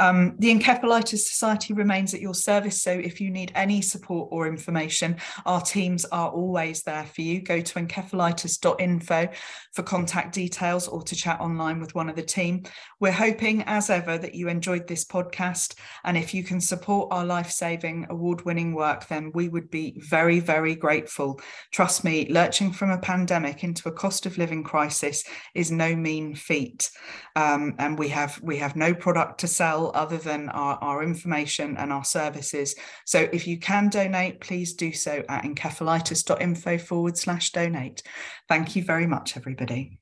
Um, 0.00 0.34
the 0.38 0.48
encephalitis 0.52 1.18
society 1.18 1.74
remains 1.74 2.14
at 2.14 2.22
your 2.22 2.34
service 2.34 2.82
so 2.82 2.90
if 2.90 3.20
you 3.20 3.30
need 3.30 3.52
any 3.54 3.82
support 3.82 4.30
or 4.32 4.48
information 4.48 5.16
our 5.44 5.60
teams 5.60 6.06
are 6.06 6.30
always 6.30 6.82
there 6.82 7.04
for 7.04 7.20
you. 7.20 7.42
Go 7.42 7.60
to 7.60 7.74
encephalitis.info 7.74 9.28
for 9.74 9.82
contact 9.82 10.34
details 10.34 10.88
or 10.88 11.02
to 11.02 11.14
chat 11.14 11.38
online 11.40 11.80
with 11.80 11.94
one 11.94 12.08
of 12.08 12.16
the 12.16 12.22
team. 12.22 12.62
We're 12.98 13.12
hoping 13.12 13.62
as 13.64 13.90
ever 13.90 14.16
that 14.16 14.34
you 14.34 14.48
enjoyed 14.48 14.88
this 14.88 15.04
podcast 15.04 15.74
and 16.04 16.16
if 16.16 16.32
you 16.32 16.42
can 16.42 16.62
support 16.62 17.08
our 17.12 17.26
life-saving 17.26 18.06
award-winning 18.08 18.72
work 18.72 19.06
then 19.08 19.30
we 19.34 19.48
would 19.48 19.70
be 19.70 20.00
very 20.00 20.40
very 20.40 20.61
very 20.62 20.76
grateful. 20.76 21.40
Trust 21.72 22.04
me, 22.04 22.28
lurching 22.30 22.72
from 22.72 22.90
a 22.90 22.98
pandemic 22.98 23.64
into 23.64 23.88
a 23.88 23.92
cost 23.92 24.26
of 24.26 24.38
living 24.38 24.62
crisis 24.62 25.24
is 25.56 25.72
no 25.72 25.96
mean 25.96 26.36
feat. 26.36 26.88
Um, 27.34 27.74
and 27.80 27.98
we 27.98 28.08
have 28.10 28.40
we 28.42 28.58
have 28.58 28.76
no 28.76 28.94
product 28.94 29.40
to 29.40 29.48
sell 29.48 29.90
other 29.92 30.18
than 30.18 30.48
our, 30.50 30.78
our 30.80 31.02
information 31.02 31.76
and 31.76 31.92
our 31.92 32.04
services. 32.04 32.76
So 33.06 33.28
if 33.32 33.48
you 33.48 33.58
can 33.58 33.88
donate, 33.88 34.40
please 34.40 34.74
do 34.74 34.92
so 34.92 35.24
at 35.28 35.42
encephalitis.info 35.42 36.78
forward 36.78 37.18
slash 37.18 37.50
donate. 37.50 38.04
Thank 38.48 38.76
you 38.76 38.84
very 38.84 39.08
much, 39.08 39.36
everybody. 39.36 39.98